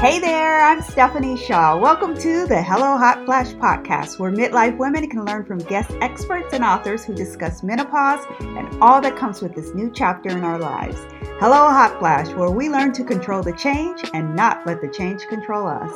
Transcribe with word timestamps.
Hey 0.00 0.20
there, 0.20 0.60
I'm 0.60 0.80
Stephanie 0.80 1.36
Shaw. 1.36 1.76
Welcome 1.76 2.16
to 2.18 2.46
the 2.46 2.62
Hello 2.62 2.96
Hot 2.96 3.24
Flash 3.24 3.48
podcast, 3.54 4.20
where 4.20 4.30
midlife 4.30 4.78
women 4.78 5.10
can 5.10 5.24
learn 5.24 5.44
from 5.44 5.58
guest 5.58 5.90
experts 6.00 6.54
and 6.54 6.62
authors 6.62 7.04
who 7.04 7.16
discuss 7.16 7.64
menopause 7.64 8.24
and 8.38 8.80
all 8.80 9.00
that 9.00 9.16
comes 9.16 9.42
with 9.42 9.56
this 9.56 9.74
new 9.74 9.90
chapter 9.92 10.28
in 10.28 10.44
our 10.44 10.56
lives. 10.56 11.00
Hello 11.40 11.66
Hot 11.66 11.98
Flash, 11.98 12.28
where 12.28 12.48
we 12.48 12.68
learn 12.68 12.92
to 12.92 13.02
control 13.02 13.42
the 13.42 13.54
change 13.54 14.08
and 14.14 14.36
not 14.36 14.64
let 14.68 14.80
the 14.80 14.86
change 14.86 15.26
control 15.26 15.66
us. 15.66 15.92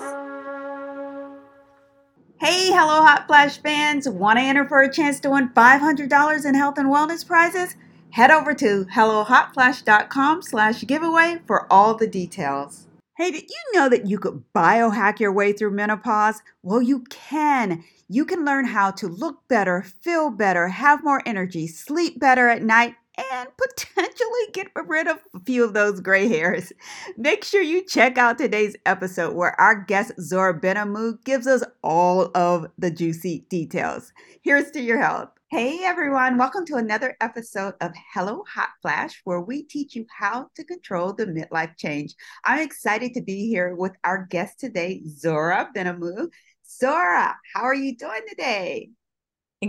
Hey, 2.41 2.73
Hello 2.73 3.03
Hot 3.03 3.29
Flash 3.29 3.59
fans! 3.59 4.09
Want 4.09 4.37
to 4.37 4.43
enter 4.43 4.67
for 4.67 4.83
a 4.83 4.93
chance 4.93 5.21
to 5.21 5.31
win 5.31 5.51
$500 5.51 6.45
in 6.45 6.55
health 6.57 6.77
and 6.77 6.89
wellness 6.89 7.25
prizes? 7.25 7.77
Head 8.11 8.33
over 8.33 8.53
to 8.53 8.85
hellohotflash.com 8.87 10.43
slash 10.43 10.85
giveaway 10.89 11.39
for 11.47 11.73
all 11.73 11.95
the 11.95 12.09
details. 12.09 12.89
Hey, 13.23 13.31
did 13.31 13.49
you 13.49 13.79
know 13.79 13.89
that 13.89 14.09
you 14.09 14.19
could 14.19 14.43
biohack 14.53 15.21
your 15.21 15.33
way 15.33 15.53
through 15.53 15.71
menopause? 15.71 16.43
Well, 16.65 16.83
you 16.83 17.05
can. 17.09 17.85
You 18.09 18.25
can 18.25 18.45
learn 18.45 18.65
how 18.65 18.91
to 18.91 19.07
look 19.07 19.47
better, 19.47 19.83
feel 19.83 20.29
better, 20.29 20.67
have 20.67 21.05
more 21.05 21.23
energy, 21.25 21.69
sleep 21.69 22.19
better 22.19 22.49
at 22.49 22.65
night, 22.65 22.97
and 23.17 23.49
potentially 23.57 24.47
get 24.53 24.73
rid 24.75 25.07
of 25.07 25.21
a 25.37 25.39
few 25.39 25.63
of 25.63 25.73
those 25.73 26.01
gray 26.01 26.27
hairs. 26.27 26.73
Make 27.17 27.45
sure 27.45 27.63
you 27.63 27.87
check 27.87 28.19
out 28.19 28.39
today's 28.39 28.75
episode 28.87 29.37
where 29.37 29.55
our 29.61 29.77
guest 29.85 30.15
Zora 30.21 30.61
Benhamou 30.61 31.23
gives 31.25 31.47
us 31.47 31.63
all 31.81 32.33
of 32.35 32.67
the 32.77 32.91
juicy 32.91 33.47
details. 33.49 34.13
Here's 34.43 34.73
to 34.73 34.81
your 34.81 35.01
health. 35.01 35.29
Hey 35.53 35.81
everyone, 35.85 36.39
welcome 36.39 36.65
to 36.65 36.77
another 36.77 37.15
episode 37.21 37.75
of 37.83 37.93
Hello 38.15 38.43
Hot 38.55 38.71
Flash, 38.81 39.21
where 39.25 39.43
we 39.43 39.65
teach 39.65 39.95
you 39.95 40.07
how 40.09 40.47
to 40.57 40.65
control 40.65 41.13
the 41.13 41.27
midlife 41.27 41.77
change. 41.77 42.15
I'm 42.43 42.61
excited 42.61 43.13
to 43.13 43.21
be 43.21 43.49
here 43.49 43.75
with 43.75 43.93
our 44.03 44.27
guest 44.31 44.59
today, 44.59 45.03
Zora 45.07 45.69
Benhamou. 45.77 46.31
Zora, 46.67 47.37
how 47.55 47.65
are 47.65 47.75
you 47.75 47.95
doing 47.95 48.23
today? 48.31 48.93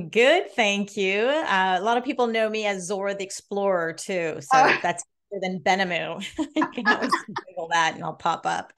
Good, 0.09 0.51
thank 0.51 0.95
you. 0.95 1.19
Uh, 1.19 1.75
a 1.77 1.83
lot 1.83 1.97
of 1.97 2.05
people 2.05 2.27
know 2.27 2.49
me 2.49 2.65
as 2.65 2.87
Zora 2.87 3.13
the 3.13 3.25
Explorer 3.25 3.91
too, 3.91 4.37
so 4.39 4.47
oh. 4.53 4.77
that's 4.81 5.03
better 5.31 5.41
than 5.41 5.59
Benhamou. 5.59 6.25
you 6.55 6.67
can 6.69 6.87
always 6.87 7.11
Google 7.49 7.67
that, 7.73 7.95
and 7.95 8.05
I'll 8.05 8.13
pop 8.13 8.45
up. 8.45 8.71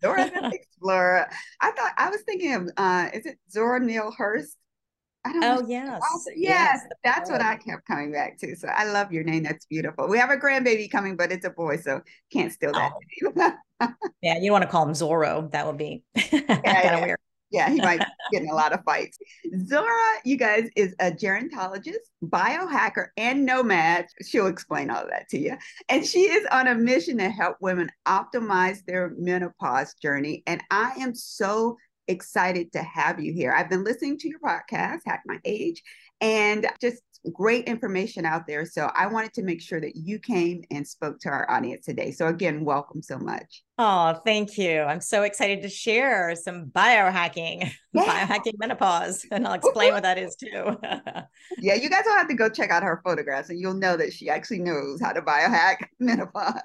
Zora 0.00 0.30
the 0.30 0.50
Explorer. 0.54 1.28
I 1.60 1.70
thought 1.72 1.92
I 1.98 2.08
was 2.08 2.22
thinking 2.22 2.54
of 2.54 2.70
uh, 2.78 3.10
is 3.12 3.26
it 3.26 3.36
Zora 3.50 3.78
Neale 3.78 4.14
Hurston? 4.18 4.56
Oh 5.42 5.64
yes. 5.66 6.00
yes, 6.26 6.36
yes, 6.36 6.80
that's 7.04 7.30
what 7.30 7.40
I 7.40 7.56
kept 7.56 7.86
coming 7.86 8.12
back 8.12 8.38
to. 8.38 8.54
So 8.56 8.68
I 8.68 8.84
love 8.84 9.12
your 9.12 9.24
name. 9.24 9.42
That's 9.42 9.66
beautiful. 9.66 10.08
We 10.08 10.18
have 10.18 10.30
a 10.30 10.36
grandbaby 10.36 10.90
coming, 10.90 11.16
but 11.16 11.32
it's 11.32 11.44
a 11.44 11.50
boy, 11.50 11.76
so 11.78 12.00
can't 12.32 12.52
steal 12.52 12.72
that. 12.72 12.92
Oh. 13.80 13.88
yeah, 14.22 14.38
you 14.38 14.52
want 14.52 14.62
to 14.62 14.68
call 14.68 14.86
him 14.86 14.94
Zorro? 14.94 15.50
That 15.52 15.66
would 15.66 15.78
be 15.78 16.02
yeah, 16.14 16.22
kind 16.40 16.46
of 16.46 16.62
yeah. 16.64 17.04
weird. 17.04 17.18
Yeah, 17.50 17.70
he 17.70 17.80
might 17.80 18.00
get 18.32 18.42
in 18.42 18.48
a 18.48 18.54
lot 18.54 18.72
of 18.72 18.82
fights. 18.84 19.18
Zora, 19.66 20.20
you 20.24 20.36
guys, 20.36 20.68
is 20.76 20.94
a 20.98 21.10
gerontologist, 21.10 22.04
biohacker, 22.24 23.08
and 23.16 23.46
nomad. 23.46 24.06
She'll 24.22 24.48
explain 24.48 24.90
all 24.90 25.04
of 25.04 25.10
that 25.10 25.28
to 25.30 25.38
you. 25.38 25.56
And 25.88 26.04
she 26.04 26.22
is 26.22 26.46
on 26.50 26.68
a 26.68 26.74
mission 26.74 27.18
to 27.18 27.30
help 27.30 27.56
women 27.60 27.90
optimize 28.06 28.84
their 28.84 29.14
menopause 29.16 29.94
journey. 29.94 30.42
And 30.46 30.60
I 30.70 30.92
am 30.98 31.14
so 31.14 31.76
excited 32.08 32.72
to 32.72 32.82
have 32.82 33.20
you 33.20 33.32
here. 33.32 33.52
I've 33.52 33.70
been 33.70 33.84
listening 33.84 34.18
to 34.18 34.28
your 34.28 34.40
podcast, 34.40 35.00
Hack 35.06 35.22
My 35.26 35.38
Age, 35.44 35.82
and 36.20 36.66
just 36.80 37.02
great 37.32 37.64
information 37.64 38.24
out 38.24 38.46
there. 38.46 38.64
So 38.64 38.90
I 38.94 39.06
wanted 39.06 39.32
to 39.34 39.42
make 39.42 39.60
sure 39.60 39.80
that 39.80 39.96
you 39.96 40.18
came 40.18 40.62
and 40.70 40.86
spoke 40.86 41.18
to 41.20 41.28
our 41.28 41.50
audience 41.50 41.84
today. 41.84 42.12
So 42.12 42.28
again, 42.28 42.64
welcome 42.64 43.02
so 43.02 43.18
much. 43.18 43.62
Oh, 43.78 44.20
thank 44.24 44.56
you. 44.56 44.80
I'm 44.82 45.00
so 45.00 45.22
excited 45.22 45.62
to 45.62 45.68
share 45.68 46.34
some 46.36 46.66
biohacking, 46.66 47.70
yeah. 47.92 48.26
biohacking 48.26 48.54
menopause, 48.58 49.26
and 49.30 49.46
I'll 49.46 49.54
explain 49.54 49.92
what 49.92 50.04
that 50.04 50.18
is 50.18 50.36
too. 50.36 50.78
yeah, 51.58 51.74
you 51.74 51.90
guys 51.90 52.04
will 52.06 52.16
have 52.16 52.28
to 52.28 52.34
go 52.34 52.48
check 52.48 52.70
out 52.70 52.82
her 52.82 53.00
photographs 53.04 53.50
and 53.50 53.60
you'll 53.60 53.74
know 53.74 53.96
that 53.96 54.12
she 54.12 54.30
actually 54.30 54.60
knows 54.60 55.00
how 55.00 55.12
to 55.12 55.22
biohack 55.22 55.76
menopause. 56.00 56.60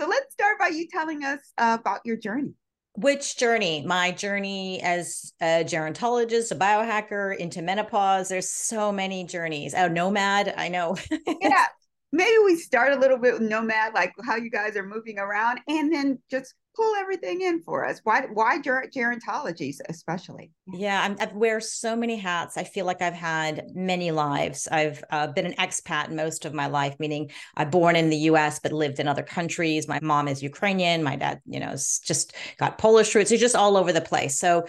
So 0.00 0.08
let's 0.08 0.32
start 0.32 0.58
by 0.58 0.68
you 0.68 0.88
telling 0.88 1.24
us 1.24 1.40
uh, 1.56 1.78
about 1.80 2.00
your 2.04 2.16
journey. 2.16 2.54
Which 2.96 3.36
journey? 3.36 3.82
My 3.84 4.12
journey 4.12 4.80
as 4.80 5.32
a 5.40 5.64
gerontologist, 5.64 6.52
a 6.52 6.54
biohacker 6.54 7.36
into 7.36 7.60
menopause. 7.60 8.28
There's 8.28 8.48
so 8.48 8.92
many 8.92 9.24
journeys. 9.24 9.74
Oh, 9.74 9.88
nomad. 9.88 10.54
I 10.56 10.68
know. 10.68 10.96
yeah. 11.40 11.66
Maybe 12.14 12.36
we 12.44 12.54
start 12.54 12.92
a 12.92 12.96
little 12.96 13.18
bit 13.18 13.34
with 13.34 13.42
nomad, 13.42 13.92
like 13.92 14.12
how 14.24 14.36
you 14.36 14.48
guys 14.48 14.76
are 14.76 14.86
moving 14.86 15.18
around, 15.18 15.58
and 15.66 15.92
then 15.92 16.20
just 16.30 16.54
pull 16.76 16.94
everything 16.96 17.40
in 17.42 17.60
for 17.62 17.84
us. 17.84 18.00
Why 18.04 18.22
why 18.32 18.60
ger- 18.60 18.88
gerontology 18.94 19.72
especially? 19.88 20.52
Yeah, 20.72 21.14
i 21.18 21.26
wear 21.34 21.60
so 21.60 21.96
many 21.96 22.16
hats. 22.16 22.56
I 22.56 22.62
feel 22.62 22.86
like 22.86 23.02
I've 23.02 23.14
had 23.14 23.64
many 23.74 24.12
lives. 24.12 24.68
I've 24.70 25.02
uh, 25.10 25.26
been 25.28 25.46
an 25.46 25.54
expat 25.54 26.12
most 26.12 26.44
of 26.44 26.54
my 26.54 26.66
life, 26.66 26.94
meaning 27.00 27.32
I'm 27.56 27.70
born 27.70 27.96
in 27.96 28.10
the 28.10 28.16
U.S. 28.16 28.60
but 28.60 28.72
lived 28.72 29.00
in 29.00 29.08
other 29.08 29.24
countries. 29.24 29.88
My 29.88 29.98
mom 30.00 30.28
is 30.28 30.40
Ukrainian. 30.40 31.02
My 31.02 31.16
dad, 31.16 31.40
you 31.46 31.58
know, 31.58 31.72
just 31.72 32.34
got 32.58 32.78
Polish 32.78 33.12
roots. 33.14 33.30
He's 33.30 33.40
just 33.40 33.56
all 33.56 33.76
over 33.76 33.92
the 33.92 34.00
place. 34.00 34.38
So 34.38 34.66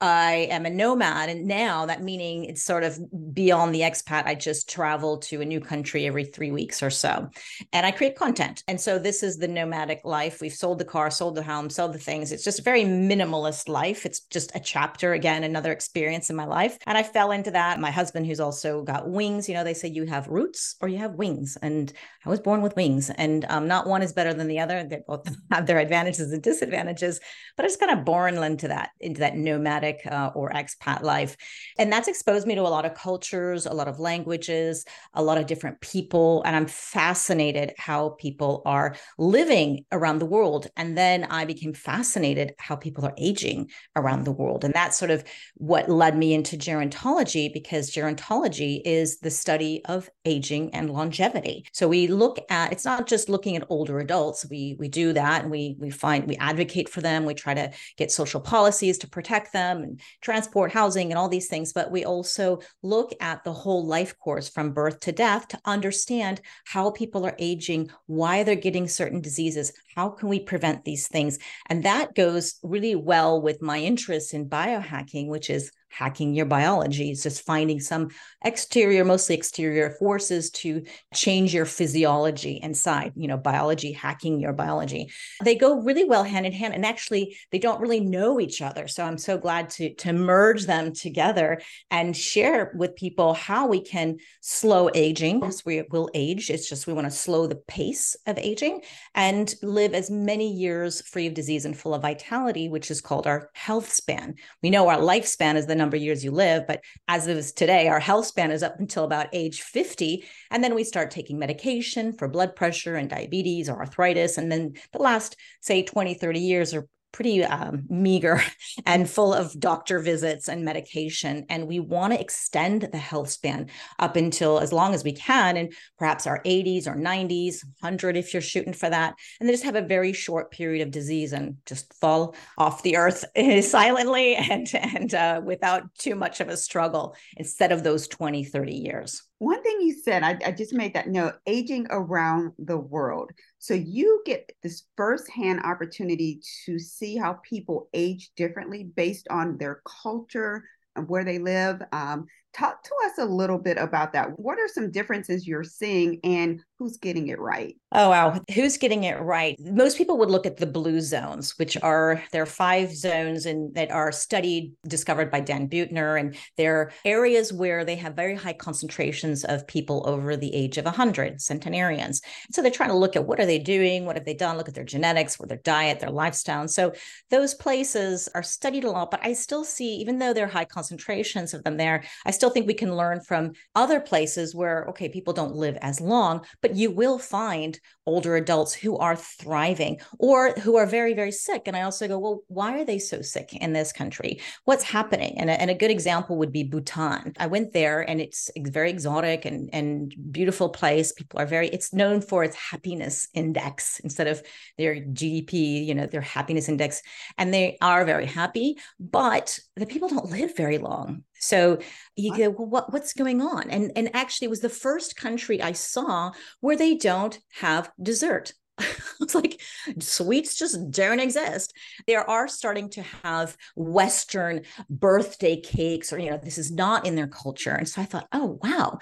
I 0.00 0.46
am 0.50 0.64
a 0.64 0.70
nomad. 0.70 1.28
And 1.28 1.46
now 1.46 1.86
that 1.86 2.02
meaning 2.02 2.44
it's 2.44 2.62
sort 2.62 2.84
of 2.84 2.98
beyond 3.34 3.74
the 3.74 3.80
expat. 3.80 4.26
I 4.26 4.36
just 4.36 4.70
travel 4.70 5.18
to 5.18 5.40
a 5.40 5.44
new 5.44 5.60
country 5.60 6.06
every 6.06 6.24
three 6.24 6.52
weeks 6.52 6.82
or 6.82 6.90
so. 6.90 7.28
And 7.72 7.84
I 7.84 7.90
create 7.90 8.14
content. 8.14 8.62
And 8.68 8.80
so 8.80 8.98
this 8.98 9.24
is 9.24 9.38
the 9.38 9.48
nomadic 9.48 10.02
life. 10.04 10.40
We've 10.40 10.52
sold 10.52 10.78
the 10.78 10.84
car, 10.84 11.10
sold 11.10 11.34
the 11.34 11.42
home, 11.42 11.68
sold 11.68 11.94
the 11.94 11.98
things. 11.98 12.30
It's 12.30 12.44
just 12.44 12.60
a 12.60 12.62
very 12.62 12.84
minimalist 12.84 13.68
life. 13.68 14.06
It's 14.06 14.20
just 14.20 14.54
a 14.54 14.60
chapter, 14.60 15.14
again, 15.14 15.42
another 15.42 15.72
experience 15.72 16.30
in 16.30 16.36
my 16.36 16.46
life. 16.46 16.78
And 16.86 16.96
I 16.96 17.02
fell 17.02 17.32
into 17.32 17.50
that. 17.50 17.80
My 17.80 17.90
husband, 17.90 18.26
who's 18.26 18.40
also 18.40 18.82
got 18.82 19.08
wings, 19.08 19.48
you 19.48 19.54
know, 19.54 19.64
they 19.64 19.74
say 19.74 19.88
you 19.88 20.06
have 20.06 20.28
roots 20.28 20.76
or 20.80 20.88
you 20.88 20.98
have 20.98 21.14
wings. 21.14 21.58
And 21.60 21.92
I 22.24 22.28
was 22.28 22.40
born 22.40 22.62
with 22.62 22.76
wings. 22.76 23.10
And 23.10 23.44
um, 23.48 23.66
not 23.66 23.88
one 23.88 24.02
is 24.02 24.12
better 24.12 24.32
than 24.32 24.46
the 24.46 24.60
other. 24.60 24.84
They 24.84 25.00
both 25.06 25.28
have 25.50 25.66
their 25.66 25.78
advantages 25.78 26.32
and 26.32 26.42
disadvantages. 26.42 27.18
But 27.56 27.64
I 27.64 27.68
just 27.68 27.80
kind 27.80 27.98
of 27.98 28.04
born 28.04 28.36
into 28.38 28.68
that, 28.68 28.90
into 29.00 29.20
that 29.20 29.36
nomadic 29.36 29.87
uh, 30.10 30.30
or 30.34 30.50
expat 30.50 31.02
life. 31.02 31.36
And 31.78 31.92
that's 31.92 32.08
exposed 32.08 32.46
me 32.46 32.54
to 32.54 32.62
a 32.62 32.68
lot 32.68 32.84
of 32.84 32.94
cultures, 32.94 33.66
a 33.66 33.72
lot 33.72 33.88
of 33.88 33.98
languages, 33.98 34.84
a 35.14 35.22
lot 35.22 35.38
of 35.38 35.46
different 35.46 35.80
people. 35.80 36.42
And 36.44 36.54
I'm 36.56 36.66
fascinated 36.66 37.74
how 37.78 38.10
people 38.20 38.62
are 38.64 38.96
living 39.18 39.84
around 39.92 40.18
the 40.18 40.26
world. 40.26 40.68
And 40.76 40.96
then 40.96 41.24
I 41.24 41.44
became 41.44 41.72
fascinated 41.72 42.54
how 42.58 42.76
people 42.76 43.04
are 43.04 43.14
aging 43.18 43.70
around 43.96 44.24
the 44.24 44.32
world. 44.32 44.64
And 44.64 44.74
that's 44.74 44.98
sort 44.98 45.10
of 45.10 45.24
what 45.54 45.88
led 45.88 46.16
me 46.16 46.34
into 46.34 46.56
gerontology 46.56 47.52
because 47.52 47.90
gerontology 47.90 48.80
is 48.84 49.18
the 49.20 49.30
study 49.30 49.82
of 49.86 50.08
aging 50.24 50.74
and 50.74 50.90
longevity. 50.90 51.64
So 51.72 51.88
we 51.88 52.06
look 52.06 52.38
at 52.50 52.72
it's 52.72 52.84
not 52.84 53.06
just 53.06 53.28
looking 53.28 53.56
at 53.56 53.66
older 53.68 53.98
adults. 53.98 54.46
We 54.48 54.76
we 54.78 54.88
do 54.88 55.12
that 55.12 55.42
and 55.42 55.50
we 55.50 55.76
we 55.78 55.90
find 55.90 56.26
we 56.26 56.36
advocate 56.36 56.88
for 56.88 57.00
them. 57.00 57.24
We 57.24 57.34
try 57.34 57.54
to 57.54 57.70
get 57.96 58.10
social 58.10 58.40
policies 58.40 58.98
to 58.98 59.08
protect 59.08 59.52
them 59.52 59.77
and 59.82 60.00
transport, 60.20 60.72
housing, 60.72 61.10
and 61.10 61.18
all 61.18 61.28
these 61.28 61.48
things. 61.48 61.72
But 61.72 61.90
we 61.90 62.04
also 62.04 62.60
look 62.82 63.12
at 63.20 63.44
the 63.44 63.52
whole 63.52 63.86
life 63.86 64.18
course 64.18 64.48
from 64.48 64.72
birth 64.72 65.00
to 65.00 65.12
death 65.12 65.48
to 65.48 65.60
understand 65.64 66.40
how 66.64 66.90
people 66.90 67.24
are 67.26 67.36
aging, 67.38 67.90
why 68.06 68.42
they're 68.42 68.54
getting 68.54 68.88
certain 68.88 69.20
diseases, 69.20 69.72
how 69.94 70.10
can 70.10 70.28
we 70.28 70.40
prevent 70.40 70.84
these 70.84 71.08
things. 71.08 71.38
And 71.66 71.84
that 71.84 72.14
goes 72.14 72.58
really 72.62 72.94
well 72.94 73.40
with 73.40 73.62
my 73.62 73.78
interest 73.78 74.34
in 74.34 74.48
biohacking, 74.48 75.28
which 75.28 75.50
is 75.50 75.70
hacking 75.88 76.34
your 76.34 76.46
biology. 76.46 77.10
It's 77.10 77.22
just 77.22 77.44
finding 77.44 77.80
some 77.80 78.08
exterior, 78.44 79.04
mostly 79.04 79.34
exterior 79.34 79.90
forces 79.98 80.50
to 80.50 80.84
change 81.14 81.54
your 81.54 81.64
physiology 81.64 82.60
inside, 82.62 83.12
you 83.16 83.28
know, 83.28 83.36
biology, 83.36 83.92
hacking 83.92 84.40
your 84.40 84.52
biology. 84.52 85.10
They 85.44 85.54
go 85.54 85.80
really 85.80 86.04
well 86.04 86.24
hand 86.24 86.46
in 86.46 86.52
hand. 86.52 86.74
And 86.74 86.86
actually, 86.86 87.36
they 87.50 87.58
don't 87.58 87.80
really 87.80 88.00
know 88.00 88.40
each 88.40 88.62
other. 88.62 88.88
So 88.88 89.04
I'm 89.04 89.18
so 89.18 89.38
glad 89.38 89.70
to, 89.70 89.94
to 89.94 90.12
merge 90.12 90.66
them 90.66 90.92
together 90.92 91.60
and 91.90 92.16
share 92.16 92.72
with 92.74 92.96
people 92.96 93.34
how 93.34 93.66
we 93.66 93.80
can 93.80 94.18
slow 94.40 94.90
aging 94.94 95.40
because 95.40 95.64
we 95.64 95.82
will 95.90 96.10
age. 96.14 96.50
It's 96.50 96.68
just 96.68 96.86
we 96.86 96.92
want 96.92 97.06
to 97.06 97.10
slow 97.10 97.46
the 97.46 97.56
pace 97.56 98.16
of 98.26 98.38
aging 98.38 98.82
and 99.14 99.52
live 99.62 99.94
as 99.94 100.10
many 100.10 100.52
years 100.52 101.00
free 101.02 101.26
of 101.26 101.34
disease 101.34 101.64
and 101.64 101.76
full 101.76 101.94
of 101.94 102.02
vitality, 102.02 102.68
which 102.68 102.90
is 102.90 103.00
called 103.00 103.26
our 103.26 103.50
health 103.54 103.92
span. 103.92 104.34
We 104.62 104.70
know 104.70 104.88
our 104.88 104.98
lifespan 104.98 105.56
is 105.56 105.66
the 105.66 105.74
number 105.78 105.96
of 105.96 106.02
years 106.02 106.24
you 106.24 106.30
live. 106.30 106.66
But 106.66 106.82
as 107.06 107.26
of 107.26 107.54
today, 107.54 107.88
our 107.88 108.00
health 108.00 108.26
span 108.26 108.50
is 108.50 108.62
up 108.62 108.78
until 108.78 109.04
about 109.04 109.28
age 109.32 109.62
50. 109.62 110.24
And 110.50 110.62
then 110.62 110.74
we 110.74 110.84
start 110.84 111.10
taking 111.10 111.38
medication 111.38 112.12
for 112.12 112.28
blood 112.28 112.54
pressure 112.54 112.96
and 112.96 113.08
diabetes 113.08 113.68
or 113.68 113.78
arthritis. 113.78 114.36
And 114.36 114.52
then 114.52 114.74
the 114.92 114.98
last, 115.02 115.36
say, 115.60 115.82
20, 115.82 116.14
30 116.14 116.40
years 116.40 116.74
are 116.74 116.86
pretty 117.12 117.44
um, 117.44 117.84
meager 117.88 118.40
and 118.86 119.08
full 119.08 119.32
of 119.32 119.58
doctor 119.58 119.98
visits 119.98 120.48
and 120.48 120.64
medication. 120.64 121.46
And 121.48 121.66
we 121.66 121.80
want 121.80 122.12
to 122.12 122.20
extend 122.20 122.82
the 122.82 122.98
health 122.98 123.30
span 123.30 123.68
up 123.98 124.16
until 124.16 124.58
as 124.58 124.72
long 124.72 124.94
as 124.94 125.04
we 125.04 125.12
can, 125.12 125.56
and 125.56 125.72
perhaps 125.98 126.26
our 126.26 126.42
80s 126.44 126.86
or 126.86 126.94
90s, 126.94 127.64
100 127.80 128.16
if 128.16 128.32
you're 128.32 128.40
shooting 128.40 128.72
for 128.72 128.90
that. 128.90 129.14
And 129.40 129.48
then 129.48 129.54
just 129.54 129.64
have 129.64 129.76
a 129.76 129.82
very 129.82 130.12
short 130.12 130.50
period 130.50 130.86
of 130.86 130.92
disease 130.92 131.32
and 131.32 131.56
just 131.66 131.92
fall 131.94 132.34
off 132.56 132.82
the 132.82 132.96
earth 132.96 133.24
silently 133.62 134.36
and, 134.36 134.68
and 134.74 135.14
uh, 135.14 135.40
without 135.44 135.94
too 135.96 136.14
much 136.14 136.40
of 136.40 136.48
a 136.48 136.56
struggle 136.56 137.16
instead 137.36 137.72
of 137.72 137.82
those 137.82 138.08
20, 138.08 138.44
30 138.44 138.72
years. 138.72 139.22
One 139.38 139.62
thing 139.62 139.80
you 139.80 139.94
said, 140.02 140.24
I, 140.24 140.38
I, 140.44 140.50
just 140.50 140.74
made 140.74 140.94
that 140.94 141.08
note 141.08 141.34
aging 141.46 141.86
around 141.90 142.52
the 142.58 142.76
world. 142.76 143.30
So 143.58 143.74
you 143.74 144.22
get 144.24 144.52
this 144.62 144.84
firsthand 144.96 145.62
opportunity 145.64 146.40
to 146.64 146.78
see 146.78 147.16
how 147.16 147.40
people 147.42 147.88
age 147.92 148.30
differently 148.36 148.84
based 148.84 149.26
on 149.30 149.58
their 149.58 149.82
culture 150.02 150.62
and 150.94 151.08
where 151.08 151.24
they 151.24 151.38
live. 151.38 151.82
Um, 151.92 152.26
talk 152.54 152.82
to 152.82 152.90
us 153.06 153.18
a 153.18 153.24
little 153.24 153.58
bit 153.58 153.76
about 153.78 154.12
that. 154.12 154.38
What 154.38 154.58
are 154.58 154.68
some 154.68 154.90
differences 154.90 155.46
you're 155.46 155.64
seeing 155.64 156.20
and 156.24 156.62
who's 156.78 156.96
getting 156.96 157.28
it 157.28 157.40
right? 157.40 157.76
Oh, 157.92 158.10
wow. 158.10 158.40
Who's 158.54 158.76
getting 158.76 159.04
it 159.04 159.20
right? 159.20 159.56
Most 159.58 159.98
people 159.98 160.18
would 160.18 160.30
look 160.30 160.46
at 160.46 160.58
the 160.58 160.66
blue 160.66 161.00
zones, 161.00 161.58
which 161.58 161.76
are 161.82 162.22
there 162.32 162.42
are 162.42 162.46
five 162.46 162.94
zones 162.94 163.46
and 163.46 163.74
that 163.74 163.90
are 163.90 164.12
studied, 164.12 164.72
discovered 164.86 165.30
by 165.30 165.40
Dan 165.40 165.68
Buettner. 165.68 166.20
And 166.20 166.36
they're 166.56 166.92
areas 167.04 167.52
where 167.52 167.84
they 167.84 167.96
have 167.96 168.14
very 168.14 168.34
high 168.34 168.52
concentrations 168.52 169.44
of 169.44 169.66
people 169.66 170.04
over 170.06 170.36
the 170.36 170.54
age 170.54 170.78
of 170.78 170.84
100, 170.84 171.40
centenarians. 171.40 172.20
So 172.52 172.62
they're 172.62 172.70
trying 172.70 172.90
to 172.90 172.96
look 172.96 173.16
at 173.16 173.26
what 173.26 173.40
are 173.40 173.46
they 173.46 173.58
doing? 173.58 174.04
What 174.04 174.16
have 174.16 174.24
they 174.24 174.34
done? 174.34 174.56
Look 174.56 174.68
at 174.68 174.74
their 174.74 174.84
genetics, 174.84 175.38
what 175.38 175.48
their 175.48 175.58
diet, 175.58 176.00
their 176.00 176.10
lifestyle. 176.10 176.60
And 176.60 176.70
so 176.70 176.92
those 177.30 177.54
places 177.54 178.28
are 178.34 178.42
studied 178.42 178.84
a 178.84 178.90
lot, 178.90 179.10
but 179.10 179.20
I 179.22 179.32
still 179.32 179.64
see, 179.64 179.96
even 179.96 180.18
though 180.18 180.32
there 180.32 180.44
are 180.44 180.48
high 180.48 180.64
concentrations 180.64 181.54
of 181.54 181.64
them 181.64 181.76
there, 181.76 182.04
I 182.24 182.30
still 182.38 182.50
think 182.50 182.66
we 182.66 182.74
can 182.74 182.96
learn 182.96 183.20
from 183.20 183.52
other 183.74 183.98
places 183.98 184.54
where, 184.54 184.86
okay, 184.90 185.08
people 185.08 185.32
don't 185.32 185.56
live 185.56 185.76
as 185.82 186.00
long, 186.00 186.44
but 186.62 186.76
you 186.76 186.90
will 186.92 187.18
find 187.18 187.78
older 188.06 188.36
adults 188.36 188.72
who 188.72 188.96
are 188.96 189.16
thriving 189.16 189.98
or 190.18 190.52
who 190.52 190.76
are 190.76 190.86
very, 190.86 191.14
very 191.14 191.32
sick. 191.32 191.62
And 191.66 191.76
I 191.76 191.82
also 191.82 192.06
go, 192.06 192.18
well, 192.18 192.42
why 192.46 192.78
are 192.78 192.84
they 192.84 192.98
so 192.98 193.20
sick 193.22 193.54
in 193.54 193.72
this 193.72 193.92
country? 193.92 194.40
What's 194.64 194.84
happening? 194.84 195.38
And 195.38 195.50
a, 195.50 195.60
and 195.60 195.70
a 195.70 195.74
good 195.74 195.90
example 195.90 196.38
would 196.38 196.52
be 196.52 196.62
Bhutan. 196.62 197.34
I 197.38 197.48
went 197.48 197.72
there 197.72 198.00
and 198.08 198.20
it's 198.20 198.50
very 198.56 198.90
exotic 198.90 199.44
and, 199.44 199.68
and 199.72 200.14
beautiful 200.30 200.68
place. 200.68 201.12
People 201.12 201.40
are 201.40 201.46
very, 201.46 201.68
it's 201.68 201.92
known 201.92 202.20
for 202.20 202.44
its 202.44 202.56
happiness 202.56 203.28
index 203.34 204.00
instead 204.00 204.28
of 204.28 204.42
their 204.78 204.94
GDP, 204.94 205.84
you 205.84 205.94
know, 205.94 206.06
their 206.06 206.20
happiness 206.20 206.68
index. 206.68 207.02
And 207.36 207.52
they 207.52 207.76
are 207.82 208.04
very 208.04 208.26
happy, 208.26 208.76
but 209.00 209.58
the 209.76 209.86
people 209.86 210.08
don't 210.08 210.30
live 210.30 210.56
very 210.56 210.78
long. 210.78 211.24
So 211.40 211.78
you 212.16 212.36
go, 212.36 212.50
well, 212.50 212.68
what, 212.68 212.92
what's 212.92 213.12
going 213.12 213.40
on? 213.40 213.70
And 213.70 213.92
and 213.96 214.10
actually, 214.14 214.46
it 214.46 214.50
was 214.50 214.60
the 214.60 214.68
first 214.68 215.16
country 215.16 215.62
I 215.62 215.72
saw 215.72 216.32
where 216.60 216.76
they 216.76 216.96
don't 216.96 217.38
have 217.60 217.90
dessert. 218.00 218.52
it's 219.20 219.34
like 219.34 219.60
sweets 219.98 220.56
just 220.56 220.90
don't 220.90 221.20
exist. 221.20 221.74
They 222.06 222.14
are 222.14 222.48
starting 222.48 222.90
to 222.90 223.02
have 223.24 223.56
Western 223.74 224.62
birthday 224.88 225.60
cakes, 225.60 226.12
or 226.12 226.18
you 226.18 226.30
know, 226.30 226.38
this 226.42 226.58
is 226.58 226.70
not 226.70 227.06
in 227.06 227.14
their 227.14 227.26
culture. 227.26 227.72
And 227.72 227.88
so 227.88 228.02
I 228.02 228.04
thought, 228.04 228.28
oh 228.32 228.58
wow. 228.62 228.98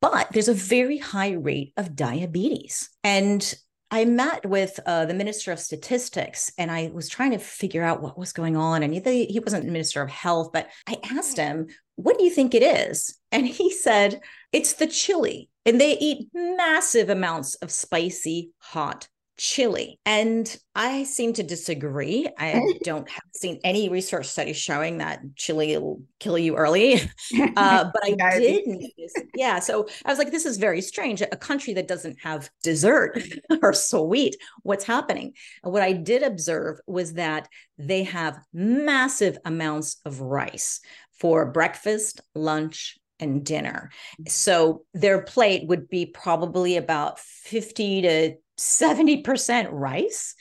But 0.00 0.32
there's 0.32 0.48
a 0.48 0.54
very 0.54 0.98
high 0.98 1.32
rate 1.32 1.72
of 1.78 1.96
diabetes. 1.96 2.90
And 3.02 3.54
I 3.94 4.04
met 4.06 4.44
with 4.44 4.80
uh, 4.86 5.06
the 5.06 5.14
Minister 5.14 5.52
of 5.52 5.60
Statistics 5.60 6.50
and 6.58 6.68
I 6.68 6.90
was 6.92 7.08
trying 7.08 7.30
to 7.30 7.38
figure 7.38 7.84
out 7.84 8.02
what 8.02 8.18
was 8.18 8.32
going 8.32 8.56
on. 8.56 8.82
And 8.82 8.92
he, 8.92 9.26
he 9.26 9.38
wasn't 9.38 9.66
Minister 9.66 10.02
of 10.02 10.10
Health, 10.10 10.50
but 10.52 10.68
I 10.88 10.96
asked 11.12 11.36
him, 11.36 11.68
What 11.94 12.18
do 12.18 12.24
you 12.24 12.30
think 12.30 12.54
it 12.54 12.64
is? 12.64 13.16
And 13.30 13.46
he 13.46 13.70
said, 13.70 14.20
It's 14.50 14.72
the 14.72 14.88
chili. 14.88 15.48
And 15.64 15.80
they 15.80 15.96
eat 15.96 16.26
massive 16.34 17.08
amounts 17.08 17.54
of 17.54 17.70
spicy, 17.70 18.50
hot 18.58 19.06
chili. 19.36 19.98
And 20.06 20.56
I 20.74 21.04
seem 21.04 21.32
to 21.34 21.42
disagree. 21.42 22.28
I 22.38 22.74
don't 22.84 23.08
have 23.08 23.22
seen 23.34 23.60
any 23.64 23.88
research 23.88 24.26
studies 24.26 24.56
showing 24.56 24.98
that 24.98 25.20
chili 25.36 25.76
will 25.76 26.02
kill 26.20 26.38
you 26.38 26.56
early. 26.56 27.00
Uh, 27.56 27.90
but 27.92 28.04
I 28.04 28.38
did 28.38 28.66
notice. 28.66 29.12
Yeah. 29.34 29.58
So 29.58 29.86
I 30.04 30.10
was 30.10 30.18
like, 30.18 30.30
this 30.30 30.46
is 30.46 30.56
very 30.56 30.80
strange. 30.80 31.20
A 31.20 31.36
country 31.36 31.72
that 31.74 31.88
doesn't 31.88 32.18
have 32.22 32.50
dessert 32.62 33.22
or 33.62 33.72
sweet, 33.72 34.36
what's 34.62 34.84
happening? 34.84 35.32
And 35.62 35.72
what 35.72 35.82
I 35.82 35.92
did 35.92 36.22
observe 36.22 36.78
was 36.86 37.14
that 37.14 37.48
they 37.78 38.04
have 38.04 38.38
massive 38.52 39.38
amounts 39.44 40.00
of 40.04 40.20
rice 40.20 40.80
for 41.18 41.50
breakfast, 41.50 42.20
lunch, 42.34 42.98
and 43.20 43.44
dinner. 43.44 43.90
Mm. 44.20 44.28
So 44.30 44.84
their 44.92 45.22
plate 45.22 45.66
would 45.68 45.88
be 45.88 46.06
probably 46.06 46.76
about 46.76 47.18
50 47.18 48.02
to 48.02 48.34
70% 48.58 49.68
rice 49.72 50.34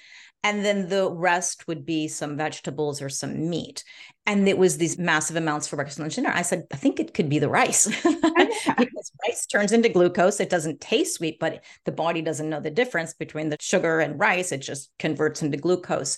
and 0.44 0.64
then 0.64 0.90
the 0.90 1.10
rest 1.10 1.68
would 1.68 1.86
be 1.86 2.10
some 2.10 2.36
vegetables 2.36 3.02
or 3.02 3.08
some 3.08 3.50
meat. 3.50 3.86
And 4.26 4.48
it 4.48 4.58
was 4.58 4.78
these 4.78 4.98
massive 4.98 5.38
amounts 5.38 5.68
for 5.68 5.78
breakfast 5.78 6.00
lunch 6.00 6.16
dinner. 6.16 6.32
I 6.34 6.42
said 6.42 6.66
i 6.72 6.76
think 6.76 7.00
it 7.00 7.14
could 7.14 7.30
be 7.30 7.40
the 7.40 7.50
rice. 7.50 7.88
Because 8.78 9.12
rice 9.28 9.46
turns 9.46 9.72
into 9.72 9.90
glucose. 9.90 10.40
It 10.40 10.50
doesn't 10.50 10.80
taste 10.80 11.16
sweet 11.16 11.38
but 11.40 11.64
the 11.86 11.92
body 11.92 12.22
doesn't 12.22 12.50
know 12.50 12.60
the 12.60 12.72
difference 12.72 13.14
between 13.14 13.50
the 13.50 13.58
sugar 13.60 14.00
and 14.00 14.20
rice. 14.20 14.52
It 14.52 14.60
just 14.60 14.90
converts 15.00 15.42
into 15.42 15.58
glucose. 15.58 16.18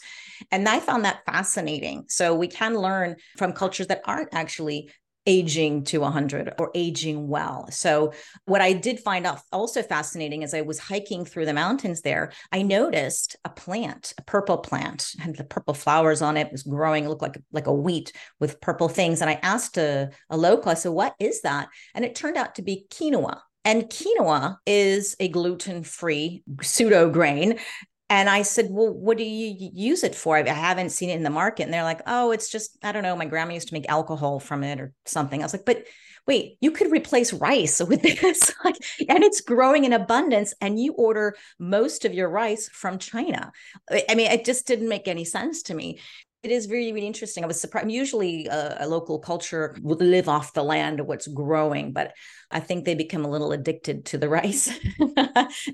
And 0.51 0.67
i 0.67 0.79
found 0.79 1.05
that 1.05 1.25
fascinating. 1.25 2.05
So 2.07 2.35
we 2.35 2.47
can 2.47 2.75
learn 2.75 3.15
from 3.37 3.53
cultures 3.53 3.87
that 3.87 4.01
aren't 4.05 4.33
actually 4.33 4.91
aging 5.25 5.83
to 5.85 5.99
100 5.99 6.53
or 6.59 6.71
aging 6.75 7.27
well. 7.27 7.67
So, 7.71 8.13
what 8.45 8.61
I 8.61 8.73
did 8.73 8.99
find 8.99 9.25
out 9.25 9.39
also 9.51 9.81
fascinating 9.81 10.43
as 10.43 10.53
I 10.53 10.61
was 10.61 10.79
hiking 10.79 11.25
through 11.25 11.45
the 11.45 11.53
mountains 11.53 12.01
there, 12.01 12.31
I 12.51 12.61
noticed 12.61 13.35
a 13.43 13.49
plant, 13.49 14.13
a 14.17 14.23
purple 14.23 14.57
plant, 14.57 15.11
had 15.19 15.35
the 15.35 15.43
purple 15.43 15.73
flowers 15.73 16.21
on 16.21 16.37
it, 16.37 16.47
it 16.47 16.51
was 16.51 16.63
growing, 16.63 17.07
looked 17.07 17.21
like, 17.21 17.41
like 17.51 17.67
a 17.67 17.73
wheat 17.73 18.11
with 18.39 18.61
purple 18.61 18.87
things. 18.87 19.21
And 19.21 19.29
I 19.29 19.39
asked 19.41 19.77
a, 19.77 20.09
a 20.29 20.37
local, 20.37 20.71
I 20.71 20.75
said, 20.75 20.91
What 20.91 21.15
is 21.19 21.41
that? 21.41 21.69
And 21.93 22.05
it 22.05 22.15
turned 22.15 22.37
out 22.37 22.55
to 22.55 22.61
be 22.61 22.85
quinoa. 22.89 23.39
And 23.63 23.89
quinoa 23.89 24.57
is 24.67 25.15
a 25.19 25.27
gluten 25.27 25.83
free 25.83 26.43
pseudo 26.61 27.09
grain 27.09 27.57
and 28.09 28.29
I 28.29 28.43
said, 28.43 28.67
Well, 28.69 28.93
what 28.93 29.17
do 29.17 29.23
you 29.23 29.69
use 29.73 30.03
it 30.03 30.15
for? 30.15 30.37
I 30.37 30.47
haven't 30.47 30.91
seen 30.91 31.09
it 31.09 31.15
in 31.15 31.23
the 31.23 31.29
market. 31.29 31.63
And 31.63 31.73
they're 31.73 31.83
like, 31.83 32.01
Oh, 32.05 32.31
it's 32.31 32.49
just, 32.49 32.77
I 32.83 32.91
don't 32.91 33.03
know. 33.03 33.15
My 33.15 33.25
grandma 33.25 33.53
used 33.53 33.69
to 33.69 33.73
make 33.73 33.89
alcohol 33.89 34.39
from 34.39 34.63
it 34.63 34.79
or 34.79 34.93
something. 35.05 35.41
I 35.41 35.45
was 35.45 35.53
like, 35.53 35.65
But 35.65 35.85
wait, 36.27 36.57
you 36.61 36.71
could 36.71 36.91
replace 36.91 37.33
rice 37.33 37.79
with 37.87 38.01
this. 38.01 38.51
like, 38.63 38.77
and 39.09 39.23
it's 39.23 39.41
growing 39.41 39.85
in 39.85 39.93
abundance. 39.93 40.53
And 40.61 40.79
you 40.79 40.93
order 40.93 41.35
most 41.57 42.05
of 42.05 42.13
your 42.13 42.29
rice 42.29 42.69
from 42.69 42.99
China. 42.99 43.51
I 43.91 44.15
mean, 44.15 44.31
it 44.31 44.45
just 44.45 44.67
didn't 44.67 44.89
make 44.89 45.07
any 45.07 45.25
sense 45.25 45.63
to 45.63 45.73
me. 45.73 45.99
It 46.45 46.51
is 46.51 46.69
really, 46.69 46.93
really 46.93 47.07
interesting. 47.07 47.43
I 47.43 47.47
was 47.47 47.59
surprised. 47.59 47.89
Usually, 47.89 48.45
a, 48.45 48.77
a, 48.81 48.87
local 48.87 49.17
culture 49.17 49.75
would 49.81 49.99
live 49.99 50.29
off 50.29 50.53
the 50.53 50.63
land 50.63 50.99
of 50.99 51.07
what's 51.07 51.25
growing, 51.25 51.91
but 51.91 52.13
I 52.51 52.59
think 52.59 52.85
they 52.85 52.93
become 52.93 53.25
a 53.25 53.27
little 53.27 53.51
addicted 53.51 54.05
to 54.05 54.19
the 54.19 54.29
rice. 54.37 54.69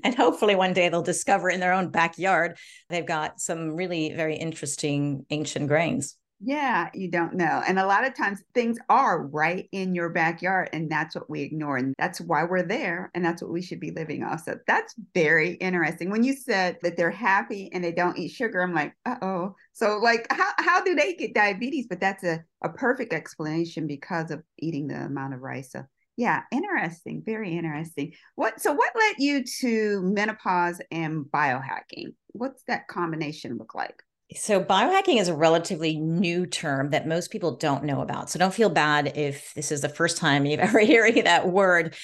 and 0.02 0.14
hopefully, 0.14 0.54
one 0.54 0.72
day 0.72 0.88
they'll 0.88 1.02
discover 1.02 1.50
in 1.50 1.60
their 1.60 1.74
own 1.74 1.90
backyard 1.90 2.56
they've 2.88 3.04
got 3.04 3.38
some 3.38 3.76
really 3.76 4.14
very 4.14 4.36
interesting 4.36 5.26
ancient 5.28 5.68
grains. 5.68 6.16
Yeah, 6.44 6.90
you 6.92 7.08
don't 7.08 7.34
know. 7.34 7.62
And 7.68 7.78
a 7.78 7.86
lot 7.86 8.04
of 8.04 8.16
times 8.16 8.42
things 8.52 8.76
are 8.88 9.22
right 9.28 9.68
in 9.70 9.94
your 9.94 10.08
backyard, 10.10 10.70
and 10.72 10.90
that's 10.90 11.14
what 11.14 11.30
we 11.30 11.42
ignore. 11.42 11.76
And 11.76 11.94
that's 11.98 12.20
why 12.20 12.42
we're 12.42 12.64
there. 12.66 13.12
And 13.14 13.24
that's 13.24 13.40
what 13.40 13.52
we 13.52 13.62
should 13.62 13.78
be 13.78 13.92
living 13.92 14.24
off. 14.24 14.42
So 14.42 14.58
that's 14.66 14.92
very 15.14 15.52
interesting. 15.54 16.10
When 16.10 16.24
you 16.24 16.34
said 16.34 16.78
that 16.82 16.96
they're 16.96 17.12
happy 17.12 17.70
and 17.72 17.84
they 17.84 17.92
don't 17.92 18.18
eat 18.18 18.32
sugar, 18.32 18.60
I'm 18.60 18.74
like, 18.74 18.92
uh 19.06 19.16
oh. 19.22 19.54
So, 19.72 19.98
like, 20.02 20.26
how, 20.30 20.50
how 20.58 20.82
do 20.82 20.96
they 20.96 21.14
get 21.14 21.32
diabetes? 21.32 21.86
But 21.88 22.00
that's 22.00 22.24
a, 22.24 22.42
a 22.64 22.70
perfect 22.70 23.12
explanation 23.12 23.86
because 23.86 24.32
of 24.32 24.42
eating 24.58 24.88
the 24.88 24.96
amount 24.96 25.34
of 25.34 25.42
rice. 25.42 25.70
So, 25.70 25.84
yeah, 26.16 26.42
interesting. 26.50 27.22
Very 27.24 27.56
interesting. 27.56 28.14
What 28.34 28.60
so 28.60 28.72
what 28.72 28.90
led 28.98 29.14
you 29.18 29.44
to 29.60 30.02
menopause 30.02 30.80
and 30.90 31.24
biohacking? 31.24 32.14
What's 32.32 32.64
that 32.64 32.88
combination 32.88 33.58
look 33.58 33.76
like? 33.76 34.02
So, 34.36 34.62
biohacking 34.62 35.20
is 35.20 35.28
a 35.28 35.34
relatively 35.34 35.96
new 35.96 36.46
term 36.46 36.90
that 36.90 37.06
most 37.06 37.30
people 37.30 37.56
don't 37.56 37.84
know 37.84 38.00
about. 38.00 38.30
So, 38.30 38.38
don't 38.38 38.54
feel 38.54 38.70
bad 38.70 39.16
if 39.16 39.52
this 39.54 39.72
is 39.72 39.80
the 39.80 39.88
first 39.88 40.16
time 40.16 40.46
you've 40.46 40.60
ever 40.68 40.80
hearing 40.80 41.24
that 41.24 41.48
word, 41.48 41.94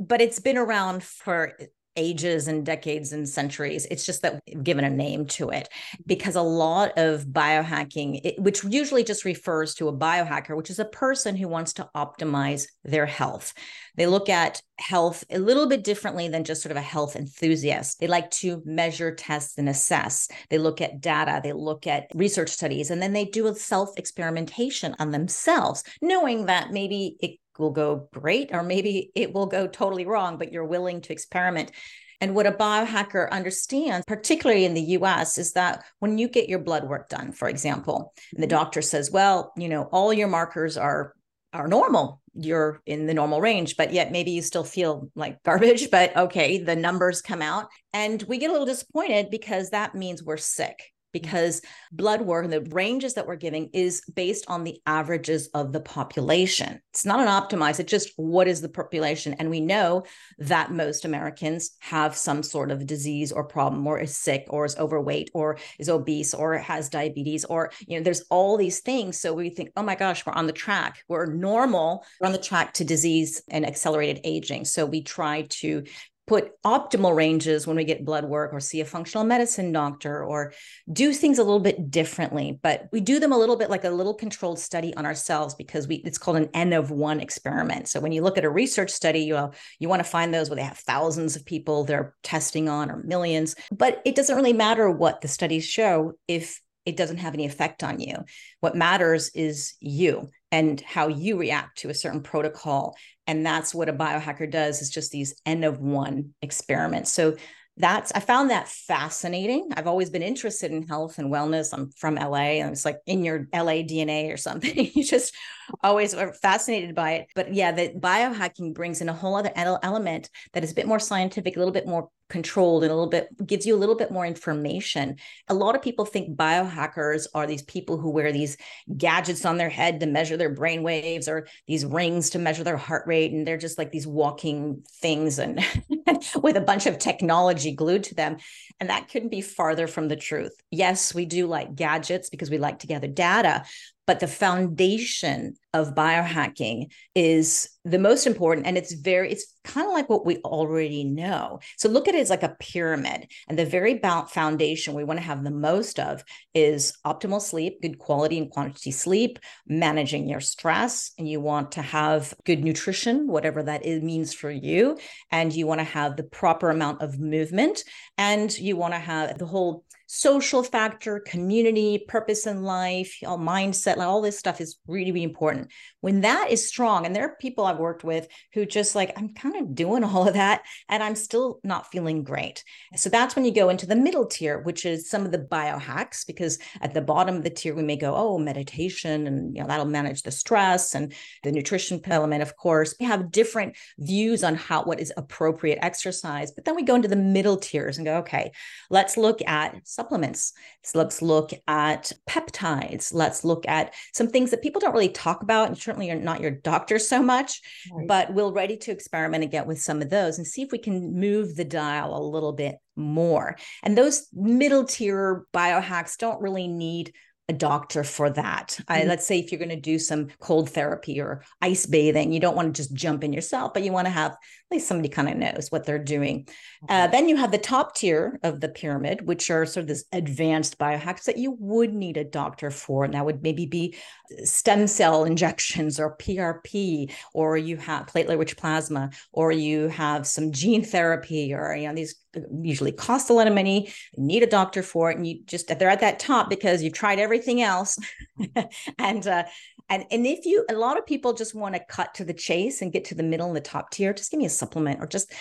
but 0.00 0.20
it's 0.20 0.40
been 0.40 0.58
around 0.58 1.02
for 1.02 1.58
ages 1.98 2.48
and 2.48 2.64
decades 2.64 3.12
and 3.12 3.28
centuries. 3.28 3.86
It's 3.90 4.06
just 4.06 4.22
that 4.22 4.40
we've 4.46 4.62
given 4.62 4.84
a 4.84 4.90
name 4.90 5.26
to 5.26 5.50
it 5.50 5.68
mm-hmm. 5.68 6.02
because 6.06 6.36
a 6.36 6.42
lot 6.42 6.96
of 6.96 7.26
biohacking, 7.26 8.20
it, 8.24 8.38
which 8.38 8.64
usually 8.64 9.04
just 9.04 9.24
refers 9.24 9.74
to 9.74 9.88
a 9.88 9.92
biohacker, 9.92 10.56
which 10.56 10.70
is 10.70 10.78
a 10.78 10.84
person 10.84 11.36
who 11.36 11.48
wants 11.48 11.74
to 11.74 11.90
optimize 11.94 12.66
their 12.84 13.04
health. 13.04 13.52
They 13.96 14.06
look 14.06 14.28
at 14.28 14.62
health 14.78 15.24
a 15.28 15.40
little 15.40 15.66
bit 15.66 15.82
differently 15.82 16.28
than 16.28 16.44
just 16.44 16.62
sort 16.62 16.70
of 16.70 16.76
a 16.76 16.80
health 16.82 17.16
enthusiast. 17.16 17.98
They 17.98 18.06
like 18.06 18.30
to 18.30 18.62
measure, 18.64 19.12
test, 19.12 19.58
and 19.58 19.68
assess. 19.68 20.28
They 20.50 20.58
look 20.58 20.80
at 20.80 21.00
data, 21.00 21.40
they 21.42 21.52
look 21.52 21.88
at 21.88 22.06
research 22.14 22.50
studies, 22.50 22.90
and 22.92 23.02
then 23.02 23.12
they 23.12 23.24
do 23.24 23.48
a 23.48 23.54
self 23.54 23.90
experimentation 23.98 24.94
on 25.00 25.10
themselves, 25.10 25.82
knowing 26.00 26.46
that 26.46 26.70
maybe 26.70 27.16
it 27.20 27.38
will 27.58 27.70
go 27.70 28.08
great 28.12 28.50
or 28.52 28.62
maybe 28.62 29.10
it 29.14 29.32
will 29.32 29.46
go 29.46 29.66
totally 29.66 30.06
wrong, 30.06 30.38
but 30.38 30.52
you're 30.52 30.64
willing 30.64 31.00
to 31.02 31.12
experiment. 31.12 31.72
And 32.20 32.34
what 32.34 32.46
a 32.46 32.52
biohacker 32.52 33.30
understands, 33.30 34.04
particularly 34.06 34.64
in 34.64 34.74
the 34.74 34.82
US, 34.98 35.38
is 35.38 35.52
that 35.52 35.84
when 36.00 36.18
you 36.18 36.28
get 36.28 36.48
your 36.48 36.58
blood 36.58 36.88
work 36.88 37.08
done, 37.08 37.32
for 37.32 37.48
example, 37.48 38.12
and 38.34 38.42
the 38.42 38.46
mm-hmm. 38.46 38.56
doctor 38.56 38.82
says, 38.82 39.10
well, 39.10 39.52
you 39.56 39.68
know, 39.68 39.84
all 39.84 40.12
your 40.12 40.28
markers 40.28 40.76
are 40.76 41.14
are 41.54 41.66
normal 41.66 42.20
you're 42.34 42.82
in 42.86 43.06
the 43.06 43.14
normal 43.14 43.40
range 43.40 43.76
but 43.76 43.92
yet 43.92 44.12
maybe 44.12 44.30
you 44.30 44.42
still 44.42 44.64
feel 44.64 45.10
like 45.14 45.42
garbage 45.42 45.90
but 45.90 46.14
okay 46.16 46.58
the 46.58 46.76
numbers 46.76 47.22
come 47.22 47.42
out 47.42 47.68
and 47.92 48.22
we 48.24 48.38
get 48.38 48.50
a 48.50 48.52
little 48.52 48.66
disappointed 48.66 49.30
because 49.30 49.70
that 49.70 49.94
means 49.94 50.22
we're 50.22 50.36
sick 50.36 50.92
Mm-hmm. 51.08 51.22
because 51.22 51.62
blood 51.90 52.22
work 52.22 52.44
and 52.44 52.52
the 52.52 52.60
ranges 52.74 53.14
that 53.14 53.26
we're 53.26 53.36
giving 53.36 53.70
is 53.72 54.02
based 54.14 54.44
on 54.48 54.64
the 54.64 54.80
averages 54.86 55.48
of 55.54 55.72
the 55.72 55.80
population. 55.80 56.80
It's 56.92 57.06
not 57.06 57.20
an 57.20 57.28
optimized, 57.28 57.80
it's 57.80 57.90
just 57.90 58.12
what 58.16 58.46
is 58.46 58.60
the 58.60 58.68
population. 58.68 59.34
And 59.34 59.50
we 59.50 59.60
know 59.60 60.04
that 60.38 60.70
most 60.70 61.04
Americans 61.04 61.76
have 61.80 62.16
some 62.16 62.42
sort 62.42 62.70
of 62.70 62.86
disease 62.86 63.32
or 63.32 63.44
problem 63.44 63.86
or 63.86 63.98
is 63.98 64.16
sick 64.16 64.46
or 64.48 64.64
is 64.64 64.76
overweight 64.76 65.30
or 65.32 65.58
is 65.78 65.88
obese 65.88 66.34
or 66.34 66.58
has 66.58 66.88
diabetes 66.88 67.44
or, 67.44 67.70
you 67.86 67.96
know, 67.96 68.04
there's 68.04 68.24
all 68.30 68.56
these 68.56 68.80
things. 68.80 69.18
So 69.20 69.32
we 69.32 69.50
think, 69.50 69.70
oh 69.76 69.82
my 69.82 69.94
gosh, 69.94 70.26
we're 70.26 70.32
on 70.34 70.46
the 70.46 70.52
track. 70.52 71.02
We're 71.08 71.26
normal. 71.26 72.04
We're 72.20 72.26
on 72.26 72.32
the 72.32 72.38
track 72.38 72.74
to 72.74 72.84
disease 72.84 73.42
and 73.48 73.66
accelerated 73.66 74.20
aging. 74.24 74.66
So 74.66 74.84
we 74.84 75.02
try 75.02 75.46
to 75.48 75.84
put 76.28 76.52
optimal 76.62 77.16
ranges 77.16 77.66
when 77.66 77.76
we 77.76 77.84
get 77.84 78.04
blood 78.04 78.24
work 78.24 78.52
or 78.52 78.60
see 78.60 78.80
a 78.80 78.84
functional 78.84 79.24
medicine 79.24 79.72
doctor 79.72 80.22
or 80.22 80.52
do 80.92 81.12
things 81.12 81.38
a 81.38 81.42
little 81.42 81.58
bit 81.58 81.90
differently 81.90 82.58
but 82.62 82.86
we 82.92 83.00
do 83.00 83.18
them 83.18 83.32
a 83.32 83.38
little 83.38 83.56
bit 83.56 83.70
like 83.70 83.84
a 83.84 83.90
little 83.90 84.14
controlled 84.14 84.58
study 84.58 84.94
on 84.94 85.06
ourselves 85.06 85.54
because 85.54 85.88
we 85.88 85.96
it's 85.96 86.18
called 86.18 86.36
an 86.36 86.48
n 86.54 86.72
of 86.72 86.90
1 86.90 87.20
experiment 87.20 87.88
so 87.88 87.98
when 87.98 88.12
you 88.12 88.22
look 88.22 88.38
at 88.38 88.44
a 88.44 88.50
research 88.50 88.90
study 88.90 89.20
you 89.20 89.36
uh, 89.36 89.50
you 89.78 89.88
want 89.88 90.00
to 90.00 90.08
find 90.08 90.32
those 90.32 90.50
where 90.50 90.56
they 90.56 90.62
have 90.62 90.78
thousands 90.78 91.34
of 91.34 91.44
people 91.44 91.84
they're 91.84 92.14
testing 92.22 92.68
on 92.68 92.90
or 92.90 93.02
millions 93.02 93.56
but 93.72 94.02
it 94.04 94.14
doesn't 94.14 94.36
really 94.36 94.52
matter 94.52 94.90
what 94.90 95.20
the 95.22 95.28
studies 95.28 95.64
show 95.64 96.12
if 96.28 96.60
it 96.88 96.96
doesn't 96.96 97.18
have 97.18 97.34
any 97.34 97.44
effect 97.44 97.84
on 97.84 98.00
you. 98.00 98.16
What 98.60 98.74
matters 98.74 99.28
is 99.34 99.74
you 99.78 100.30
and 100.50 100.80
how 100.80 101.08
you 101.08 101.36
react 101.36 101.78
to 101.78 101.90
a 101.90 101.94
certain 101.94 102.22
protocol. 102.22 102.96
And 103.26 103.44
that's 103.44 103.74
what 103.74 103.88
a 103.88 103.92
biohacker 103.92 104.50
does 104.50 104.80
is 104.80 104.90
just 104.90 105.10
these 105.10 105.40
N 105.44 105.64
of 105.64 105.80
one 105.80 106.34
experiments. 106.40 107.12
So 107.12 107.36
that's 107.76 108.10
I 108.12 108.20
found 108.20 108.50
that 108.50 108.68
fascinating. 108.68 109.70
I've 109.76 109.86
always 109.86 110.10
been 110.10 110.22
interested 110.22 110.72
in 110.72 110.86
health 110.86 111.18
and 111.18 111.32
wellness. 111.32 111.72
I'm 111.72 111.90
from 111.92 112.16
LA 112.16 112.60
and 112.60 112.72
it's 112.72 112.84
like 112.84 112.98
in 113.06 113.24
your 113.24 113.46
LA 113.54 113.82
DNA 113.84 114.32
or 114.32 114.36
something. 114.36 114.74
you 114.94 115.04
just 115.04 115.34
always 115.82 116.14
are 116.14 116.32
fascinated 116.32 116.94
by 116.94 117.12
it. 117.12 117.26
But 117.34 117.54
yeah, 117.54 117.72
the 117.72 117.90
biohacking 117.90 118.74
brings 118.74 119.00
in 119.00 119.08
a 119.08 119.14
whole 119.14 119.36
other 119.36 119.52
element 119.56 120.30
that 120.52 120.64
is 120.64 120.72
a 120.72 120.74
bit 120.74 120.86
more 120.86 120.98
scientific, 120.98 121.56
a 121.56 121.58
little 121.58 121.72
bit 121.72 121.86
more 121.86 122.10
controlled 122.28 122.82
and 122.82 122.92
a 122.92 122.94
little 122.94 123.08
bit 123.08 123.28
gives 123.46 123.66
you 123.66 123.74
a 123.74 123.78
little 123.78 123.94
bit 123.94 124.10
more 124.10 124.26
information. 124.26 125.16
A 125.48 125.54
lot 125.54 125.74
of 125.74 125.82
people 125.82 126.04
think 126.04 126.36
biohackers 126.36 127.26
are 127.34 127.46
these 127.46 127.62
people 127.62 127.96
who 127.96 128.10
wear 128.10 128.32
these 128.32 128.56
gadgets 128.96 129.44
on 129.46 129.56
their 129.56 129.70
head 129.70 130.00
to 130.00 130.06
measure 130.06 130.36
their 130.36 130.52
brain 130.52 130.82
waves 130.82 131.28
or 131.28 131.46
these 131.66 131.86
rings 131.86 132.30
to 132.30 132.38
measure 132.38 132.64
their 132.64 132.76
heart 132.76 133.06
rate 133.06 133.32
and 133.32 133.46
they're 133.46 133.56
just 133.56 133.78
like 133.78 133.92
these 133.92 134.06
walking 134.06 134.82
things 135.00 135.38
and 135.38 135.64
with 136.42 136.56
a 136.56 136.60
bunch 136.60 136.86
of 136.86 136.98
technology 136.98 137.72
glued 137.72 138.04
to 138.04 138.14
them 138.14 138.36
and 138.78 138.90
that 138.90 139.08
couldn't 139.08 139.30
be 139.30 139.40
farther 139.40 139.86
from 139.86 140.08
the 140.08 140.16
truth. 140.16 140.54
Yes, 140.70 141.14
we 141.14 141.24
do 141.24 141.46
like 141.46 141.74
gadgets 141.74 142.28
because 142.28 142.50
we 142.50 142.58
like 142.58 142.80
to 142.80 142.86
gather 142.86 143.08
data, 143.08 143.64
but 144.08 144.20
the 144.20 144.26
foundation 144.26 145.54
of 145.74 145.94
biohacking 145.94 146.90
is 147.14 147.68
the 147.84 147.98
most 147.98 148.26
important 148.26 148.66
and 148.66 148.78
it's 148.78 148.94
very 148.94 149.30
it's 149.30 149.54
kind 149.64 149.86
of 149.86 149.92
like 149.92 150.08
what 150.08 150.24
we 150.24 150.38
already 150.38 151.04
know. 151.04 151.58
So 151.76 151.90
look 151.90 152.08
at 152.08 152.14
it 152.14 152.20
as 152.20 152.30
like 152.30 152.42
a 152.42 152.56
pyramid 152.58 153.30
and 153.48 153.58
the 153.58 153.66
very 153.66 154.00
foundation 154.30 154.94
we 154.94 155.04
want 155.04 155.20
to 155.20 155.26
have 155.26 155.44
the 155.44 155.50
most 155.50 156.00
of 156.00 156.24
is 156.54 156.94
optimal 157.04 157.42
sleep 157.42 157.82
good 157.82 157.98
quality 157.98 158.38
and 158.38 158.50
quantity 158.50 158.92
sleep 158.92 159.38
managing 159.66 160.26
your 160.26 160.40
stress 160.40 161.12
and 161.18 161.28
you 161.28 161.38
want 161.38 161.72
to 161.72 161.82
have 161.82 162.32
good 162.46 162.64
nutrition 162.64 163.26
whatever 163.26 163.62
that 163.62 163.84
is, 163.84 164.02
means 164.02 164.32
for 164.32 164.50
you 164.50 164.96
and 165.30 165.54
you 165.54 165.66
want 165.66 165.80
to 165.80 165.84
have 165.84 166.16
the 166.16 166.22
proper 166.22 166.70
amount 166.70 167.02
of 167.02 167.20
movement 167.20 167.84
and 168.16 168.58
you 168.58 168.74
want 168.74 168.94
to 168.94 169.00
have 169.00 169.36
the 169.36 169.46
whole 169.46 169.84
social 170.10 170.62
factor, 170.62 171.20
community, 171.20 172.02
purpose 172.08 172.46
in 172.46 172.62
life, 172.62 173.18
all 173.26 173.38
mindset, 173.38 173.98
like 173.98 174.08
all 174.08 174.22
this 174.22 174.38
stuff 174.38 174.58
is 174.58 174.78
really, 174.86 175.12
really 175.12 175.22
important. 175.22 175.70
When 176.00 176.22
that 176.22 176.50
is 176.50 176.66
strong, 176.66 177.04
and 177.04 177.14
there 177.14 177.26
are 177.26 177.36
people 177.38 177.66
I've 177.66 177.78
worked 177.78 178.04
with 178.04 178.26
who 178.54 178.64
just 178.64 178.94
like, 178.94 179.12
I'm 179.18 179.34
kind 179.34 179.56
of 179.56 179.74
doing 179.74 180.02
all 180.02 180.26
of 180.26 180.32
that 180.32 180.62
and 180.88 181.02
I'm 181.02 181.14
still 181.14 181.60
not 181.62 181.92
feeling 181.92 182.24
great. 182.24 182.64
So 182.96 183.10
that's 183.10 183.36
when 183.36 183.44
you 183.44 183.52
go 183.52 183.68
into 183.68 183.86
the 183.86 183.96
middle 183.96 184.24
tier, 184.24 184.62
which 184.62 184.86
is 184.86 185.10
some 185.10 185.26
of 185.26 185.30
the 185.30 185.38
biohacks, 185.38 186.26
because 186.26 186.58
at 186.80 186.94
the 186.94 187.02
bottom 187.02 187.36
of 187.36 187.42
the 187.42 187.50
tier, 187.50 187.74
we 187.74 187.82
may 187.82 187.96
go, 187.96 188.14
oh, 188.16 188.38
meditation, 188.38 189.26
and 189.26 189.54
you 189.54 189.60
know, 189.60 189.68
that'll 189.68 189.84
manage 189.84 190.22
the 190.22 190.30
stress 190.30 190.94
and 190.94 191.12
the 191.42 191.52
nutrition 191.52 192.00
element, 192.06 192.40
of 192.40 192.56
course. 192.56 192.94
We 192.98 193.04
have 193.04 193.30
different 193.30 193.76
views 193.98 194.42
on 194.42 194.54
how 194.54 194.84
what 194.84 195.00
is 195.00 195.12
appropriate 195.18 195.80
exercise. 195.82 196.50
But 196.50 196.64
then 196.64 196.76
we 196.76 196.82
go 196.82 196.94
into 196.94 197.08
the 197.08 197.16
middle 197.16 197.58
tiers 197.58 197.98
and 197.98 198.06
go, 198.06 198.16
okay, 198.18 198.52
let's 198.88 199.18
look 199.18 199.42
at 199.46 199.76
supplements. 199.98 200.52
So 200.84 200.96
let's 201.00 201.20
look 201.20 201.50
at 201.66 202.12
peptides. 202.30 203.12
Let's 203.12 203.44
look 203.44 203.66
at 203.66 203.94
some 204.12 204.28
things 204.28 204.52
that 204.52 204.62
people 204.62 204.80
don't 204.80 204.92
really 204.92 205.08
talk 205.08 205.42
about. 205.42 205.66
And 205.66 205.76
certainly 205.76 206.06
you're 206.06 206.16
not 206.16 206.40
your 206.40 206.52
doctor 206.52 207.00
so 207.00 207.20
much, 207.20 207.60
right. 207.92 208.06
but 208.06 208.32
we're 208.32 208.52
ready 208.52 208.76
to 208.76 208.92
experiment 208.92 209.42
and 209.42 209.50
get 209.50 209.66
with 209.66 209.80
some 209.82 210.00
of 210.00 210.08
those 210.08 210.38
and 210.38 210.46
see 210.46 210.62
if 210.62 210.70
we 210.70 210.78
can 210.78 211.18
move 211.18 211.56
the 211.56 211.64
dial 211.64 212.16
a 212.16 212.22
little 212.22 212.52
bit 212.52 212.76
more. 212.94 213.56
And 213.82 213.98
those 213.98 214.28
middle 214.32 214.84
tier 214.84 215.44
biohacks 215.52 216.16
don't 216.16 216.40
really 216.40 216.68
need 216.68 217.12
a 217.48 217.52
doctor 217.52 218.04
for 218.04 218.28
that. 218.30 218.78
I, 218.88 219.00
mm-hmm. 219.00 219.08
let's 219.08 219.26
say 219.26 219.38
if 219.38 219.50
you're 219.50 219.58
going 219.58 219.68
to 219.70 219.76
do 219.76 219.98
some 219.98 220.28
cold 220.38 220.70
therapy 220.70 221.20
or 221.20 221.42
ice 221.62 221.86
bathing, 221.86 222.32
you 222.32 222.40
don't 222.40 222.56
want 222.56 222.74
to 222.74 222.82
just 222.82 222.94
jump 222.94 223.24
in 223.24 223.32
yourself, 223.32 223.72
but 223.72 223.82
you 223.82 223.92
want 223.92 224.06
to 224.06 224.12
have 224.12 224.32
at 224.32 224.74
least 224.74 224.88
somebody 224.88 225.08
kind 225.08 225.30
of 225.30 225.36
knows 225.36 225.68
what 225.70 225.86
they're 225.86 225.98
doing. 225.98 226.46
Uh, 226.90 227.06
then 227.06 227.26
you 227.26 227.36
have 227.36 227.50
the 227.50 227.56
top 227.56 227.94
tier 227.94 228.38
of 228.42 228.60
the 228.60 228.68
pyramid, 228.68 229.26
which 229.26 229.50
are 229.50 229.64
sort 229.64 229.82
of 229.82 229.88
this 229.88 230.04
advanced 230.12 230.78
biohacks 230.78 231.24
that 231.24 231.38
you 231.38 231.56
would 231.58 231.94
need 231.94 232.18
a 232.18 232.24
doctor 232.24 232.70
for. 232.70 233.04
And 233.04 233.14
that 233.14 233.24
would 233.24 233.42
maybe 233.42 233.64
be 233.64 233.96
stem 234.44 234.86
cell 234.86 235.24
injections 235.28 235.98
or 235.98 236.18
PRP, 236.18 237.10
or 237.32 237.56
you 237.56 237.78
have 237.78 238.08
platelet 238.08 238.38
rich 238.38 238.58
plasma, 238.58 239.08
or 239.32 239.52
you 239.52 239.88
have 239.88 240.26
some 240.26 240.52
gene 240.52 240.84
therapy, 240.84 241.54
or 241.54 241.74
you 241.74 241.88
know, 241.88 241.94
these 241.94 242.16
usually 242.60 242.92
cost 242.92 243.30
a 243.30 243.32
lot 243.32 243.46
of 243.46 243.54
money, 243.54 243.92
you 244.16 244.22
need 244.22 244.42
a 244.42 244.46
doctor 244.46 244.82
for 244.82 245.10
it. 245.10 245.16
And 245.16 245.26
you 245.26 245.42
just 245.46 245.66
they're 245.78 245.88
at 245.88 246.00
that 246.00 246.18
top 246.18 246.50
because 246.50 246.82
you've 246.82 246.92
tried 246.92 247.18
everything 247.18 247.37
else. 247.46 247.98
and 248.98 249.26
uh 249.26 249.44
and 249.88 250.04
and 250.10 250.26
if 250.26 250.44
you 250.44 250.64
a 250.68 250.74
lot 250.74 250.98
of 250.98 251.06
people 251.06 251.32
just 251.32 251.54
want 251.54 251.74
to 251.74 251.80
cut 251.88 252.14
to 252.14 252.24
the 252.24 252.34
chase 252.34 252.82
and 252.82 252.92
get 252.92 253.04
to 253.06 253.14
the 253.14 253.22
middle 253.22 253.46
and 253.46 253.56
the 253.56 253.60
top 253.60 253.90
tier, 253.90 254.12
just 254.12 254.30
give 254.30 254.38
me 254.38 254.46
a 254.46 254.50
supplement 254.50 255.00
or 255.00 255.06
just 255.06 255.32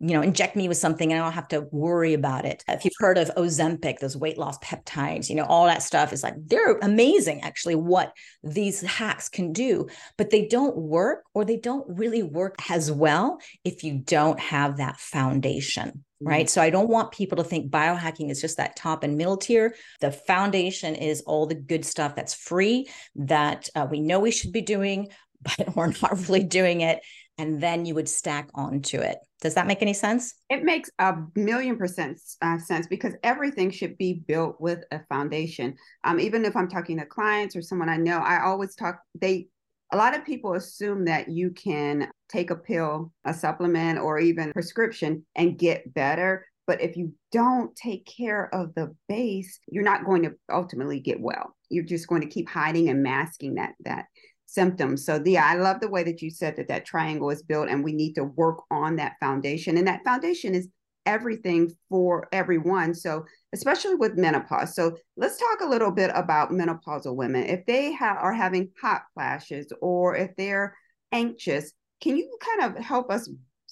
you 0.00 0.12
know, 0.12 0.22
inject 0.22 0.56
me 0.56 0.68
with 0.68 0.76
something 0.76 1.12
and 1.12 1.20
I 1.20 1.24
don't 1.24 1.32
have 1.32 1.48
to 1.48 1.66
worry 1.70 2.14
about 2.14 2.44
it. 2.44 2.64
If 2.68 2.84
you've 2.84 2.92
heard 2.98 3.16
of 3.16 3.30
Ozempic, 3.36 4.00
those 4.00 4.16
weight 4.16 4.36
loss 4.36 4.58
peptides, 4.58 5.30
you 5.30 5.36
know, 5.36 5.44
all 5.44 5.66
that 5.66 5.82
stuff 5.82 6.12
is 6.12 6.22
like, 6.22 6.34
they're 6.46 6.78
amazing 6.78 7.40
actually 7.40 7.76
what 7.76 8.12
these 8.42 8.82
hacks 8.82 9.28
can 9.28 9.52
do, 9.52 9.88
but 10.18 10.30
they 10.30 10.46
don't 10.46 10.76
work 10.76 11.24
or 11.32 11.44
they 11.44 11.56
don't 11.56 11.86
really 11.88 12.22
work 12.22 12.56
as 12.70 12.90
well 12.90 13.38
if 13.64 13.82
you 13.82 13.94
don't 13.94 14.40
have 14.40 14.76
that 14.76 14.98
foundation. 14.98 16.04
Right. 16.24 16.48
So 16.48 16.62
I 16.62 16.70
don't 16.70 16.88
want 16.88 17.12
people 17.12 17.36
to 17.36 17.44
think 17.44 17.70
biohacking 17.70 18.30
is 18.30 18.40
just 18.40 18.56
that 18.56 18.76
top 18.76 19.02
and 19.02 19.16
middle 19.16 19.36
tier. 19.36 19.74
The 20.00 20.10
foundation 20.10 20.94
is 20.94 21.22
all 21.22 21.46
the 21.46 21.54
good 21.54 21.84
stuff 21.84 22.14
that's 22.14 22.34
free 22.34 22.88
that 23.16 23.68
uh, 23.74 23.86
we 23.90 24.00
know 24.00 24.20
we 24.20 24.30
should 24.30 24.52
be 24.52 24.62
doing, 24.62 25.08
but 25.58 25.76
we're 25.76 25.92
not 26.02 26.28
really 26.28 26.44
doing 26.44 26.80
it 26.80 27.00
and 27.38 27.60
then 27.60 27.84
you 27.84 27.94
would 27.94 28.08
stack 28.08 28.48
onto 28.54 28.98
it. 28.98 29.18
Does 29.40 29.54
that 29.54 29.66
make 29.66 29.82
any 29.82 29.92
sense? 29.92 30.34
It 30.48 30.62
makes 30.62 30.88
a 30.98 31.16
million 31.34 31.76
percent 31.76 32.18
uh, 32.40 32.58
sense 32.58 32.86
because 32.86 33.14
everything 33.22 33.70
should 33.70 33.98
be 33.98 34.22
built 34.26 34.60
with 34.60 34.84
a 34.90 35.00
foundation. 35.08 35.76
Um, 36.04 36.20
even 36.20 36.44
if 36.44 36.56
I'm 36.56 36.68
talking 36.68 36.98
to 36.98 37.06
clients 37.06 37.56
or 37.56 37.62
someone 37.62 37.88
I 37.88 37.96
know, 37.96 38.18
I 38.18 38.42
always 38.42 38.74
talk, 38.74 39.00
they 39.20 39.48
a 39.94 39.96
lot 39.96 40.16
of 40.16 40.24
people 40.24 40.54
assume 40.54 41.04
that 41.04 41.28
you 41.28 41.52
can 41.52 42.10
take 42.28 42.50
a 42.50 42.56
pill, 42.56 43.12
a 43.24 43.32
supplement, 43.32 44.00
or 44.00 44.18
even 44.18 44.52
prescription 44.52 45.24
and 45.36 45.56
get 45.56 45.94
better. 45.94 46.44
But 46.66 46.82
if 46.82 46.96
you 46.96 47.12
don't 47.30 47.74
take 47.76 48.04
care 48.04 48.52
of 48.52 48.74
the 48.74 48.92
base, 49.08 49.60
you're 49.68 49.84
not 49.84 50.04
going 50.04 50.24
to 50.24 50.32
ultimately 50.50 50.98
get 50.98 51.20
well. 51.20 51.54
You're 51.68 51.84
just 51.84 52.08
going 52.08 52.22
to 52.22 52.26
keep 52.26 52.48
hiding 52.48 52.88
and 52.88 53.04
masking 53.04 53.54
that 53.54 53.74
that 53.84 54.06
symptoms. 54.46 55.06
So 55.06 55.22
yeah, 55.24 55.46
I 55.46 55.54
love 55.54 55.78
the 55.78 55.90
way 55.90 56.02
that 56.02 56.22
you 56.22 56.30
said 56.30 56.56
that 56.56 56.68
that 56.68 56.84
triangle 56.84 57.30
is 57.30 57.44
built 57.44 57.68
and 57.68 57.84
we 57.84 57.92
need 57.92 58.14
to 58.14 58.24
work 58.24 58.62
on 58.72 58.96
that 58.96 59.14
foundation. 59.20 59.76
And 59.76 59.86
that 59.86 60.04
foundation 60.04 60.56
is 60.56 60.68
everything 61.06 61.74
for 61.88 62.28
everyone. 62.32 62.94
So 62.94 63.24
especially 63.52 63.94
with 63.94 64.16
menopause. 64.16 64.74
So 64.74 64.96
let's 65.16 65.38
talk 65.38 65.60
a 65.60 65.68
little 65.68 65.90
bit 65.90 66.10
about 66.14 66.50
menopausal 66.50 67.14
women. 67.14 67.44
If 67.44 67.66
they 67.66 67.92
ha- 67.92 68.18
are 68.20 68.32
having 68.32 68.70
hot 68.80 69.02
flashes 69.14 69.72
or 69.80 70.16
if 70.16 70.34
they're 70.36 70.76
anxious, 71.12 71.72
can 72.00 72.16
you 72.16 72.36
kind 72.40 72.76
of 72.76 72.82
help 72.82 73.10
us 73.10 73.30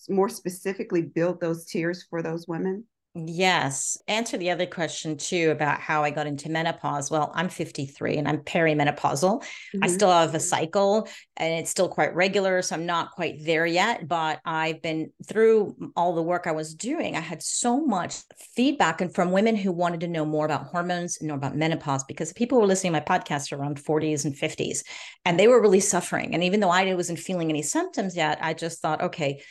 more 0.09 0.29
specifically 0.29 1.03
build 1.03 1.41
those 1.41 1.65
tiers 1.67 2.05
for 2.09 2.23
those 2.23 2.47
women? 2.49 2.85
Yes. 3.15 3.99
Answer 4.09 4.39
the 4.39 4.51
other 4.51 4.65
question 4.65 5.19
too 5.19 5.51
about 5.51 5.81
how 5.81 6.03
I 6.03 6.09
got 6.09 6.27
into 6.27 6.49
menopause. 6.49 7.11
Well, 7.11 7.31
I'm 7.35 7.51
53 7.51 8.17
and 8.17 8.27
I'm 8.27 8.39
perimenopausal. 8.39 9.43
Mm-hmm. 9.43 9.85
I 9.85 9.87
still 9.89 10.11
have 10.11 10.35
a 10.35 10.41
cycle 10.41 11.07
and 11.37 11.53
it's 11.53 11.71
still 11.71 11.91
quite 11.91 12.15
regular. 12.15 12.63
So 12.63 12.75
I'm 12.75 12.87
not 12.87 13.11
quite 13.11 13.45
there 13.45 13.67
yet, 13.67 14.09
but 14.09 14.41
I've 14.47 14.81
been 14.81 15.13
through 15.29 15.93
all 15.95 16.15
the 16.15 16.23
work 16.23 16.47
I 16.47 16.53
was 16.53 16.75
doing. 16.75 17.15
I 17.15 17.21
had 17.21 17.43
so 17.43 17.85
much 17.85 18.17
feedback 18.55 19.03
and 19.03 19.15
from 19.15 19.31
women 19.31 19.57
who 19.57 19.73
wanted 19.73 20.01
to 20.01 20.09
know 20.09 20.25
more 20.25 20.47
about 20.47 20.69
hormones 20.69 21.19
and 21.21 21.29
know 21.29 21.35
about 21.35 21.55
menopause 21.55 22.05
because 22.05 22.33
people 22.33 22.63
were 22.63 22.67
listening 22.67 22.95
to 22.95 22.99
my 22.99 23.05
podcast 23.05 23.53
around 23.53 23.77
40s 23.77 24.25
and 24.25 24.35
50s 24.35 24.85
and 25.27 25.39
they 25.39 25.49
were 25.49 25.61
really 25.61 25.81
suffering. 25.81 26.33
And 26.33 26.43
even 26.43 26.61
though 26.61 26.71
I 26.71 26.95
wasn't 26.95 27.19
feeling 27.19 27.51
any 27.51 27.63
symptoms 27.63 28.17
yet, 28.17 28.39
I 28.41 28.55
just 28.55 28.81
thought, 28.81 29.03
okay, 29.03 29.43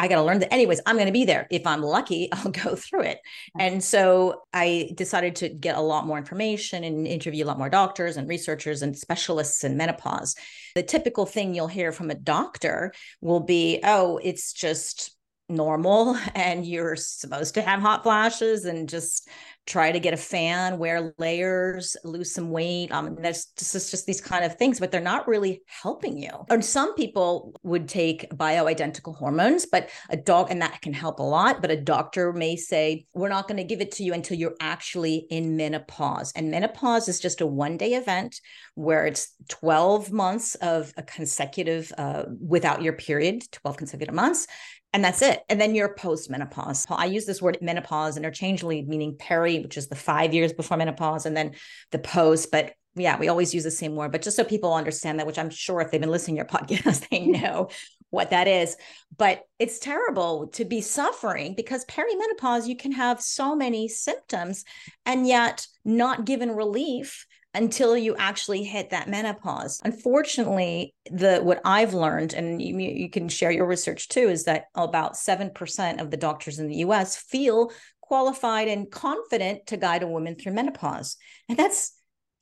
I 0.00 0.08
got 0.08 0.16
to 0.16 0.22
learn 0.22 0.38
that. 0.38 0.52
Anyways, 0.52 0.80
I'm 0.86 0.96
going 0.96 1.08
to 1.08 1.12
be 1.12 1.26
there. 1.26 1.46
If 1.50 1.66
I'm 1.66 1.82
lucky, 1.82 2.30
I'll 2.32 2.50
go 2.50 2.74
through 2.74 3.02
it. 3.02 3.20
And 3.58 3.84
so 3.84 4.42
I 4.52 4.92
decided 4.94 5.36
to 5.36 5.50
get 5.50 5.76
a 5.76 5.80
lot 5.80 6.06
more 6.06 6.16
information 6.16 6.84
and 6.84 7.06
interview 7.06 7.44
a 7.44 7.46
lot 7.46 7.58
more 7.58 7.68
doctors 7.68 8.16
and 8.16 8.26
researchers 8.26 8.80
and 8.80 8.96
specialists 8.96 9.62
in 9.62 9.76
menopause. 9.76 10.34
The 10.74 10.82
typical 10.82 11.26
thing 11.26 11.54
you'll 11.54 11.66
hear 11.66 11.92
from 11.92 12.10
a 12.10 12.14
doctor 12.14 12.94
will 13.20 13.40
be, 13.40 13.80
oh, 13.84 14.18
it's 14.22 14.54
just 14.54 15.14
normal 15.50 16.16
and 16.34 16.64
you're 16.64 16.96
supposed 16.96 17.54
to 17.54 17.62
have 17.62 17.80
hot 17.80 18.02
flashes 18.02 18.64
and 18.64 18.88
just 18.88 19.28
try 19.70 19.92
to 19.92 20.00
get 20.00 20.12
a 20.12 20.16
fan, 20.16 20.78
wear 20.78 21.14
layers, 21.18 21.96
lose 22.02 22.34
some 22.34 22.50
weight. 22.50 22.90
Um, 22.90 23.16
that's 23.20 23.46
just, 23.52 23.90
just 23.90 24.04
these 24.04 24.20
kind 24.20 24.44
of 24.44 24.56
things, 24.56 24.80
but 24.80 24.90
they're 24.90 25.00
not 25.00 25.28
really 25.28 25.62
helping 25.66 26.18
you. 26.18 26.30
And 26.50 26.64
some 26.64 26.94
people 26.94 27.54
would 27.62 27.88
take 27.88 28.28
bioidentical 28.30 29.16
hormones, 29.16 29.66
but 29.66 29.88
a 30.08 30.16
dog, 30.16 30.50
and 30.50 30.60
that 30.60 30.82
can 30.82 30.92
help 30.92 31.20
a 31.20 31.22
lot. 31.22 31.62
But 31.62 31.70
a 31.70 31.76
doctor 31.76 32.32
may 32.32 32.56
say, 32.56 33.06
we're 33.14 33.28
not 33.28 33.46
going 33.46 33.58
to 33.58 33.64
give 33.64 33.80
it 33.80 33.92
to 33.92 34.02
you 34.02 34.12
until 34.12 34.36
you're 34.36 34.56
actually 34.60 35.26
in 35.30 35.56
menopause. 35.56 36.32
And 36.34 36.50
menopause 36.50 37.08
is 37.08 37.20
just 37.20 37.40
a 37.40 37.46
one 37.46 37.76
day 37.76 37.94
event 37.94 38.40
where 38.74 39.06
it's 39.06 39.32
12 39.50 40.10
months 40.10 40.56
of 40.56 40.92
a 40.96 41.02
consecutive, 41.04 41.92
uh, 41.96 42.24
without 42.40 42.82
your 42.82 42.94
period, 42.94 43.44
12 43.52 43.76
consecutive 43.76 44.14
months 44.14 44.48
and 44.92 45.04
that's 45.04 45.22
it. 45.22 45.42
And 45.48 45.60
then 45.60 45.74
you're 45.74 45.94
post 45.94 46.30
menopause. 46.30 46.86
I 46.90 47.06
use 47.06 47.24
this 47.24 47.40
word 47.40 47.58
menopause 47.60 48.16
interchangeably, 48.16 48.82
meaning 48.82 49.16
peri, 49.16 49.60
which 49.60 49.76
is 49.76 49.88
the 49.88 49.94
five 49.94 50.34
years 50.34 50.52
before 50.52 50.76
menopause, 50.76 51.26
and 51.26 51.36
then 51.36 51.52
the 51.92 51.98
post. 51.98 52.50
But 52.50 52.72
yeah, 52.96 53.18
we 53.18 53.28
always 53.28 53.54
use 53.54 53.64
the 53.64 53.70
same 53.70 53.94
word, 53.94 54.10
but 54.10 54.22
just 54.22 54.36
so 54.36 54.42
people 54.42 54.74
understand 54.74 55.18
that, 55.18 55.26
which 55.26 55.38
I'm 55.38 55.50
sure 55.50 55.80
if 55.80 55.90
they've 55.90 56.00
been 56.00 56.10
listening 56.10 56.36
to 56.36 56.38
your 56.38 56.46
podcast, 56.60 57.08
they 57.08 57.20
mm-hmm. 57.20 57.42
know 57.42 57.68
what 58.10 58.30
that 58.30 58.48
is. 58.48 58.76
But 59.16 59.44
it's 59.58 59.78
terrible 59.78 60.48
to 60.48 60.64
be 60.64 60.80
suffering 60.80 61.54
because 61.54 61.84
perimenopause, 61.84 62.66
you 62.66 62.76
can 62.76 62.92
have 62.92 63.22
so 63.22 63.54
many 63.54 63.86
symptoms 63.86 64.64
and 65.06 65.26
yet 65.26 65.66
not 65.84 66.24
given 66.24 66.50
relief 66.50 67.26
until 67.54 67.96
you 67.96 68.14
actually 68.16 68.64
hit 68.64 68.90
that 68.90 69.08
menopause. 69.08 69.80
Unfortunately, 69.84 70.94
the 71.10 71.40
what 71.40 71.60
I've 71.64 71.94
learned, 71.94 72.32
and 72.32 72.62
you, 72.62 72.78
you 72.78 73.10
can 73.10 73.28
share 73.28 73.50
your 73.50 73.66
research 73.66 74.08
too, 74.08 74.28
is 74.28 74.44
that 74.44 74.66
about 74.74 75.14
7% 75.14 76.00
of 76.00 76.10
the 76.10 76.16
doctors 76.16 76.58
in 76.58 76.68
the 76.68 76.76
US 76.76 77.16
feel 77.16 77.72
qualified 78.00 78.68
and 78.68 78.90
confident 78.90 79.66
to 79.68 79.76
guide 79.76 80.02
a 80.02 80.06
woman 80.06 80.34
through 80.34 80.52
menopause. 80.52 81.16
And 81.48 81.58
that's 81.58 81.92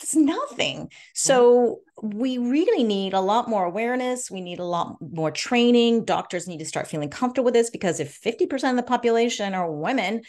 it's 0.01 0.15
nothing. 0.15 0.91
So 1.15 1.81
we 2.01 2.39
really 2.39 2.85
need 2.85 3.15
a 3.15 3.21
lot 3.21 3.49
more 3.49 3.65
awareness. 3.65 4.31
We 4.31 4.41
need 4.41 4.61
a 4.61 4.65
lot 4.65 4.97
more 5.01 5.33
training. 5.33 6.05
Doctors 6.05 6.47
need 6.47 6.59
to 6.59 6.65
start 6.65 6.87
feeling 6.87 7.11
comfortable 7.11 7.47
with 7.47 7.55
this 7.55 7.71
because 7.71 7.99
if 7.99 8.21
50% 8.21 8.71
of 8.71 8.77
the 8.77 8.83
population 8.85 9.55
are 9.55 9.71
women, 9.71 10.23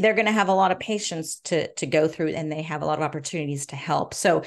they're 0.00 0.14
going 0.14 0.26
to 0.26 0.32
have 0.32 0.48
a 0.48 0.54
lot 0.54 0.70
of 0.70 0.78
patients 0.78 1.40
to, 1.44 1.72
to 1.74 1.86
go 1.86 2.06
through 2.06 2.28
and 2.28 2.50
they 2.50 2.62
have 2.62 2.82
a 2.82 2.86
lot 2.86 2.98
of 2.98 3.04
opportunities 3.04 3.66
to 3.66 3.76
help. 3.76 4.14
So 4.14 4.42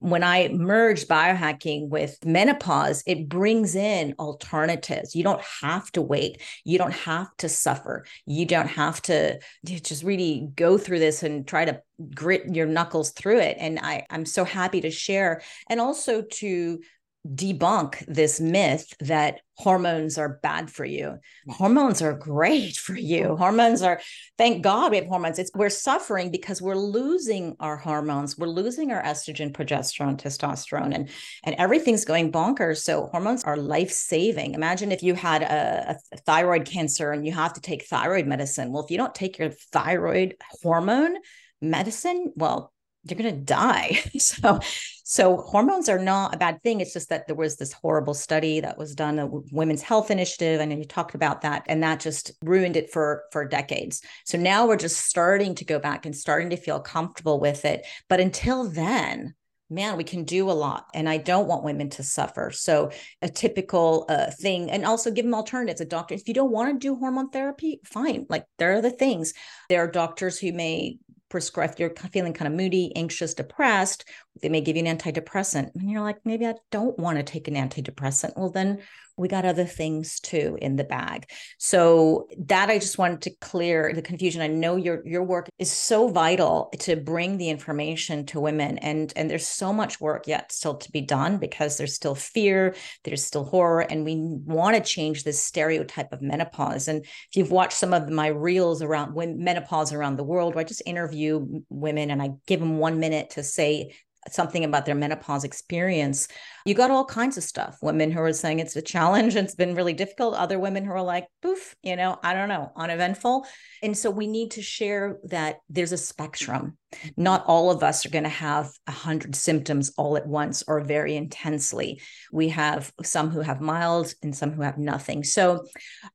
when 0.00 0.24
I 0.24 0.48
merge 0.48 1.06
biohacking 1.06 1.88
with 1.88 2.18
menopause, 2.24 3.02
it 3.06 3.28
brings 3.28 3.74
in 3.74 4.14
alternatives. 4.18 5.14
You 5.14 5.22
don't 5.22 5.42
have 5.60 5.92
to 5.92 6.02
wait. 6.02 6.40
You 6.64 6.78
don't 6.78 6.94
have 6.94 7.28
to 7.38 7.48
suffer. 7.48 8.06
You 8.26 8.46
don't 8.46 8.68
have 8.68 9.02
to 9.02 9.38
just 9.64 10.02
really 10.02 10.48
go 10.56 10.78
through 10.78 11.00
this 11.00 11.22
and 11.22 11.46
try 11.46 11.66
to 11.66 11.82
grit 12.14 12.54
your 12.54 12.66
knuckles 12.66 13.10
through 13.10 13.40
it. 13.40 13.58
And 13.60 13.78
I, 13.78 14.06
I'm 14.08 14.24
so 14.24 14.44
happy 14.44 14.80
to 14.80 14.90
share 14.90 15.42
and 15.68 15.80
also 15.80 16.22
to 16.22 16.80
debunk 17.26 18.02
this 18.06 18.40
myth 18.40 18.94
that 19.00 19.40
hormones 19.56 20.16
are 20.16 20.40
bad 20.42 20.70
for 20.70 20.86
you. 20.86 21.18
Hormones 21.48 22.00
are 22.00 22.14
great 22.14 22.76
for 22.76 22.94
you. 22.94 23.36
Hormones 23.36 23.82
are 23.82 24.00
thank 24.38 24.62
God 24.62 24.90
we 24.90 24.96
have 24.96 25.06
hormones. 25.06 25.38
It's 25.38 25.50
we're 25.54 25.68
suffering 25.68 26.30
because 26.30 26.62
we're 26.62 26.76
losing 26.76 27.56
our 27.60 27.76
hormones. 27.76 28.38
We're 28.38 28.46
losing 28.46 28.90
our 28.90 29.02
estrogen, 29.02 29.52
progesterone, 29.52 30.18
testosterone 30.18 30.94
and 30.94 31.10
and 31.44 31.54
everything's 31.56 32.06
going 32.06 32.32
bonkers. 32.32 32.78
So 32.78 33.08
hormones 33.08 33.44
are 33.44 33.56
life-saving. 33.58 34.54
Imagine 34.54 34.90
if 34.90 35.02
you 35.02 35.14
had 35.14 35.42
a, 35.42 35.98
a 36.12 36.16
thyroid 36.16 36.64
cancer 36.64 37.12
and 37.12 37.26
you 37.26 37.32
have 37.32 37.52
to 37.52 37.60
take 37.60 37.84
thyroid 37.84 38.26
medicine. 38.26 38.72
Well, 38.72 38.84
if 38.84 38.90
you 38.90 38.96
don't 38.96 39.14
take 39.14 39.38
your 39.38 39.50
thyroid 39.50 40.36
hormone 40.62 41.16
medicine, 41.60 42.32
well, 42.34 42.72
you're 43.04 43.18
going 43.18 43.34
to 43.34 43.40
die. 43.40 44.00
so, 44.18 44.60
so 45.04 45.38
hormones 45.38 45.88
are 45.88 45.98
not 45.98 46.34
a 46.34 46.38
bad 46.38 46.62
thing. 46.62 46.80
It's 46.80 46.92
just 46.92 47.08
that 47.08 47.26
there 47.26 47.36
was 47.36 47.56
this 47.56 47.72
horrible 47.72 48.14
study 48.14 48.60
that 48.60 48.78
was 48.78 48.94
done, 48.94 49.18
a 49.18 49.26
Women's 49.26 49.82
Health 49.82 50.10
Initiative. 50.10 50.60
I 50.60 50.66
know 50.66 50.76
you 50.76 50.84
talked 50.84 51.14
about 51.14 51.42
that, 51.42 51.64
and 51.66 51.82
that 51.82 52.00
just 52.00 52.32
ruined 52.42 52.76
it 52.76 52.92
for 52.92 53.24
for 53.32 53.46
decades. 53.46 54.02
So 54.24 54.38
now 54.38 54.66
we're 54.66 54.76
just 54.76 55.06
starting 55.06 55.54
to 55.56 55.64
go 55.64 55.78
back 55.78 56.06
and 56.06 56.14
starting 56.14 56.50
to 56.50 56.56
feel 56.56 56.80
comfortable 56.80 57.40
with 57.40 57.64
it. 57.64 57.86
But 58.08 58.20
until 58.20 58.68
then, 58.68 59.34
man, 59.70 59.96
we 59.96 60.04
can 60.04 60.24
do 60.24 60.50
a 60.50 60.52
lot. 60.52 60.86
And 60.92 61.08
I 61.08 61.16
don't 61.16 61.46
want 61.46 61.64
women 61.64 61.88
to 61.90 62.02
suffer. 62.02 62.50
So, 62.50 62.90
a 63.22 63.28
typical 63.28 64.04
uh, 64.08 64.30
thing, 64.30 64.70
and 64.70 64.84
also 64.84 65.10
give 65.10 65.24
them 65.24 65.34
alternatives. 65.34 65.80
A 65.80 65.84
doctor, 65.84 66.14
if 66.14 66.28
you 66.28 66.34
don't 66.34 66.50
want 66.50 66.74
to 66.74 66.78
do 66.78 66.96
hormone 66.96 67.30
therapy, 67.30 67.80
fine. 67.84 68.26
Like 68.28 68.44
there 68.58 68.74
are 68.74 68.82
the 68.82 68.90
things. 68.90 69.32
There 69.68 69.82
are 69.82 69.90
doctors 69.90 70.38
who 70.38 70.52
may 70.52 70.98
prescribe 71.30 71.74
you're 71.78 71.94
feeling 72.12 72.32
kind 72.34 72.48
of 72.48 72.54
moody 72.54 72.94
anxious 72.96 73.34
depressed 73.34 74.04
they 74.40 74.48
may 74.48 74.60
give 74.60 74.76
you 74.76 74.84
an 74.84 74.98
antidepressant 74.98 75.70
and 75.74 75.90
you're 75.90 76.00
like 76.00 76.18
maybe 76.24 76.46
i 76.46 76.54
don't 76.70 76.98
want 76.98 77.18
to 77.18 77.22
take 77.22 77.48
an 77.48 77.54
antidepressant. 77.54 78.32
Well 78.36 78.50
then 78.50 78.80
we 79.16 79.28
got 79.28 79.44
other 79.44 79.66
things 79.66 80.18
too 80.18 80.56
in 80.62 80.76
the 80.76 80.84
bag. 80.84 81.30
So 81.58 82.28
that 82.46 82.70
i 82.70 82.78
just 82.78 82.96
wanted 82.96 83.22
to 83.22 83.36
clear 83.40 83.92
the 83.94 84.02
confusion. 84.02 84.40
I 84.40 84.46
know 84.46 84.76
your 84.76 85.06
your 85.06 85.22
work 85.22 85.48
is 85.58 85.70
so 85.70 86.08
vital 86.08 86.72
to 86.80 86.96
bring 86.96 87.36
the 87.36 87.50
information 87.50 88.26
to 88.26 88.40
women 88.40 88.78
and 88.78 89.12
and 89.16 89.30
there's 89.30 89.46
so 89.46 89.72
much 89.72 90.00
work 90.00 90.26
yet 90.26 90.52
still 90.52 90.76
to 90.76 90.90
be 90.90 91.02
done 91.02 91.36
because 91.36 91.76
there's 91.76 91.94
still 91.94 92.14
fear 92.14 92.74
there's 93.04 93.24
still 93.24 93.44
horror 93.44 93.80
and 93.80 94.04
we 94.04 94.16
want 94.18 94.76
to 94.76 94.82
change 94.82 95.24
this 95.24 95.42
stereotype 95.42 96.12
of 96.12 96.22
menopause. 96.22 96.88
And 96.88 97.04
if 97.04 97.30
you've 97.34 97.50
watched 97.50 97.74
some 97.74 97.92
of 97.92 98.08
my 98.08 98.28
reels 98.28 98.82
around 98.82 99.14
menopause 99.38 99.92
around 99.92 100.16
the 100.16 100.24
world 100.24 100.54
where 100.54 100.62
i 100.62 100.64
just 100.64 100.82
interview 100.86 101.62
women 101.68 102.10
and 102.10 102.22
i 102.22 102.30
give 102.46 102.60
them 102.60 102.78
one 102.78 103.00
minute 103.00 103.30
to 103.30 103.42
say 103.42 103.94
something 104.28 104.64
about 104.64 104.86
their 104.86 104.94
menopause 104.94 105.44
experience, 105.44 106.28
you 106.66 106.74
got 106.74 106.90
all 106.90 107.04
kinds 107.04 107.38
of 107.38 107.42
stuff. 107.42 107.78
Women 107.80 108.10
who 108.10 108.20
are 108.20 108.32
saying 108.32 108.58
it's 108.58 108.76
a 108.76 108.82
challenge, 108.82 109.36
it's 109.36 109.54
been 109.54 109.74
really 109.74 109.94
difficult. 109.94 110.34
Other 110.34 110.58
women 110.58 110.84
who 110.84 110.92
are 110.92 111.02
like, 111.02 111.26
poof, 111.42 111.74
you 111.82 111.96
know, 111.96 112.18
I 112.22 112.34
don't 112.34 112.48
know, 112.48 112.72
uneventful. 112.76 113.46
And 113.82 113.96
so 113.96 114.10
we 114.10 114.26
need 114.26 114.52
to 114.52 114.62
share 114.62 115.18
that 115.24 115.60
there's 115.68 115.92
a 115.92 115.96
spectrum. 115.96 116.76
Not 117.16 117.44
all 117.46 117.70
of 117.70 117.82
us 117.82 118.04
are 118.04 118.10
going 118.10 118.24
to 118.24 118.28
have 118.28 118.72
a 118.86 118.92
hundred 118.92 119.36
symptoms 119.36 119.92
all 119.96 120.16
at 120.16 120.26
once 120.26 120.64
or 120.66 120.80
very 120.80 121.16
intensely. 121.16 122.00
We 122.32 122.48
have 122.48 122.92
some 123.02 123.30
who 123.30 123.40
have 123.40 123.60
mild 123.60 124.12
and 124.22 124.36
some 124.36 124.52
who 124.52 124.62
have 124.62 124.76
nothing. 124.76 125.22
So 125.22 125.64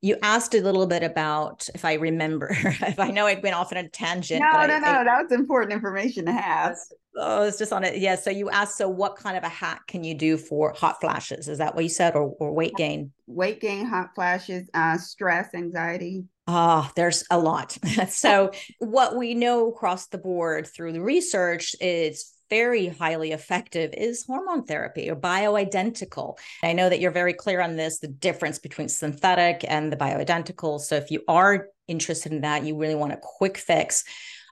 you 0.01 0.17
asked 0.21 0.53
a 0.53 0.61
little 0.61 0.85
bit 0.85 1.01
about, 1.01 1.67
if 1.73 1.85
I 1.85 1.93
remember, 1.93 2.49
if 2.59 2.99
I 2.99 3.09
know 3.11 3.25
I 3.25 3.39
went 3.41 3.55
off 3.55 3.71
on 3.71 3.77
a 3.77 3.87
tangent. 3.87 4.41
No, 4.41 4.51
no, 4.51 4.75
I, 4.75 4.79
no, 4.79 4.87
I, 4.87 5.03
that 5.05 5.23
was 5.23 5.31
important 5.31 5.71
information 5.71 6.25
to 6.25 6.33
have 6.33 6.75
Oh, 7.17 7.43
it's 7.43 7.58
just 7.58 7.71
on 7.71 7.84
it. 7.84 7.97
Yeah. 7.97 8.15
So 8.15 8.30
you 8.30 8.49
asked, 8.49 8.78
so 8.78 8.89
what 8.89 9.15
kind 9.15 9.38
of 9.38 9.43
a 9.43 9.49
hack 9.49 9.88
can 9.88 10.04
you 10.04 10.13
do 10.13 10.38
for 10.38 10.73
hot 10.73 10.99
flashes? 10.99 11.47
Is 11.47 11.60
that 11.60 11.75
what 11.75 11.84
you 11.84 11.89
said, 11.89 12.15
or, 12.15 12.36
or 12.39 12.54
weight 12.54 12.75
gain? 12.75 13.12
Weight 13.28 13.62
gain, 13.62 13.86
hot 13.86 14.10
flashes, 14.15 14.69
uh, 14.73 14.97
stress, 14.97 15.54
anxiety. 15.54 16.25
Ah, 16.47 16.88
oh, 16.88 16.91
there's 16.95 17.23
a 17.32 17.39
lot. 17.39 17.78
so 18.10 18.51
what 18.80 19.15
we 19.15 19.34
know 19.34 19.69
across 19.69 20.08
the 20.08 20.17
board 20.17 20.67
through 20.67 20.93
the 20.93 21.01
research 21.01 21.75
is 21.82 22.32
very 22.49 22.88
highly 22.88 23.32
effective 23.32 23.91
is 23.97 24.25
hormone 24.25 24.65
therapy 24.65 25.10
or 25.10 25.15
bioidentical. 25.15 26.38
I 26.63 26.73
know 26.73 26.89
that 26.89 26.99
you're 26.99 27.12
very 27.12 27.34
clear 27.34 27.62
on 27.62 27.75
this, 27.75 27.99
the 27.99 28.08
difference 28.08 28.60
between 28.60 28.89
synthetic 28.89 29.65
and 29.67 29.91
the 29.91 29.97
bioidentical. 29.97 30.80
So 30.80 30.95
if 30.95 31.10
you 31.10 31.23
are 31.28 31.69
interested 31.88 32.32
in 32.32 32.41
that, 32.41 32.63
you 32.63 32.78
really 32.78 32.95
want 32.95 33.13
a 33.13 33.19
quick 33.21 33.58
fix 33.58 34.04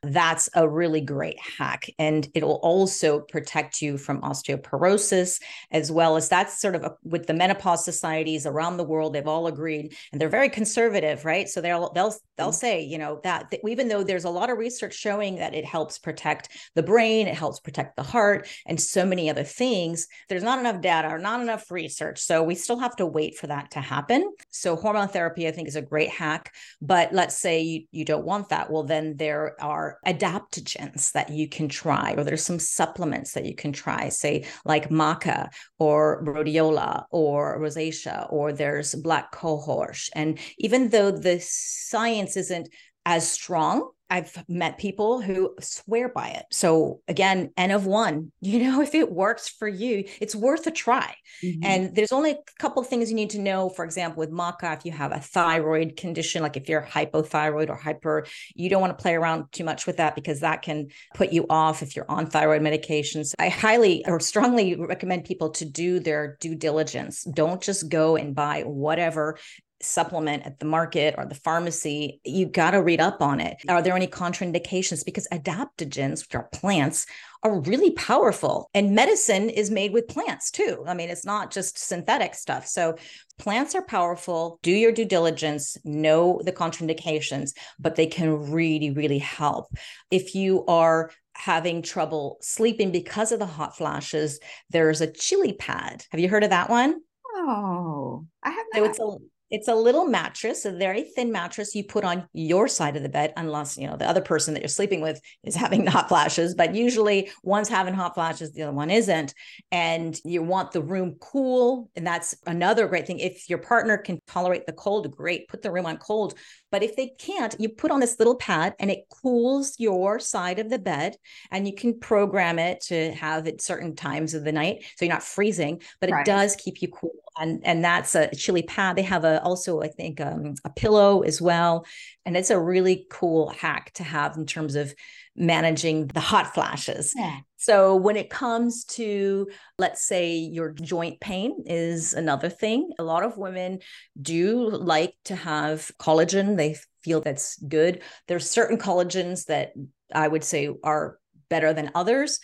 that's 0.03 0.49
a 0.53 0.67
really 0.67 1.01
great 1.01 1.39
hack. 1.39 1.89
And 1.97 2.27
it 2.33 2.43
will 2.43 2.59
also 2.61 3.21
protect 3.21 3.81
you 3.81 3.97
from 3.97 4.21
osteoporosis, 4.21 5.41
as 5.71 5.91
well 5.91 6.17
as 6.17 6.29
that's 6.29 6.61
sort 6.61 6.75
of 6.75 6.83
a, 6.83 6.95
with 7.03 7.25
the 7.27 7.33
menopause 7.33 7.85
societies 7.85 8.45
around 8.45 8.77
the 8.77 8.83
world, 8.83 9.13
they've 9.13 9.27
all 9.27 9.47
agreed 9.47 9.95
and 10.11 10.19
they're 10.19 10.29
very 10.29 10.49
conservative, 10.49 11.25
right? 11.25 11.47
So 11.47 11.61
they'll, 11.61 11.91
they'll, 11.93 12.13
they'll 12.37 12.49
mm. 12.49 12.53
say, 12.53 12.81
you 12.81 12.97
know, 12.97 13.21
that, 13.23 13.49
that 13.51 13.61
even 13.67 13.87
though 13.87 14.03
there's 14.03 14.25
a 14.25 14.29
lot 14.29 14.49
of 14.49 14.57
research 14.57 14.93
showing 14.93 15.35
that 15.35 15.55
it 15.55 15.65
helps 15.65 15.99
protect 15.99 16.49
the 16.75 16.83
brain, 16.83 17.27
it 17.27 17.35
helps 17.35 17.59
protect 17.59 17.95
the 17.95 18.03
heart, 18.03 18.47
and 18.65 18.79
so 18.79 19.05
many 19.05 19.29
other 19.29 19.43
things, 19.43 20.07
there's 20.29 20.43
not 20.43 20.59
enough 20.59 20.81
data 20.81 21.07
or 21.07 21.19
not 21.19 21.41
enough 21.41 21.71
research. 21.71 22.19
So 22.19 22.43
we 22.43 22.55
still 22.55 22.79
have 22.79 22.95
to 22.97 23.05
wait 23.05 23.37
for 23.37 23.47
that 23.47 23.71
to 23.71 23.79
happen. 23.79 24.33
So 24.49 24.75
hormone 24.75 25.07
therapy, 25.07 25.47
I 25.47 25.51
think, 25.51 25.67
is 25.67 25.75
a 25.75 25.81
great 25.81 26.09
hack. 26.09 26.53
But 26.81 27.13
let's 27.13 27.37
say 27.37 27.61
you, 27.61 27.83
you 27.91 28.05
don't 28.05 28.25
want 28.25 28.49
that. 28.49 28.71
Well, 28.71 28.83
then 28.83 29.15
there 29.17 29.55
are 29.61 29.92
adaptogens 30.05 31.11
that 31.13 31.29
you 31.29 31.47
can 31.47 31.67
try, 31.67 32.13
or 32.17 32.23
there's 32.23 32.45
some 32.45 32.59
supplements 32.59 33.33
that 33.33 33.45
you 33.45 33.55
can 33.55 33.71
try, 33.71 34.09
say 34.09 34.45
like 34.65 34.89
maca 34.89 35.49
or 35.79 36.23
rhodiola 36.23 37.05
or 37.11 37.59
rosacea, 37.59 38.31
or 38.31 38.53
there's 38.53 38.95
black 38.95 39.31
cohosh. 39.33 40.09
And 40.13 40.39
even 40.57 40.89
though 40.89 41.11
the 41.11 41.39
science 41.41 42.37
isn't 42.37 42.69
as 43.05 43.29
strong 43.29 43.91
I've 44.13 44.43
met 44.47 44.77
people 44.77 45.21
who 45.21 45.55
swear 45.59 46.07
by 46.07 46.27
it. 46.27 46.45
So 46.51 47.01
again, 47.07 47.49
N 47.57 47.71
of 47.71 47.87
one, 47.87 48.31
you 48.41 48.59
know, 48.59 48.79
if 48.81 48.93
it 48.93 49.11
works 49.11 49.49
for 49.49 49.67
you, 49.67 50.05
it's 50.21 50.35
worth 50.35 50.67
a 50.67 50.71
try. 50.71 51.15
Mm-hmm. 51.43 51.63
And 51.63 51.95
there's 51.95 52.11
only 52.11 52.31
a 52.31 52.37
couple 52.59 52.79
of 52.79 52.87
things 52.87 53.09
you 53.09 53.15
need 53.15 53.31
to 53.31 53.39
know. 53.39 53.69
For 53.69 53.83
example, 53.83 54.19
with 54.19 54.29
maca, 54.29 54.77
if 54.77 54.85
you 54.85 54.91
have 54.91 55.11
a 55.11 55.19
thyroid 55.19 55.97
condition, 55.97 56.43
like 56.43 56.55
if 56.55 56.69
you're 56.69 56.83
hypothyroid 56.83 57.69
or 57.69 57.75
hyper, 57.75 58.27
you 58.53 58.69
don't 58.69 58.81
want 58.81 58.95
to 58.95 59.01
play 59.01 59.15
around 59.15 59.51
too 59.51 59.63
much 59.63 59.87
with 59.87 59.97
that 59.97 60.13
because 60.13 60.41
that 60.41 60.61
can 60.61 60.89
put 61.15 61.33
you 61.33 61.47
off 61.49 61.81
if 61.81 61.95
you're 61.95 62.09
on 62.09 62.27
thyroid 62.27 62.61
medications. 62.61 63.33
I 63.39 63.49
highly 63.49 64.05
or 64.05 64.19
strongly 64.19 64.75
recommend 64.75 65.25
people 65.25 65.49
to 65.51 65.65
do 65.65 65.99
their 65.99 66.37
due 66.39 66.53
diligence. 66.53 67.23
Don't 67.23 67.63
just 67.63 67.89
go 67.89 68.15
and 68.15 68.35
buy 68.35 68.61
whatever 68.61 69.39
supplement 69.83 70.45
at 70.45 70.59
the 70.59 70.65
market 70.65 71.15
or 71.17 71.25
the 71.25 71.35
pharmacy, 71.35 72.19
you 72.23 72.45
got 72.45 72.71
to 72.71 72.81
read 72.81 73.01
up 73.01 73.21
on 73.21 73.39
it. 73.39 73.57
Are 73.67 73.81
there 73.81 73.95
any 73.95 74.07
contraindications? 74.07 75.05
Because 75.05 75.27
adaptogens, 75.31 76.25
which 76.25 76.35
are 76.35 76.49
plants, 76.51 77.05
are 77.43 77.59
really 77.61 77.91
powerful. 77.91 78.69
And 78.73 78.95
medicine 78.95 79.49
is 79.49 79.69
made 79.69 79.93
with 79.93 80.07
plants 80.07 80.49
too. 80.51 80.83
I 80.87 80.93
mean, 80.93 81.09
it's 81.09 81.25
not 81.25 81.51
just 81.51 81.77
synthetic 81.77 82.35
stuff. 82.35 82.65
So 82.67 82.95
plants 83.37 83.75
are 83.75 83.83
powerful. 83.83 84.59
Do 84.63 84.71
your 84.71 84.91
due 84.91 85.05
diligence, 85.05 85.77
know 85.83 86.41
the 86.43 86.53
contraindications, 86.53 87.51
but 87.79 87.95
they 87.95 88.07
can 88.07 88.51
really, 88.51 88.91
really 88.91 89.19
help. 89.19 89.73
If 90.09 90.35
you 90.35 90.65
are 90.65 91.11
having 91.35 91.81
trouble 91.81 92.37
sleeping 92.41 92.91
because 92.91 93.31
of 93.31 93.39
the 93.39 93.45
hot 93.45 93.75
flashes, 93.75 94.39
there's 94.69 95.01
a 95.01 95.11
chili 95.11 95.53
pad. 95.53 96.05
Have 96.11 96.19
you 96.19 96.29
heard 96.29 96.43
of 96.43 96.51
that 96.51 96.69
one? 96.69 97.01
Oh, 97.35 98.25
I 98.43 98.51
have 98.51 98.65
not. 98.73 98.77
So 98.77 98.85
it's 98.85 98.99
a 98.99 99.17
it's 99.49 99.67
a 99.67 99.75
little 99.75 100.05
mattress, 100.05 100.65
a 100.65 100.71
very 100.71 101.03
thin 101.03 101.31
mattress 101.31 101.75
you 101.75 101.83
put 101.83 102.03
on 102.03 102.27
your 102.33 102.67
side 102.67 102.95
of 102.95 103.03
the 103.03 103.09
bed, 103.09 103.33
unless 103.37 103.77
you 103.77 103.87
know 103.87 103.95
the 103.95 104.09
other 104.09 104.21
person 104.21 104.53
that 104.53 104.61
you're 104.61 104.67
sleeping 104.67 105.01
with 105.01 105.21
is 105.43 105.55
having 105.63 105.85
hot 105.85 106.09
flashes. 106.09 106.55
But 106.55 106.73
usually, 106.73 107.29
one's 107.43 107.69
having 107.69 107.93
hot 107.93 108.15
flashes, 108.15 108.51
the 108.51 108.63
other 108.63 108.71
one 108.71 108.89
isn't, 108.89 109.33
and 109.71 110.19
you 110.25 110.41
want 110.41 110.71
the 110.71 110.81
room 110.81 111.17
cool. 111.19 111.89
And 111.95 112.05
that's 112.05 112.35
another 112.45 112.87
great 112.87 113.05
thing. 113.05 113.19
If 113.19 113.49
your 113.49 113.59
partner 113.59 113.97
can 113.97 114.19
tolerate 114.27 114.65
the 114.65 114.73
cold, 114.73 115.15
great, 115.15 115.47
put 115.47 115.61
the 115.61 115.71
room 115.71 115.85
on 115.85 115.97
cold. 115.97 116.33
But 116.71 116.81
if 116.81 116.95
they 116.95 117.11
can't, 117.19 117.55
you 117.59 117.69
put 117.69 117.91
on 117.91 117.99
this 117.99 118.17
little 118.17 118.35
pad 118.35 118.73
and 118.79 118.89
it 118.89 119.03
cools 119.21 119.75
your 119.77 120.17
side 120.19 120.57
of 120.57 120.71
the 120.71 120.79
bed, 120.79 121.15
and 121.51 121.67
you 121.67 121.75
can 121.75 121.99
program 121.99 122.57
it 122.57 122.81
to 122.85 123.11
have 123.11 123.45
it 123.45 123.61
certain 123.61 123.95
times 123.95 124.33
of 124.33 124.43
the 124.43 124.51
night, 124.51 124.83
so 124.95 125.05
you're 125.05 125.13
not 125.13 125.21
freezing, 125.21 125.81
but 126.01 126.09
right. 126.09 126.21
it 126.21 126.25
does 126.25 126.55
keep 126.55 126.81
you 126.81 126.87
cool 126.87 127.11
and 127.37 127.61
and 127.65 127.83
that's 127.83 128.15
a 128.15 128.33
chili 128.35 128.63
pad. 128.63 128.95
They 128.95 129.03
have 129.03 129.23
a 129.23 129.41
also 129.43 129.81
I 129.81 129.87
think 129.87 130.21
um, 130.21 130.55
a 130.63 130.69
pillow 130.69 131.21
as 131.21 131.41
well, 131.41 131.85
and 132.25 132.37
it's 132.37 132.49
a 132.49 132.59
really 132.59 133.05
cool 133.09 133.49
hack 133.49 133.91
to 133.95 134.03
have 134.03 134.37
in 134.37 134.45
terms 134.45 134.75
of 134.75 134.93
managing 135.35 136.07
the 136.07 136.19
hot 136.19 136.53
flashes. 136.53 137.13
Yeah. 137.15 137.37
So 137.57 137.95
when 137.95 138.17
it 138.17 138.29
comes 138.29 138.83
to 138.85 139.47
let's 139.79 140.05
say 140.05 140.35
your 140.35 140.71
joint 140.71 141.19
pain 141.19 141.63
is 141.65 142.13
another 142.13 142.49
thing. 142.49 142.91
A 142.99 143.03
lot 143.03 143.23
of 143.23 143.37
women 143.37 143.79
do 144.21 144.69
like 144.69 145.15
to 145.25 145.35
have 145.35 145.89
collagen. 145.99 146.57
They 146.57 146.77
feel 147.03 147.21
that's 147.21 147.57
good. 147.63 148.01
There's 148.27 148.49
certain 148.49 148.77
collagens 148.77 149.45
that 149.45 149.73
I 150.13 150.27
would 150.27 150.43
say 150.43 150.69
are 150.83 151.17
better 151.49 151.73
than 151.73 151.91
others 151.95 152.39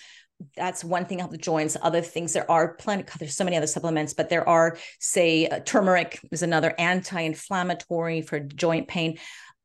that's 0.55 0.83
one 0.83 1.05
thing 1.05 1.21
of 1.21 1.31
the 1.31 1.37
joints 1.37 1.75
other 1.81 2.01
things 2.01 2.33
there 2.33 2.49
are 2.49 2.75
plenty 2.75 3.03
there's 3.19 3.35
so 3.35 3.43
many 3.43 3.57
other 3.57 3.67
supplements 3.67 4.13
but 4.13 4.29
there 4.29 4.47
are 4.47 4.77
say 4.99 5.47
uh, 5.47 5.59
turmeric 5.65 6.19
is 6.31 6.43
another 6.43 6.73
anti-inflammatory 6.77 8.21
for 8.21 8.39
joint 8.39 8.87
pain. 8.87 9.17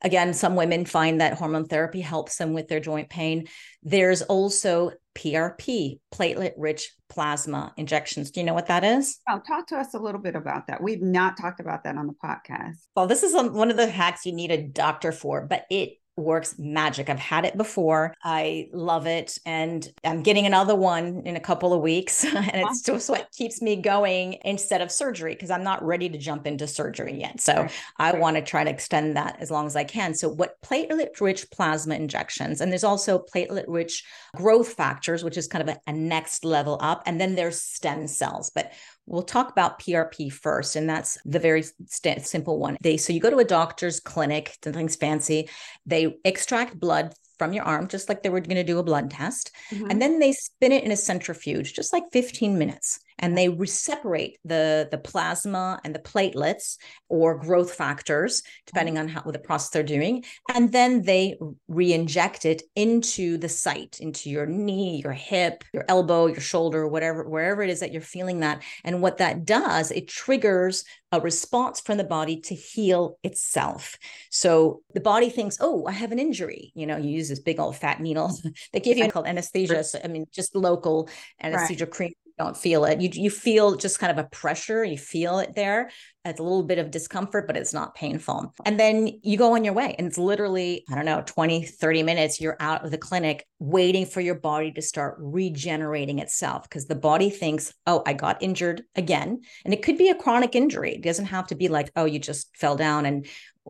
Again 0.03 0.35
some 0.35 0.57
women 0.57 0.85
find 0.85 1.21
that 1.21 1.35
hormone 1.35 1.67
therapy 1.67 2.01
helps 2.01 2.37
them 2.37 2.53
with 2.53 2.69
their 2.69 2.81
joint 2.81 3.09
pain. 3.09 3.47
There's 3.83 4.23
also 4.23 4.93
prp 5.15 6.01
platelet 6.13 6.53
rich 6.57 6.93
plasma 7.09 7.73
injections. 7.77 8.31
Do 8.31 8.41
you 8.41 8.47
know 8.47 8.55
what 8.55 8.67
that 8.67 8.85
is? 8.85 9.21
Oh 9.29 9.41
talk 9.47 9.69
to 9.69 9.77
us 9.77 9.95
a 9.95 9.99
little 9.99 10.21
bit 10.21 10.37
about 10.37 10.67
that. 10.67 10.83
We've 10.83 11.03
not 11.03 11.37
talked 11.37 11.61
about 11.61 11.85
that 11.85 11.97
on 11.97 12.07
the 12.07 12.15
podcast. 12.15 12.77
Well 12.97 13.07
this 13.07 13.23
is 13.23 13.35
one 13.35 13.71
of 13.71 13.77
the 13.77 13.89
hacks 13.89 14.27
you 14.27 14.33
need 14.33 14.51
a 14.51 14.63
doctor 14.63 15.13
for 15.13 15.47
but 15.47 15.65
it 15.71 15.99
works 16.17 16.57
magic. 16.59 17.09
I've 17.09 17.19
had 17.19 17.45
it 17.45 17.57
before. 17.57 18.15
I 18.23 18.69
love 18.73 19.07
it. 19.07 19.39
And 19.45 19.87
I'm 20.05 20.23
getting 20.23 20.47
another 20.47 20.75
one 20.75 21.23
in 21.25 21.37
a 21.37 21.41
couple 21.41 21.73
of 21.73 21.81
weeks. 21.81 22.25
and 22.35 22.51
it's 22.55 22.83
just 22.83 23.11
what 23.11 23.31
keeps 23.33 23.61
me 23.61 23.77
going 23.77 24.39
instead 24.45 24.81
of 24.81 24.93
surgery 24.93 25.35
because 25.35 25.51
I'm 25.51 25.65
not 25.65 25.85
ready 25.85 26.09
to 26.09 26.19
jump 26.19 26.47
into 26.47 26.67
surgery 26.67 27.19
yet. 27.21 27.41
So 27.41 27.63
right. 27.63 27.73
I 27.99 28.13
want 28.13 28.37
to 28.37 28.43
try 28.43 28.65
to 28.65 28.71
extend 28.71 29.17
that 29.17 29.37
as 29.41 29.51
long 29.51 29.67
as 29.67 29.77
I 29.77 29.85
can. 29.85 30.15
So, 30.15 30.29
what 30.29 30.61
platelet 30.63 31.21
rich 31.21 31.51
plasma 31.51 31.95
injections, 31.95 32.61
and 32.61 32.71
there's 32.71 32.85
also 32.85 33.19
platelet 33.19 33.65
rich 33.67 34.05
growth 34.37 34.75
factors, 34.75 35.25
which 35.25 35.37
is 35.37 35.49
kind 35.49 35.69
of 35.69 35.77
a, 35.77 35.81
a 35.91 35.93
next 35.93 36.45
level 36.45 36.79
up. 36.81 37.03
And 37.07 37.21
then 37.21 37.35
there's 37.35 37.61
stem 37.61 38.07
cells. 38.07 38.51
But 38.55 38.73
We'll 39.07 39.23
talk 39.23 39.51
about 39.51 39.79
PRP 39.79 40.33
first, 40.33 40.77
and 40.77 40.89
that's 40.89 41.19
the 41.25 41.39
very 41.39 41.63
st- 41.87 42.27
simple 42.27 42.59
one. 42.59 42.77
They 42.81 42.97
so 42.97 43.13
you 43.13 43.21
go 43.21 43.31
to 43.31 43.39
a 43.39 43.45
doctor's 43.45 44.01
clinic, 44.01 44.57
nothing's 44.65 44.97
fancy. 44.97 45.49
They 45.85 46.17
extract 46.25 46.79
blood 46.79 47.15
from 47.39 47.53
your 47.53 47.65
arm, 47.65 47.89
just 47.89 48.09
like 48.09 48.23
they 48.23 48.31
were 48.31 48.41
going 48.41 48.57
to 48.57 48.65
do 48.65 48.79
a 48.79 48.85
blood 48.85 49.11
test, 49.11 49.51
mm-hmm. 49.71 49.91
and 49.91 50.01
then 50.01 50.19
they 50.21 50.33
spin 50.33 50.73
it 50.73 50.85
in 50.85 50.93
a 50.93 50.97
centrifuge, 50.97 51.75
just 51.75 51.93
like 51.93 52.05
15 52.13 52.59
minutes 52.59 53.01
and 53.19 53.37
they 53.37 53.49
separate 53.67 54.39
the 54.45 54.89
the 54.91 54.99
plasma 54.99 55.81
and 55.85 55.95
the 55.95 56.01
platelets 56.01 56.77
or 57.09 57.39
growth 57.39 57.73
factors 57.73 58.43
depending 58.67 58.99
on 58.99 59.09
how 59.09 59.23
what 59.23 59.33
the 59.33 59.39
process 59.39 59.71
they're 59.71 59.83
doing. 59.83 60.25
And 60.53 60.73
then 60.73 61.03
they 61.03 61.37
re-inject 61.69 62.45
it 62.45 62.63
into 62.75 63.39
the 63.39 63.49
site 63.49 63.99
into 64.01 64.31
your 64.31 64.47
knee 64.47 65.01
your 65.03 65.13
hip 65.13 65.65
your 65.73 65.85
elbow 65.89 66.27
your 66.27 66.41
shoulder 66.41 66.87
whatever 66.87 67.29
wherever 67.29 67.63
it 67.63 67.71
is 67.71 67.81
that 67.81 67.93
you're 67.93 68.03
feeling 68.03 68.41
that. 68.41 68.63
And 68.85 69.03
what 69.03 69.19
that 69.19 69.45
does 69.45 69.91
it 69.91 70.09
triggers 70.09 70.85
a 71.13 71.21
response 71.21 71.81
from 71.81 71.97
the 71.97 72.05
body 72.05 72.41
to 72.41 72.55
heal 72.55 73.19
itself. 73.23 73.97
So 74.31 74.83
the 74.93 75.01
body 75.01 75.31
thinks 75.31 75.59
oh 75.61 75.87
i 75.87 75.93
have 75.93 76.13
an 76.13 76.19
injury. 76.19 76.73
You 76.75 76.87
know 76.87 76.97
you 76.97 77.11
use 77.11 77.29
this 77.29 77.41
big 77.41 77.61
old 77.61 77.77
fat 77.77 78.01
needle 78.01 78.37
they 78.73 78.81
give 78.81 78.99
you 78.99 79.09
called 79.09 79.27
anesthesia. 79.27 79.85
So, 79.85 80.01
i 80.03 80.09
mean 80.09 80.27
just 80.33 80.57
local 80.57 81.09
anesthesia 81.41 81.85
right. 81.85 81.93
cream 81.93 82.13
don't 82.39 82.57
feel 82.57 82.85
it. 82.85 83.01
You 83.01 83.09
you 83.13 83.31
feel 83.31 83.77
just 83.77 83.99
kind 83.99 84.11
of 84.11 84.19
a 84.19 84.29
pressure. 84.29 84.83
You 84.85 84.99
feel 84.99 85.39
it 85.39 85.55
there. 85.55 85.91
It's 86.25 86.41
a 86.41 86.43
little 86.43 86.63
bit 86.63 86.79
of 86.79 86.91
discomfort, 86.91 87.47
but 87.47 87.57
it's 87.57 87.75
not 87.75 87.95
painful. 87.95 88.55
And 88.65 88.81
then 88.81 89.21
you 89.23 89.37
go 89.37 89.55
on 89.55 89.63
your 89.63 89.75
way. 89.75 89.95
And 89.99 90.07
it's 90.07 90.17
literally, 90.17 90.85
I 90.91 90.95
don't 90.95 91.05
know, 91.05 91.23
20, 91.27 91.65
30 91.65 92.03
minutes. 92.03 92.41
You're 92.41 92.57
out 92.61 92.83
of 92.83 92.91
the 92.91 92.99
clinic 92.99 93.47
waiting 93.59 94.07
for 94.07 94.23
your 94.23 94.35
body 94.35 94.73
to 94.73 94.83
start 94.83 95.17
regenerating 95.19 96.21
itself 96.21 96.63
because 96.63 96.87
the 96.87 96.95
body 96.95 97.29
thinks, 97.29 97.75
oh, 97.87 98.03
I 98.07 98.15
got 98.15 98.43
injured 98.43 98.85
again. 98.97 99.43
And 99.67 99.75
it 99.75 99.83
could 99.83 99.99
be 99.99 100.09
a 100.09 100.15
chronic 100.15 100.55
injury. 100.55 100.95
It 100.95 101.03
doesn't 101.03 101.27
have 101.27 101.49
to 101.49 101.55
be 101.55 101.69
like, 101.69 101.93
oh, 101.95 102.07
you 102.07 102.19
just 102.19 102.57
fell 102.57 102.77
down 102.77 103.05
and 103.05 103.27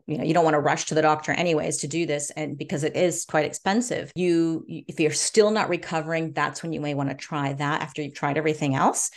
you 0.06 0.18
know 0.18 0.24
you 0.24 0.34
don't 0.34 0.44
want 0.44 0.54
to 0.54 0.60
rush 0.60 0.86
to 0.86 0.94
the 0.94 1.02
doctor 1.02 1.32
anyways 1.32 1.78
to 1.78 1.88
do 1.88 2.06
this 2.06 2.30
and 2.30 2.58
because 2.58 2.84
it 2.84 2.96
is 2.96 3.24
quite 3.24 3.44
expensive 3.44 4.10
you 4.14 4.64
if 4.68 4.98
you're 4.98 5.10
still 5.10 5.50
not 5.50 5.68
recovering 5.68 6.32
that's 6.32 6.62
when 6.62 6.72
you 6.72 6.80
may 6.80 6.94
want 6.94 7.08
to 7.08 7.14
try 7.14 7.52
that 7.52 7.80
after 7.80 8.02
you've 8.02 8.14
tried 8.14 8.36
everything 8.36 8.74
else 8.74 9.10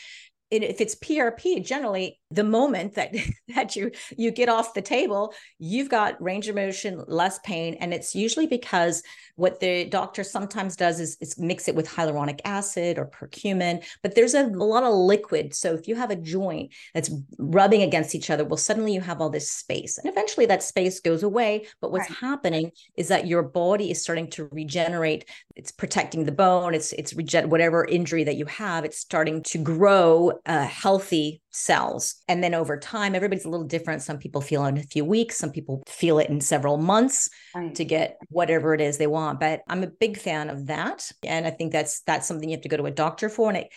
if 0.50 0.80
it's 0.80 0.96
PRP, 0.96 1.66
generally 1.66 2.20
the 2.32 2.44
moment 2.44 2.96
that 2.96 3.14
that 3.56 3.76
you 3.76 3.92
you 4.18 4.32
get 4.32 4.50
off 4.50 4.74
the 4.74 4.82
table, 4.82 5.34
you've 5.60 5.90
got 5.90 6.22
range 6.22 6.48
of 6.48 6.56
motion, 6.56 7.04
less 7.08 7.40
pain, 7.40 7.76
and 7.80 7.94
it's 7.94 8.16
usually 8.16 8.48
because 8.48 9.04
what 9.36 9.60
the 9.60 9.86
doctor 9.86 10.24
sometimes 10.24 10.76
does 10.76 11.00
is, 11.00 11.16
is 11.22 11.38
mix 11.38 11.68
it 11.68 11.76
with 11.76 11.88
hyaluronic 11.88 12.40
acid 12.44 12.98
or 12.98 13.08
curcumin. 13.08 13.86
But 14.02 14.16
there's 14.16 14.34
a, 14.34 14.46
a 14.46 14.48
lot 14.48 14.84
of 14.84 14.94
liquid, 14.94 15.54
so 15.54 15.74
if 15.74 15.88
you 15.88 15.96
have 15.96 16.12
a 16.12 16.16
joint 16.16 16.74
that's 16.94 17.12
rubbing 17.38 17.84
against 17.84 18.16
each 18.16 18.30
other, 18.30 18.44
well, 18.44 18.58
suddenly 18.58 18.94
you 18.94 19.02
have 19.02 19.22
all 19.22 19.30
this 19.30 19.52
space, 19.52 19.98
and 19.98 20.10
eventually 20.10 20.46
that 20.48 20.64
space 20.64 21.00
goes 21.00 21.24
away. 21.24 21.68
But 21.82 21.92
what's 21.92 22.10
right. 22.10 22.20
happening 22.20 22.72
is 22.96 23.10
that 23.10 23.28
your 23.28 23.44
body 23.44 23.92
is 23.92 24.02
starting 24.02 24.30
to 24.32 24.48
regenerate. 24.52 25.30
It's 25.56 25.72
protecting 25.72 26.26
the 26.26 26.32
bone. 26.32 26.74
It's 26.74 26.94
it's 26.94 27.14
regen- 27.14 27.50
whatever 27.50 27.86
injury 27.86 28.24
that 28.24 28.38
you 28.38 28.46
have. 28.46 28.86
It's 28.86 28.98
starting 28.98 29.44
to 29.44 29.58
grow 29.58 30.37
uh, 30.46 30.66
healthy 30.66 31.42
cells. 31.52 32.16
And 32.28 32.44
then 32.44 32.54
over 32.54 32.78
time, 32.78 33.16
everybody's 33.16 33.46
a 33.46 33.50
little 33.50 33.66
different. 33.66 34.02
Some 34.02 34.18
people 34.18 34.42
feel 34.42 34.66
it 34.66 34.70
in 34.70 34.78
a 34.78 34.84
few 34.84 35.06
weeks, 35.06 35.38
some 35.38 35.52
people 35.52 35.84
feel 35.88 36.20
it 36.20 36.30
in 36.30 36.42
several 36.42 36.78
months 36.78 37.30
right. 37.56 37.74
to 37.76 37.86
get 37.86 38.18
whatever 38.30 38.74
it 38.74 38.82
is 38.82 38.98
they 38.98 39.08
want. 39.08 39.40
But 39.40 39.62
I'm 39.68 39.84
a 39.84 39.88
big 39.88 40.18
fan 40.18 40.50
of 40.50 40.68
that. 40.68 41.10
And 41.24 41.46
I 41.46 41.52
think 41.52 41.72
that's 41.72 42.02
that's 42.02 42.28
something 42.28 42.50
you 42.50 42.56
have 42.56 42.64
to 42.64 42.70
go 42.70 42.78
to 42.78 42.86
a 42.86 42.92
doctor 42.92 43.30
for. 43.30 43.50
And 43.50 43.58
it 43.58 43.72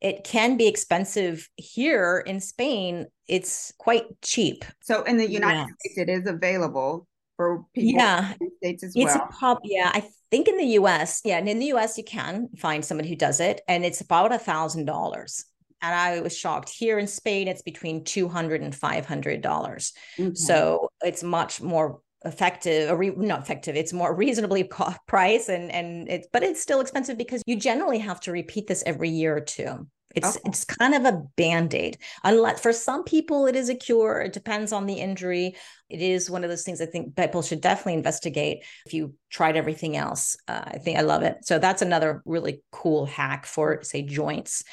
it 0.00 0.24
can 0.24 0.56
be 0.56 0.66
expensive 0.66 1.48
here 1.56 2.22
in 2.26 2.40
Spain. 2.40 3.06
It's 3.26 3.72
quite 3.78 4.04
cheap. 4.22 4.64
So 4.82 5.02
in 5.04 5.16
the 5.16 5.28
United. 5.28 5.68
States, 5.80 5.98
it 5.98 6.08
is 6.08 6.26
available 6.26 7.06
for 7.36 7.64
people 7.74 8.00
yeah. 8.00 8.32
in 8.40 8.48
the 8.48 8.50
States 8.58 8.84
as 8.84 8.92
it's 8.94 9.04
well. 9.04 9.28
A 9.28 9.32
prob- 9.32 9.60
yeah, 9.64 9.90
I 9.92 10.08
think 10.30 10.48
in 10.48 10.56
the 10.56 10.78
US, 10.80 11.20
yeah, 11.24 11.38
and 11.38 11.48
in 11.48 11.58
the 11.58 11.66
US 11.66 11.96
you 11.96 12.04
can 12.04 12.48
find 12.58 12.84
somebody 12.84 13.08
who 13.08 13.16
does 13.16 13.40
it, 13.40 13.60
and 13.68 13.84
it's 13.84 14.00
about 14.00 14.32
a 14.32 14.38
thousand 14.38 14.86
dollars 14.86 15.44
and 15.82 15.94
I 15.94 16.20
was 16.20 16.36
shocked. 16.36 16.70
Here 16.70 16.98
in 16.98 17.06
Spain, 17.06 17.48
it's 17.48 17.62
between 17.62 18.04
two 18.04 18.28
hundred 18.28 18.62
and 18.62 18.74
five 18.74 19.06
hundred 19.06 19.40
dollars. 19.42 19.92
Mm-hmm. 20.18 20.34
So 20.34 20.90
it's 21.02 21.22
much 21.22 21.60
more 21.60 22.00
effective 22.24 22.90
or 22.90 22.96
re- 22.96 23.12
not 23.16 23.40
effective 23.40 23.76
it's 23.76 23.92
more 23.92 24.14
reasonably 24.14 24.64
cost 24.68 24.98
price 25.06 25.48
and 25.48 25.70
and 25.70 26.08
it's 26.08 26.26
but 26.32 26.42
it's 26.42 26.60
still 26.60 26.80
expensive 26.80 27.16
because 27.16 27.42
you 27.46 27.56
generally 27.56 27.98
have 27.98 28.20
to 28.20 28.32
repeat 28.32 28.66
this 28.66 28.82
every 28.86 29.10
year 29.10 29.36
or 29.36 29.40
two 29.40 29.86
it's 30.14 30.36
okay. 30.36 30.40
it's 30.46 30.64
kind 30.64 30.94
of 30.94 31.04
a 31.04 31.22
band-aid 31.36 31.98
unless 32.24 32.60
for 32.60 32.72
some 32.72 33.04
people 33.04 33.46
it 33.46 33.54
is 33.54 33.68
a 33.68 33.74
cure 33.74 34.20
it 34.22 34.32
depends 34.32 34.72
on 34.72 34.86
the 34.86 34.94
injury 34.94 35.54
it 35.88 36.00
is 36.00 36.30
one 36.30 36.42
of 36.42 36.50
those 36.50 36.62
things 36.62 36.80
i 36.80 36.86
think 36.86 37.14
people 37.14 37.42
should 37.42 37.60
definitely 37.60 37.94
investigate 37.94 38.64
if 38.86 38.94
you 38.94 39.14
tried 39.30 39.56
everything 39.56 39.96
else 39.96 40.36
uh, 40.48 40.62
i 40.64 40.78
think 40.78 40.98
i 40.98 41.02
love 41.02 41.22
it 41.22 41.36
so 41.42 41.58
that's 41.58 41.82
another 41.82 42.22
really 42.24 42.62
cool 42.72 43.04
hack 43.06 43.46
for 43.46 43.82
say 43.82 44.02
joints 44.02 44.64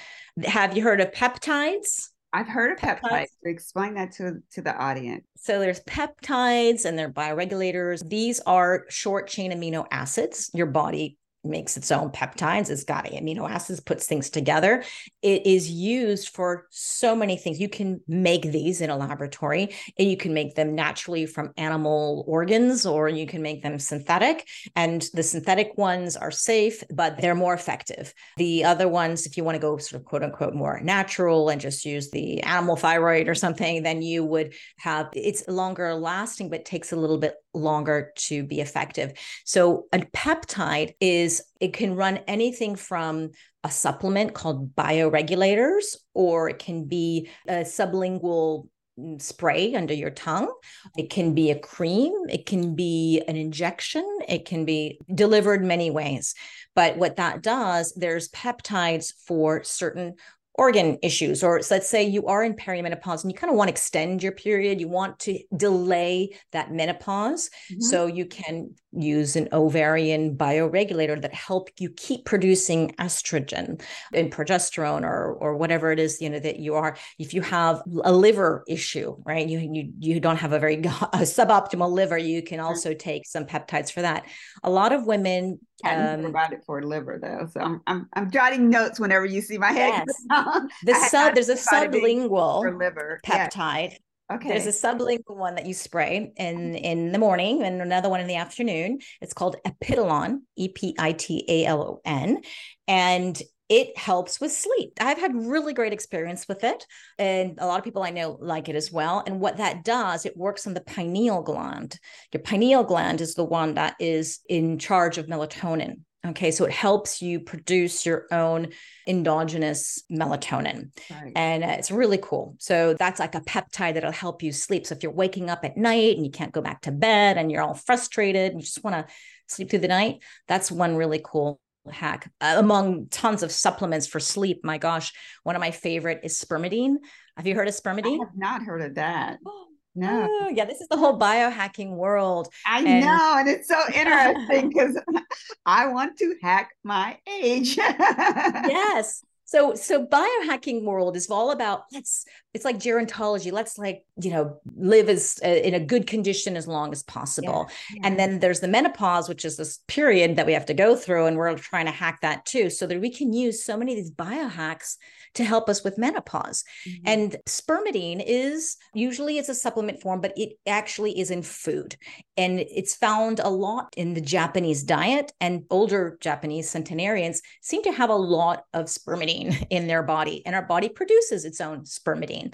have 0.44 0.76
you 0.76 0.84
heard 0.84 1.02
of 1.02 1.12
peptides? 1.12 2.10
I've 2.32 2.48
heard 2.48 2.72
of 2.72 2.80
peptides. 2.80 3.02
peptides. 3.02 3.28
Explain 3.46 3.94
that 3.94 4.12
to, 4.14 4.42
to 4.54 4.62
the 4.62 4.76
audience. 4.76 5.26
So 5.38 5.60
there's 5.60 5.82
peptides 5.82 6.86
and 6.86 6.98
they're 6.98 7.12
bioregulators. 7.12 8.08
These 8.08 8.40
are 8.42 8.86
short 8.90 9.28
chain 9.28 9.52
amino 9.52 9.86
acids. 9.92 10.50
Your 10.54 10.66
body 10.66 11.18
makes 11.44 11.78
its 11.78 11.92
own 11.92 12.10
peptides. 12.10 12.70
It's 12.70 12.84
got 12.84 13.06
amino 13.06 13.50
acids, 13.50 13.80
puts 13.80 14.08
things 14.08 14.30
together. 14.30 14.84
It 15.22 15.46
is 15.46 15.70
used 15.70 16.30
for 16.30 16.68
so 16.70 17.16
many 17.16 17.38
things. 17.38 17.60
You 17.60 17.70
can 17.70 18.02
make 18.08 18.44
these 18.44 18.82
in 18.82 18.90
a 18.90 18.98
laboratory 18.98 19.76
and 19.98 20.10
you 20.10 20.18
can 20.18 20.34
make 20.34 20.56
them 20.56 20.76
naturally 20.76 21.26
from 21.26 21.54
animal 21.58 22.24
organs 22.28 22.86
or 22.86 23.10
you 23.10 23.28
can 23.28 23.42
make 23.42 23.64
them 23.64 23.80
synthetic. 23.80 24.48
And 24.76 25.08
the 25.14 25.24
synthetic 25.24 25.78
ones 25.78 26.16
are 26.16 26.32
safe, 26.32 26.84
but 26.92 27.20
they're 27.20 27.36
more 27.36 27.54
effective. 27.54 28.14
The 28.38 28.64
other 28.64 28.88
ones, 28.88 29.26
if 29.26 29.38
you 29.38 29.44
want 29.44 29.56
to 29.56 29.62
go 29.62 29.78
sort 29.78 30.02
of 30.02 30.06
quote 30.06 30.24
unquote 30.24 30.54
more 30.54 30.80
natural 30.82 31.50
and 31.50 31.60
just 31.60 31.86
use 31.86 32.12
the 32.12 32.42
animal 32.44 32.76
thyroid 32.76 33.28
or 33.28 33.36
something, 33.36 33.84
then 33.84 34.02
you 34.02 34.24
would 34.24 34.54
have 34.78 35.10
it's 35.14 35.48
longer 35.48 35.94
lasting, 35.94 36.50
but 36.50 36.66
takes 36.66 36.92
a 36.92 36.96
little 36.96 37.18
bit 37.18 37.36
longer 37.54 38.12
to 38.16 38.44
be 38.44 38.62
effective. 38.62 39.14
So 39.46 39.86
a 39.94 40.00
peptide 40.00 40.94
is 41.00 41.44
it 41.60 41.74
can 41.74 41.96
run 41.96 42.18
anything 42.28 42.76
from 42.76 43.32
a 43.64 43.72
supplement 43.72 44.34
called 44.34 44.76
bioregulators 44.76 45.98
or 46.14 46.50
it 46.50 46.60
can 46.60 46.86
be 46.86 47.30
a 47.48 47.62
sublingual 47.62 48.68
mm, 49.00 49.22
spray 49.22 49.76
under 49.76 49.94
your 49.94 50.10
tongue. 50.10 50.54
It 50.98 51.10
can 51.10 51.34
be 51.34 51.52
a 51.52 51.60
cream, 51.60 52.12
it 52.30 52.46
can 52.46 52.76
be 52.76 53.24
an 53.28 53.38
injection, 53.38 54.06
it 54.28 54.46
can 54.46 54.66
be 54.66 55.00
delivered 55.14 55.64
many 55.64 55.92
ways. 55.92 56.36
But 56.76 56.98
what 56.98 57.18
that 57.18 57.42
does, 57.42 57.94
there's 57.96 58.30
peptides 58.30 59.14
for 59.26 59.64
certain 59.64 60.16
organ 60.56 60.98
issues 61.02 61.44
or 61.44 61.62
so 61.62 61.76
let's 61.76 61.90
say 61.90 62.04
you 62.04 62.28
are 62.28 62.44
in 62.44 62.54
perimenopause 62.54 63.24
and 63.24 63.32
you 63.32 63.38
kind 63.38 63.50
of 63.50 63.58
want 63.58 63.68
to 63.68 63.72
extend 63.72 64.22
your 64.22 64.32
period 64.32 64.80
you 64.80 64.88
want 64.88 65.18
to 65.20 65.40
delay 65.56 66.30
that 66.52 66.72
menopause 66.72 67.50
mm-hmm. 67.72 67.82
so 67.82 68.06
you 68.06 68.26
can 68.26 68.70
use 68.96 69.36
an 69.36 69.48
ovarian 69.52 70.36
bioregulator 70.36 71.20
that 71.22 71.34
help 71.34 71.70
you 71.80 71.90
keep 71.90 72.26
producing 72.26 72.90
estrogen 73.00 73.82
and 74.14 74.32
progesterone 74.32 75.04
or 75.04 75.34
or 75.34 75.56
whatever 75.56 75.92
it 75.92 76.00
is 76.00 76.22
you 76.22 76.30
know 76.30 76.40
that 76.40 76.60
you 76.60 76.76
are 76.76 76.96
if 77.18 77.34
you 77.34 77.42
have 77.42 77.82
a 78.04 78.12
liver 78.12 78.64
issue 78.68 79.16
right 79.26 79.48
you 79.48 79.60
you, 79.60 79.92
you 80.00 80.20
don't 80.20 80.38
have 80.38 80.54
a 80.54 80.60
very 80.60 80.76
a 80.78 81.24
suboptimal 81.24 81.92
liver 81.92 82.18
you 82.18 82.42
can 82.42 82.60
also 82.60 82.94
take 82.94 83.26
some 83.26 83.46
peptides 83.46 83.92
for 83.92 84.02
that 84.02 84.26
a 84.64 84.70
lot 84.70 84.92
of 84.92 85.06
women 85.06 85.60
um, 85.86 86.26
about 86.26 86.54
it 86.54 86.64
for 86.66 86.82
liver 86.84 87.20
though 87.22 87.48
so 87.52 87.60
i'm 87.60 87.82
i'm, 87.88 88.08
I'm 88.14 88.32
jotting 88.32 88.70
notes 88.70 89.00
whenever 89.00 89.26
you 89.26 89.42
see 89.42 89.58
my 89.58 89.72
head 89.72 90.06
yes. 90.08 90.62
the 90.84 90.94
sub 91.10 91.36
there's 91.36 91.50
a 91.50 91.56
sublingual 91.56 92.78
liver 92.78 93.20
peptide 93.26 93.92
yeah. 93.92 93.98
Okay. 94.32 94.48
There's 94.50 94.68
a 94.68 94.70
sublingual 94.70 95.36
one 95.36 95.56
that 95.56 95.66
you 95.66 95.74
spray 95.74 96.32
in 96.38 96.76
oh. 96.76 96.78
in 96.78 97.12
the 97.12 97.20
morning 97.20 97.64
and 97.64 97.82
another 97.82 98.10
one 98.10 98.22
in 98.22 98.28
the 98.28 98.36
afternoon. 98.36 99.00
It's 99.22 99.34
called 99.34 99.58
Epitalon, 99.66 100.40
E 100.56 100.70
P 100.70 100.96
I 100.98 101.12
T 101.12 101.46
A 101.48 101.66
L 101.66 101.82
O 101.82 102.02
N, 102.06 102.42
and 102.88 103.42
it 103.70 103.98
helps 103.98 104.40
with 104.40 104.52
sleep. 104.52 104.94
I've 105.00 105.20
had 105.20 105.36
really 105.36 105.74
great 105.74 105.94
experience 105.94 106.48
with 106.48 106.64
it, 106.64 106.86
and 107.18 107.58
a 107.60 107.66
lot 107.66 107.80
of 107.80 107.84
people 107.84 108.04
I 108.04 108.12
know 108.12 108.38
like 108.40 108.70
it 108.70 108.76
as 108.76 108.92
well. 108.92 109.24
And 109.26 109.40
what 109.40 109.58
that 109.58 109.84
does, 109.84 110.26
it 110.26 110.38
works 110.38 110.68
on 110.68 110.74
the 110.74 110.82
pineal 110.82 111.42
gland. 111.42 112.00
Your 112.32 112.44
pineal 112.44 112.84
gland 112.84 113.20
is 113.20 113.36
the 113.36 113.44
one 113.44 113.74
that 113.76 113.96
is 114.00 114.40
in 114.48 114.80
charge 114.80 115.18
of 115.18 115.28
melatonin. 115.28 116.02
Okay, 116.26 116.52
so 116.52 116.64
it 116.64 116.72
helps 116.72 117.22
you 117.22 117.42
produce 117.42 118.06
your 118.06 118.28
own 118.32 118.70
endogenous 119.08 120.04
melatonin. 120.10 120.90
Right. 121.12 121.34
And 121.36 121.64
it's 121.66 121.92
really 121.92 122.20
cool. 122.22 122.56
So 122.60 122.94
that's 122.94 123.20
like 123.20 123.36
a 123.36 123.42
peptide 123.42 123.96
that'll 123.96 124.14
help 124.14 124.42
you 124.42 124.54
sleep. 124.54 124.88
So 124.88 124.96
if 124.96 125.04
you're 125.04 125.12
waking 125.12 125.50
up 125.50 125.66
at 125.66 125.76
night 125.76 126.16
and 126.16 126.26
you 126.26 126.32
can't 126.32 126.54
go 126.54 126.62
back 126.62 126.82
to 126.82 126.92
bed 126.92 127.38
and 127.38 127.52
you're 127.52 127.62
all 127.62 127.74
frustrated, 127.74 128.52
and 128.54 128.62
you 128.62 128.66
just 128.66 128.84
want 128.86 128.96
to 128.96 129.14
sleep 129.48 129.70
through 129.70 129.80
the 129.80 129.90
night, 129.90 130.24
that's 130.48 130.72
one 130.72 130.96
really 130.96 131.22
cool 131.24 131.60
hack 131.92 132.32
uh, 132.40 132.56
among 132.58 133.08
tons 133.08 133.44
of 133.44 133.52
supplements 133.52 134.08
for 134.08 134.22
sleep. 134.22 134.62
My 134.64 134.78
gosh, 134.78 135.12
one 135.44 135.58
of 135.58 135.60
my 135.60 135.72
favorite 135.72 136.22
is 136.24 136.40
spermidine. 136.40 136.96
Have 137.36 137.48
you 137.48 137.56
heard 137.56 137.68
of 137.68 137.74
spermidine? 137.74 138.22
I 138.22 138.26
have 138.26 138.38
not 138.38 138.64
heard 138.64 138.82
of 138.82 138.96
that. 138.96 139.40
No. 139.96 140.28
Oh, 140.30 140.50
yeah, 140.50 140.66
this 140.66 140.82
is 140.82 140.88
the 140.88 140.98
whole 140.98 141.20
biohacking 141.20 141.92
world. 141.92 142.48
I 142.66 142.84
and- 142.84 143.06
know. 143.06 143.36
And 143.38 143.48
it's 143.48 143.68
so 143.68 143.80
interesting 143.94 144.70
because 144.70 145.00
I 145.66 145.88
want 145.88 146.18
to 146.20 146.36
hack 146.42 146.72
my 146.84 147.18
age. 147.28 147.78
yes. 147.78 149.24
So 149.46 149.76
so 149.76 150.04
biohacking 150.04 150.84
world 150.84 151.16
is 151.16 151.30
all 151.30 151.52
about 151.52 151.84
let's 151.92 152.26
it's 152.56 152.66
like 152.66 152.78
gerontology. 152.78 153.52
Let's 153.52 153.78
like, 153.78 154.04
you 154.20 154.32
know, 154.32 154.58
live 154.76 155.10
as 155.10 155.40
uh, 155.46 155.48
in 155.48 155.76
a 155.76 155.80
good 155.80 156.08
condition 156.08 156.58
as 156.58 156.68
long 156.68 156.92
as 156.92 157.04
possible. 157.04 157.68
Yeah, 157.70 157.96
yeah. 157.98 158.08
And 158.08 158.20
then 158.20 158.40
there's 158.40 158.62
the 158.62 158.68
menopause, 158.68 159.30
which 159.30 159.46
is 159.46 159.58
this 159.58 159.80
period 159.88 160.38
that 160.38 160.48
we 160.48 160.54
have 160.54 160.66
to 160.68 160.74
go 160.74 160.96
through 160.96 161.28
and 161.28 161.38
we're 161.38 161.56
trying 161.56 161.86
to 161.86 161.92
hack 161.92 162.22
that 162.22 162.46
too 162.46 162.72
so 162.72 162.88
that 162.88 163.00
we 163.00 163.12
can 163.12 163.32
use 163.32 163.64
so 163.64 163.78
many 163.78 163.92
of 163.92 163.98
these 163.98 164.12
biohacks 164.12 164.96
to 165.36 165.44
help 165.44 165.70
us 165.70 165.84
with 165.84 165.98
menopause. 165.98 166.64
Mm-hmm. 166.88 167.04
And 167.06 167.36
spermidine 167.48 168.24
is 168.26 168.78
usually 168.94 169.38
it's 169.38 169.50
a 169.50 169.56
supplement 169.56 170.02
form, 170.02 170.22
but 170.22 170.34
it 170.38 170.54
actually 170.66 171.20
is 171.20 171.32
in 171.32 171.42
food. 171.42 171.96
And 172.38 172.60
it's 172.60 172.96
found 172.96 173.40
a 173.40 173.50
lot 173.50 173.94
in 173.98 174.14
the 174.14 174.22
Japanese 174.22 174.84
diet. 174.84 175.32
And 175.40 175.64
older 175.70 176.18
Japanese 176.22 176.70
centenarians 176.70 177.42
seem 177.62 177.84
to 177.84 177.92
have 177.92 178.10
a 178.10 178.16
lot 178.16 178.64
of 178.74 178.86
spermidine 178.86 179.68
in 179.70 179.88
their 179.88 180.04
body. 180.04 180.46
And 180.46 180.56
our 180.56 180.66
body 180.66 180.90
produces 180.90 181.46
its 181.46 181.62
own 181.62 181.84
spermidine. 181.84 182.54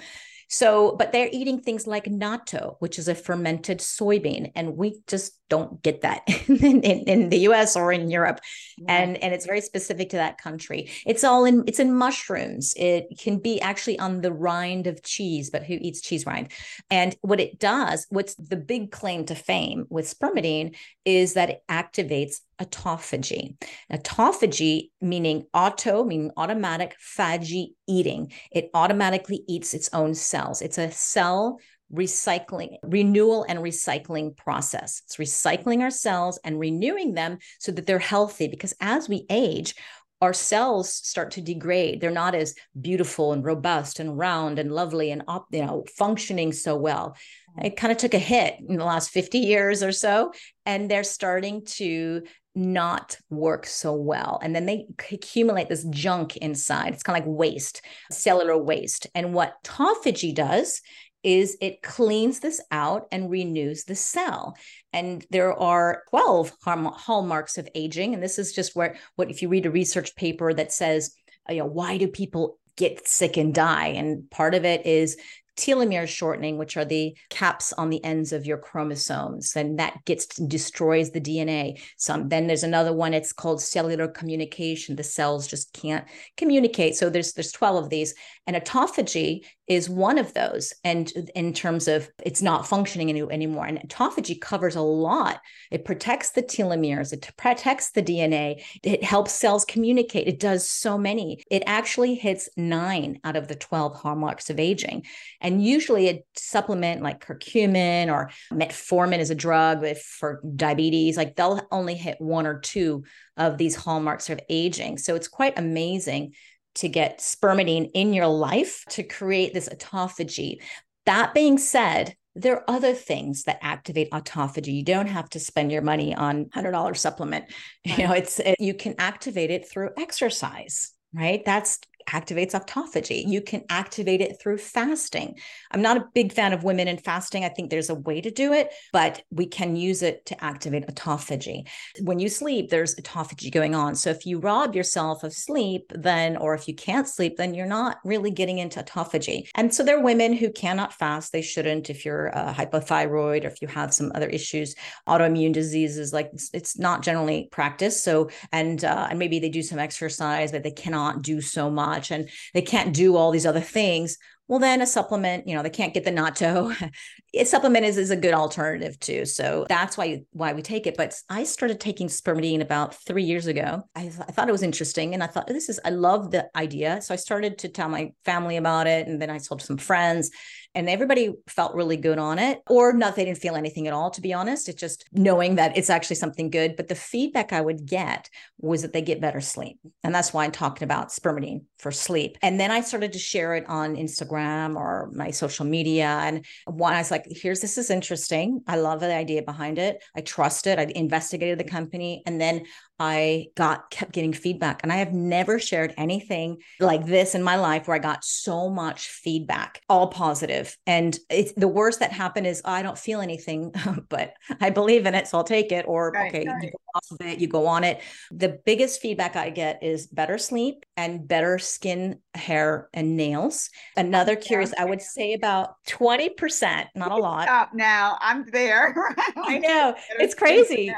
So, 0.50 0.96
but 0.96 1.12
they're 1.12 1.30
eating 1.32 1.62
things 1.62 1.86
like 1.86 2.06
natto, 2.06 2.76
which 2.80 2.98
is 2.98 3.08
a 3.08 3.13
fermented 3.13 3.80
soybean, 3.80 4.52
and 4.56 4.76
we 4.76 5.00
just 5.06 5.38
don't 5.50 5.82
get 5.84 6.02
that 6.02 6.22
in, 6.48 6.82
in, 6.82 7.30
the 7.30 7.40
US 7.50 7.76
or 7.76 7.92
in 7.92 8.10
Europe. 8.10 8.40
And, 8.88 9.18
and 9.18 9.34
it's 9.34 9.46
very 9.46 9.62
specific 9.62 10.10
to 10.12 10.18
that 10.18 10.38
country. 10.38 10.90
It's 11.06 11.24
all 11.24 11.46
in, 11.46 11.64
it's 11.68 11.80
in 11.80 11.94
mushrooms. 11.94 12.74
It 12.78 13.08
can 13.20 13.40
be 13.40 13.60
actually 13.60 14.00
on 14.00 14.22
the 14.22 14.32
rind 14.32 14.88
of 14.88 15.04
cheese, 15.04 15.50
but 15.50 15.64
who 15.64 15.78
eats 15.80 16.02
cheese 16.02 16.26
rind? 16.26 16.52
And 16.90 17.16
what 17.22 17.40
it 17.40 17.60
does, 17.60 18.06
what's 18.10 18.36
the 18.36 18.56
big 18.56 18.92
claim 18.92 19.26
to 19.26 19.36
fame 19.36 19.86
with 19.90 20.06
spermidine 20.06 20.76
is 21.04 21.34
that 21.34 21.50
it 21.50 21.64
activates 21.70 22.38
autophagy. 22.62 23.56
Autophagy 23.92 24.92
meaning 25.02 25.46
auto, 25.54 26.04
meaning 26.04 26.32
automatic, 26.38 26.96
phagy 27.00 27.74
eating. 27.88 28.32
It 28.52 28.70
automatically 28.74 29.44
eats 29.48 29.74
its 29.74 29.90
own 29.94 30.14
cells. 30.14 30.62
It's 30.62 30.78
a 30.78 30.92
cell 30.92 31.60
recycling, 31.93 32.78
renewal 32.84 33.45
and 33.47 33.60
recycling 33.60 34.36
process. 34.36 35.02
It's 35.06 35.17
recycling 35.17 35.82
our 35.82 35.89
cells 35.89 36.39
and 36.43 36.60
renewing 36.60 37.13
them 37.13 37.39
so 37.60 37.71
that 37.71 37.86
they're 37.86 37.99
healthy 37.99 38.47
because 38.47 38.73
as 38.80 39.10
we 39.10 39.25
age, 39.30 39.75
our 40.21 40.34
cells 40.34 40.91
start 40.93 41.32
to 41.32 41.41
degrade. 41.41 42.02
They're 42.02 42.12
not 42.12 42.36
as 42.36 42.54
beautiful 42.80 43.32
and 43.32 43.43
robust 43.43 43.99
and 43.99 44.17
round 44.17 44.60
and 44.60 44.71
lovely 44.71 45.12
and 45.12 45.23
op, 45.28 45.47
you 45.52 45.65
know 45.65 45.86
functioning 45.97 46.52
so 46.52 46.75
well. 46.75 47.15
Mm. 47.58 47.67
It 47.67 47.78
kind 47.78 47.91
of 47.91 47.97
took 47.97 48.13
a 48.13 48.19
hit 48.19 48.56
in 48.67 48.78
the 48.78 48.86
last 48.86 49.12
50 49.12 49.39
years 49.39 49.82
or 49.82 49.93
so 49.93 50.34
and 50.65 50.91
they're 50.91 51.04
starting 51.04 51.63
to 51.65 52.23
not 52.56 53.17
work 53.30 53.65
so 53.65 53.93
well. 53.93 54.39
And 54.43 54.56
then 54.56 54.65
they 54.65 54.88
accumulate 55.12 55.69
this 55.69 55.86
junk 55.86 56.36
inside. 56.38 56.93
It's 56.93 57.04
kind 57.04 57.17
of 57.17 57.25
like 57.25 57.38
waste, 57.38 57.82
cellular 58.12 58.58
waste. 58.58 59.08
And 59.15 59.34
what 59.34 59.54
autophagy 59.63 60.34
does 60.36 60.82
is 61.24 61.58
it 61.62 61.82
cleans 61.82 62.40
this 62.40 62.62
out 62.72 63.08
and 63.12 63.30
renews 63.30 63.84
the 63.84 63.96
cell. 63.96 64.56
And 64.94 65.26
there 65.30 65.54
are 65.54 66.04
12 66.10 66.54
hallmarks 66.64 67.58
of 67.58 67.68
aging. 67.76 68.14
And 68.14 68.24
this 68.24 68.40
is 68.40 68.54
just 68.54 68.76
where, 68.76 68.96
what 69.16 69.30
if 69.30 69.42
you 69.42 69.50
read 69.50 69.66
a 69.66 69.72
research 69.72 70.16
paper 70.16 70.54
that 70.54 70.72
says, 70.72 71.14
you 71.50 71.58
know, 71.58 71.66
why 71.66 71.98
do 71.98 72.08
people 72.08 72.58
get 72.78 73.08
sick 73.08 73.38
and 73.38 73.54
die? 73.54 73.88
And 73.88 74.30
part 74.30 74.56
of 74.56 74.64
it 74.66 74.86
is 74.86 75.18
telomere 75.60 76.08
shortening, 76.08 76.58
which 76.58 76.78
are 76.78 76.86
the 76.86 77.16
caps 77.30 77.74
on 77.74 77.90
the 77.90 78.04
ends 78.04 78.32
of 78.32 78.46
your 78.46 78.58
chromosomes, 78.58 79.56
and 79.56 79.78
that 79.78 80.00
gets 80.06 80.26
destroys 80.28 81.12
the 81.12 81.22
DNA. 81.22 81.82
Some 81.98 82.30
then 82.30 82.48
there's 82.48 82.64
another 82.64 82.94
one. 82.94 83.14
It's 83.14 83.34
called 83.34 83.62
cellular 83.62 84.08
communication. 84.08 84.96
The 84.96 85.04
cells 85.04 85.48
just 85.48 85.74
can't 85.74 86.06
communicate. 86.38 86.96
So 86.96 87.10
there's 87.10 87.34
there's 87.34 87.52
12 87.52 87.84
of 87.84 87.90
these, 87.90 88.16
and 88.50 88.58
autophagy 88.58 89.46
is 89.68 89.92
one 89.92 90.18
of 90.18 90.34
those. 90.34 90.74
And 90.84 91.12
in 91.36 91.54
terms 91.54 91.88
of 91.88 92.10
it's 92.24 92.42
not 92.42 92.66
functioning 92.66 93.08
any, 93.08 93.22
anymore. 93.22 93.68
And 93.68 93.78
autophagy 93.78 94.42
covers 94.42 94.76
a 94.76 94.82
lot. 94.82 95.40
It 95.70 95.86
protects 95.86 96.32
the 96.32 96.42
telomeres, 96.42 97.14
it 97.14 97.30
protects 97.38 97.92
the 97.92 98.02
DNA, 98.02 98.64
it 98.82 99.04
helps 99.04 99.34
cells 99.34 99.66
communicate. 99.66 100.28
It 100.28 100.40
does 100.40 100.68
so 100.68 100.98
many. 100.98 101.44
It 101.52 101.62
actually 101.68 102.16
hits 102.16 102.50
nine 102.58 103.20
out 103.24 103.36
of 103.36 103.48
the 103.48 103.56
12 103.56 104.02
hallmarks 104.02 104.50
of 104.50 104.60
aging. 104.60 105.06
And 105.42 105.64
usually 105.64 106.10
a 106.10 106.24
supplement 106.36 107.04
like 107.04 107.24
curcumin 107.24 108.12
or 108.12 108.32
metformin 108.52 109.20
is 109.20 109.30
a 109.30 109.36
drug 109.36 109.86
for 109.96 110.42
diabetes, 110.56 111.18
like 111.18 111.36
they'll 111.36 111.62
only 111.70 111.94
hit 111.94 112.20
one 112.20 112.48
or 112.48 112.60
two 112.60 113.04
of 113.38 113.60
these 113.60 113.76
hallmarks 113.76 114.32
of 114.32 114.40
aging. 114.50 114.98
So 114.98 115.14
it's 115.14 115.28
quite 115.28 115.60
amazing 115.60 116.34
to 116.80 116.89
get 116.89 117.20
spermidine 117.20 117.89
in 117.94 118.13
your 118.13 118.28
life 118.28 118.84
to 118.89 119.04
create 119.04 119.54
this 119.54 119.70
autophagy. 119.70 120.58
That 121.06 121.34
being 121.34 121.58
said, 121.58 122.15
there 122.36 122.56
are 122.56 122.70
other 122.70 122.94
things 122.94 123.44
that 123.44 123.60
activate 123.62 124.12
autophagy. 124.12 124.74
You 124.74 124.84
don't 124.84 125.08
have 125.08 125.30
to 125.32 125.39
spend 125.39 125.72
your 125.72 125.82
money 125.82 126.15
on 126.15 126.46
$100 126.46 126.98
supplement. 126.98 127.46
You 127.84 128.08
know, 128.08 128.13
it's 128.13 128.39
it, 128.39 128.56
you 128.60 128.74
can 128.74 128.96
activate 129.00 129.52
it 129.52 129.68
through 129.70 129.92
exercise, 129.98 130.92
right? 131.13 131.44
That's 131.44 131.80
activates 132.10 132.54
autophagy. 132.54 133.24
You 133.28 133.41
can 133.41 133.63
activate 133.69 134.22
it 134.22 134.39
through 134.41 134.58
fasting. 134.58 135.38
I'm 135.72 135.82
not 135.82 135.98
a 135.98 136.06
big 136.13 136.34
fan 136.34 136.54
of 136.54 136.63
women 136.63 136.88
in 136.88 136.98
fasting. 136.98 137.45
I 137.45 137.50
think 137.50 137.69
there's 137.69 137.89
a 137.89 137.95
way 137.95 138.22
to 138.22 138.32
do 138.32 138.54
it, 138.54 138.72
but 138.91 139.22
we 139.32 139.45
can 139.45 139.76
use 139.76 140.02
it 140.02 140.26
to 140.28 140.43
activate 140.43 140.88
autophagy. 140.88 141.67
When 142.02 142.19
you 142.19 142.30
sleep, 142.30 142.69
there's 142.69 142.95
autophagy 142.95 143.52
going 143.52 143.76
on. 143.76 143.95
So 143.95 144.10
if 144.10 144.26
you 144.26 144.39
rob 144.39 144.76
yourself 144.76 145.24
of 145.24 145.34
sleep, 145.34 145.91
then, 145.93 146.38
or 146.38 146.54
if 146.56 146.67
you 146.67 146.76
can't 146.76 147.08
sleep, 147.08 147.38
then 147.38 147.54
you're 147.54 147.76
not 147.80 147.98
really 148.04 148.32
getting 148.32 148.58
into 148.58 148.82
autophagy. 148.82 149.48
And 149.56 149.74
so 149.74 149.84
there 149.84 149.98
are 150.00 150.04
women 150.04 150.34
who 150.34 150.52
cannot 150.52 150.93
fast. 150.93 151.32
They 151.32 151.41
shouldn't 151.41 151.89
if 151.89 152.06
you're 152.06 152.28
a 152.28 152.54
hypothyroid 152.54 153.43
or 153.43 153.48
if 153.48 153.62
you 153.62 153.67
have 153.67 153.93
some 153.93 154.12
other 154.15 154.28
issues, 154.28 154.76
autoimmune 155.08 155.54
diseases, 155.54 156.13
like 156.13 156.30
it's, 156.34 156.50
it's 156.54 156.80
not 156.80 157.04
generally 157.04 157.50
practiced. 157.52 158.04
So, 158.04 158.30
and, 158.52 158.84
uh, 158.84 159.08
and 159.10 159.19
maybe 159.19 159.39
they 159.39 159.50
do 159.50 159.62
some 159.62 159.80
exercise, 159.80 160.52
but 160.52 160.63
they 160.63 160.72
cannot 160.72 161.22
do 161.22 161.41
so 161.41 161.69
much 161.69 161.99
much 162.00 162.12
and 162.12 162.30
they 162.54 162.62
can't 162.62 162.94
do 162.94 163.16
all 163.16 163.32
these 163.32 163.46
other 163.46 163.60
things 163.62 164.18
well 164.50 164.60
then 164.60 164.82
a 164.82 164.86
supplement 164.86 165.48
you 165.48 165.56
know 165.56 165.64
they 165.64 165.70
can't 165.70 165.94
get 165.94 166.04
the 166.04 166.12
natto. 166.12 166.76
A 167.36 167.44
supplement 167.44 167.86
is, 167.86 168.00
is 168.00 168.10
a 168.10 168.16
good 168.16 168.34
alternative 168.34 169.00
too. 169.00 169.24
So 169.24 169.68
that's 169.70 169.96
why 169.96 170.24
why 170.32 170.54
we 170.54 170.64
take 170.64 170.88
it. 170.88 170.98
But 170.98 171.14
i 171.30 171.44
started 171.44 171.80
taking 171.80 172.08
spermidine 172.08 172.60
about 172.62 172.96
three 172.96 173.24
years 173.24 173.46
ago. 173.46 173.84
I, 173.94 174.02
th- 174.02 174.16
I 174.28 174.32
thought 174.32 174.50
it 174.50 174.52
was 174.52 174.64
interesting 174.64 175.14
and 175.14 175.22
i 175.22 175.28
thought 175.28 175.46
this 175.46 175.70
is 175.70 175.80
i 175.86 175.92
love 175.92 176.32
the 176.32 176.50
idea. 176.56 177.02
So 177.04 177.14
i 177.14 177.18
started 177.18 177.60
to 177.60 177.70
tell 177.70 177.88
my 177.88 178.12
family 178.26 178.58
about 178.58 178.88
it 178.88 179.08
and 179.08 179.22
then 179.22 179.30
i 179.30 179.38
told 179.38 179.62
some 179.62 179.78
friends 179.78 180.32
and 180.76 180.90
everybody 180.90 181.34
felt 181.48 181.76
really 181.76 181.98
good 181.98 182.20
on 182.20 182.40
it 182.40 182.62
or 182.70 182.94
not 182.94 183.16
they 183.16 183.26
didn't 183.26 183.40
feel 183.40 183.56
anything 183.56 183.88
at 183.88 183.94
all 183.94 184.10
to 184.12 184.22
be 184.22 184.34
honest. 184.34 184.70
It's 184.70 184.80
just 184.80 185.06
knowing 185.12 185.56
that 185.56 185.78
it's 185.78 185.90
actually 185.90 186.18
something 186.18 186.50
good 186.50 186.76
but 186.76 186.88
the 186.88 186.96
feedback 186.96 187.54
i 187.54 187.62
would 187.62 187.86
get 187.86 188.30
was 188.60 188.82
that 188.82 188.94
they 188.94 189.02
get 189.02 189.22
better 189.22 189.42
sleep 189.42 189.80
and 190.04 190.14
that's 190.14 190.34
why 190.34 190.44
i'm 190.44 190.52
talking 190.52 190.84
about 190.86 191.10
spermidine 191.10 191.62
for 191.78 191.92
sleep. 191.92 192.38
And 192.42 192.60
then 192.60 192.72
i 192.72 192.82
started 192.82 193.14
to 193.14 193.20
share 193.20 193.56
it 193.56 193.66
on 193.68 193.96
instagram 193.96 194.76
or 194.76 195.10
my 195.14 195.32
social 195.32 195.66
media 195.66 196.20
and 196.24 196.46
one 196.66 196.94
i 196.94 196.98
was 196.98 197.12
like 197.12 197.26
here's 197.30 197.62
this 197.62 197.78
is 197.78 197.90
interesting. 197.90 198.62
I 198.68 198.78
love 198.78 199.00
the 199.00 199.14
idea 199.14 199.42
behind 199.44 199.78
it. 199.78 200.04
I 200.16 200.22
trust 200.22 200.68
it. 200.68 200.80
I 200.80 200.84
investigated 200.96 201.60
the 201.60 201.64
company. 201.64 202.24
And 202.26 202.40
then 202.40 202.66
I 203.00 203.48
got 203.56 203.90
kept 203.92 204.12
getting 204.12 204.34
feedback 204.34 204.82
and 204.84 204.92
I 204.92 204.98
have 204.98 205.14
never 205.14 205.58
shared 205.58 205.94
anything 205.98 206.58
like 206.80 207.06
this 207.06 207.34
in 207.34 207.44
my 207.44 207.56
life 207.56 207.88
where 207.88 207.96
I 207.96 208.00
got 208.00 208.26
so 208.26 208.70
much 208.70 209.08
feedback, 209.08 209.82
all 209.88 210.08
positive. 210.08 210.59
And 210.86 211.17
it's 211.30 211.54
the 211.54 211.67
worst 211.67 212.00
that 212.00 212.12
happened 212.12 212.48
is 212.48 212.62
oh, 212.65 212.72
I 212.72 212.82
don't 212.82 212.98
feel 212.98 213.22
anything, 213.22 213.74
but 214.10 214.34
I 214.60 214.69
believe 214.69 215.06
in 215.06 215.15
it, 215.15 215.28
so 215.28 215.38
I'll 215.38 215.43
take 215.43 215.72
it. 215.72 215.86
Or 215.88 216.12
right, 216.12 216.30
okay, 216.30 216.48
right. 216.48 216.63
you 216.63 216.72
go 216.72 216.78
off 216.95 217.12
of 217.12 217.26
it, 217.26 217.39
you 217.39 217.48
go 217.48 217.67
on 217.67 217.84
it. 217.84 218.02
The 218.32 218.60
biggest 218.65 219.02
feedback 219.02 219.36
I 219.36 219.50
get 219.50 219.84
is 219.84 220.08
better 220.08 220.38
sleep 220.38 220.86
and 220.98 221.28
better 221.28 221.60
skin, 221.60 222.19
hair, 222.34 222.89
and 222.93 223.15
nails. 223.15 223.69
Another 223.95 224.36
curious, 224.36 224.74
I 224.78 224.86
would 224.86 225.02
say 225.02 225.34
about 225.34 225.76
20%, 225.88 226.88
not 226.95 227.12
a 227.12 227.15
lot. 227.15 227.43
Stop 227.43 227.74
now. 227.74 228.17
I'm 228.22 228.45
there. 228.52 228.95
I 229.38 229.60
know. 229.60 229.95
It's 230.19 230.36
crazy. 230.36 230.93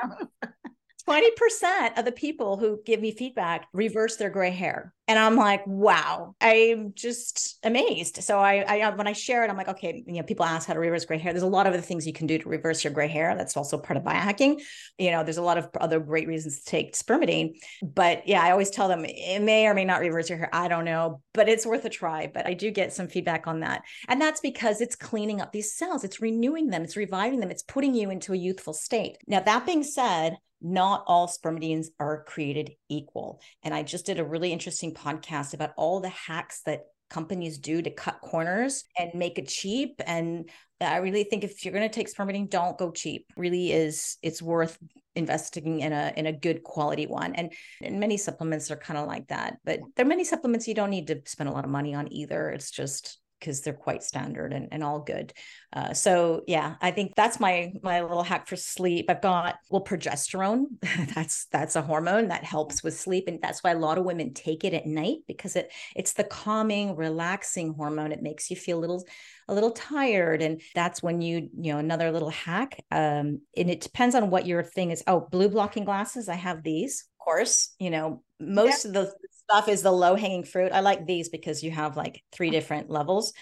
20% 1.07 1.97
of 1.97 2.05
the 2.05 2.11
people 2.11 2.57
who 2.57 2.79
give 2.85 2.99
me 2.99 3.11
feedback 3.11 3.67
reverse 3.73 4.17
their 4.17 4.29
gray 4.29 4.51
hair. 4.51 4.93
And 5.07 5.19
I'm 5.19 5.35
like, 5.35 5.65
wow, 5.67 6.35
I'm 6.39 6.93
just 6.95 7.59
amazed. 7.63 8.23
So 8.23 8.39
I, 8.39 8.63
I, 8.65 8.81
uh, 8.81 8.95
when 8.95 9.07
I 9.07 9.13
share 9.13 9.43
it, 9.43 9.49
I'm 9.49 9.57
like, 9.57 9.67
okay, 9.67 10.03
you 10.07 10.13
know, 10.13 10.23
people 10.23 10.45
ask 10.45 10.67
how 10.67 10.73
to 10.73 10.79
reverse 10.79 11.03
gray 11.03 11.17
hair. 11.17 11.33
There's 11.33 11.43
a 11.43 11.47
lot 11.47 11.67
of 11.67 11.73
other 11.73 11.81
things 11.81 12.07
you 12.07 12.13
can 12.13 12.27
do 12.27 12.37
to 12.37 12.47
reverse 12.47 12.83
your 12.83 12.93
gray 12.93 13.09
hair. 13.09 13.35
That's 13.35 13.57
also 13.57 13.77
part 13.77 13.97
of 13.97 14.03
biohacking. 14.03 14.61
You 14.97 15.11
know, 15.11 15.23
there's 15.23 15.37
a 15.37 15.41
lot 15.41 15.57
of 15.57 15.67
other 15.81 15.99
great 15.99 16.29
reasons 16.29 16.59
to 16.59 16.65
take 16.65 16.95
spermidine. 16.95 17.55
But 17.83 18.25
yeah, 18.25 18.41
I 18.41 18.51
always 18.51 18.69
tell 18.69 18.87
them 18.87 19.03
it 19.05 19.41
may 19.41 19.67
or 19.67 19.73
may 19.73 19.83
not 19.83 19.99
reverse 19.99 20.29
your 20.29 20.37
hair. 20.37 20.49
I 20.53 20.69
don't 20.69 20.85
know, 20.85 21.21
but 21.33 21.49
it's 21.49 21.65
worth 21.65 21.83
a 21.83 21.89
try. 21.89 22.31
But 22.33 22.47
I 22.47 22.53
do 22.53 22.71
get 22.71 22.93
some 22.93 23.09
feedback 23.09 23.47
on 23.47 23.61
that. 23.61 23.81
And 24.07 24.21
that's 24.21 24.39
because 24.39 24.79
it's 24.79 24.95
cleaning 24.95 25.41
up 25.41 25.51
these 25.51 25.73
cells, 25.73 26.05
it's 26.05 26.21
renewing 26.21 26.67
them, 26.67 26.83
it's 26.83 26.95
reviving 26.95 27.41
them, 27.41 27.51
it's 27.51 27.63
putting 27.63 27.95
you 27.95 28.11
into 28.11 28.31
a 28.31 28.37
youthful 28.37 28.73
state. 28.73 29.17
Now, 29.27 29.41
that 29.41 29.65
being 29.65 29.83
said, 29.83 30.37
not 30.61 31.03
all 31.07 31.27
spermidines 31.27 31.87
are 31.99 32.23
created 32.23 32.71
equal. 32.89 33.41
And 33.63 33.73
I 33.73 33.83
just 33.83 34.05
did 34.05 34.19
a 34.19 34.25
really 34.25 34.51
interesting 34.51 34.93
podcast 34.93 35.53
about 35.53 35.71
all 35.75 35.99
the 35.99 36.09
hacks 36.09 36.61
that 36.65 36.85
companies 37.09 37.57
do 37.57 37.81
to 37.81 37.91
cut 37.91 38.21
corners 38.21 38.85
and 38.97 39.13
make 39.13 39.37
it 39.37 39.47
cheap. 39.47 40.01
And 40.05 40.49
I 40.79 40.97
really 40.97 41.23
think 41.23 41.43
if 41.43 41.63
you're 41.63 41.73
going 41.73 41.87
to 41.87 41.93
take 41.93 42.11
spermidine, 42.11 42.49
don't 42.49 42.77
go 42.77 42.91
cheap. 42.91 43.25
Really 43.35 43.71
is 43.71 44.17
it's 44.23 44.41
worth 44.41 44.77
investing 45.15 45.81
in 45.81 45.91
a 45.93 46.13
in 46.15 46.25
a 46.25 46.31
good 46.31 46.63
quality 46.63 47.05
one. 47.05 47.35
And, 47.35 47.53
and 47.81 47.99
many 47.99 48.17
supplements 48.17 48.71
are 48.71 48.77
kind 48.77 48.97
of 48.97 49.07
like 49.07 49.27
that. 49.27 49.57
But 49.63 49.81
there 49.95 50.05
are 50.05 50.09
many 50.09 50.23
supplements 50.23 50.67
you 50.67 50.73
don't 50.73 50.89
need 50.89 51.07
to 51.07 51.21
spend 51.25 51.49
a 51.49 51.53
lot 51.53 51.65
of 51.65 51.69
money 51.69 51.93
on 51.93 52.11
either. 52.11 52.49
It's 52.49 52.71
just 52.71 53.19
because 53.41 53.61
they're 53.61 53.73
quite 53.73 54.03
standard 54.03 54.53
and, 54.53 54.69
and 54.71 54.83
all 54.83 54.99
good. 54.99 55.33
Uh, 55.73 55.93
so 55.93 56.43
yeah, 56.47 56.75
I 56.79 56.91
think 56.91 57.15
that's 57.15 57.39
my 57.39 57.73
my 57.81 58.01
little 58.01 58.23
hack 58.23 58.47
for 58.47 58.55
sleep. 58.55 59.07
I've 59.09 59.21
got 59.21 59.55
well 59.69 59.83
progesterone. 59.83 60.65
that's 61.15 61.47
that's 61.47 61.75
a 61.75 61.81
hormone 61.81 62.29
that 62.29 62.43
helps 62.43 62.83
with 62.83 62.97
sleep, 62.97 63.27
and 63.27 63.41
that's 63.41 63.63
why 63.63 63.71
a 63.71 63.79
lot 63.79 63.97
of 63.97 64.05
women 64.05 64.33
take 64.33 64.63
it 64.63 64.73
at 64.73 64.85
night 64.85 65.19
because 65.27 65.55
it 65.55 65.71
it's 65.95 66.13
the 66.13 66.23
calming, 66.23 66.95
relaxing 66.95 67.73
hormone. 67.73 68.11
It 68.11 68.21
makes 68.21 68.49
you 68.49 68.55
feel 68.55 68.77
a 68.77 68.81
little 68.81 69.05
a 69.47 69.53
little 69.53 69.71
tired, 69.71 70.41
and 70.41 70.61
that's 70.75 71.01
when 71.01 71.21
you 71.21 71.49
you 71.59 71.73
know 71.73 71.79
another 71.79 72.11
little 72.11 72.29
hack. 72.29 72.83
Um, 72.91 73.41
and 73.57 73.69
it 73.69 73.81
depends 73.81 74.15
on 74.15 74.29
what 74.29 74.45
your 74.45 74.63
thing 74.63 74.91
is. 74.91 75.03
Oh, 75.07 75.27
blue 75.31 75.49
blocking 75.49 75.83
glasses. 75.85 76.29
I 76.29 76.35
have 76.35 76.63
these. 76.63 77.07
Of 77.19 77.25
course, 77.25 77.75
you 77.79 77.89
know 77.89 78.23
most 78.39 78.85
yeah. 78.85 78.89
of 78.89 78.93
the 78.93 79.13
stuff 79.51 79.67
is 79.67 79.81
the 79.81 79.91
low 79.91 80.15
hanging 80.15 80.43
fruit. 80.43 80.71
I 80.71 80.79
like 80.79 81.05
these 81.05 81.29
because 81.29 81.63
you 81.63 81.71
have 81.71 81.97
like 81.97 82.23
three 82.31 82.49
different 82.49 82.89
levels 82.89 83.33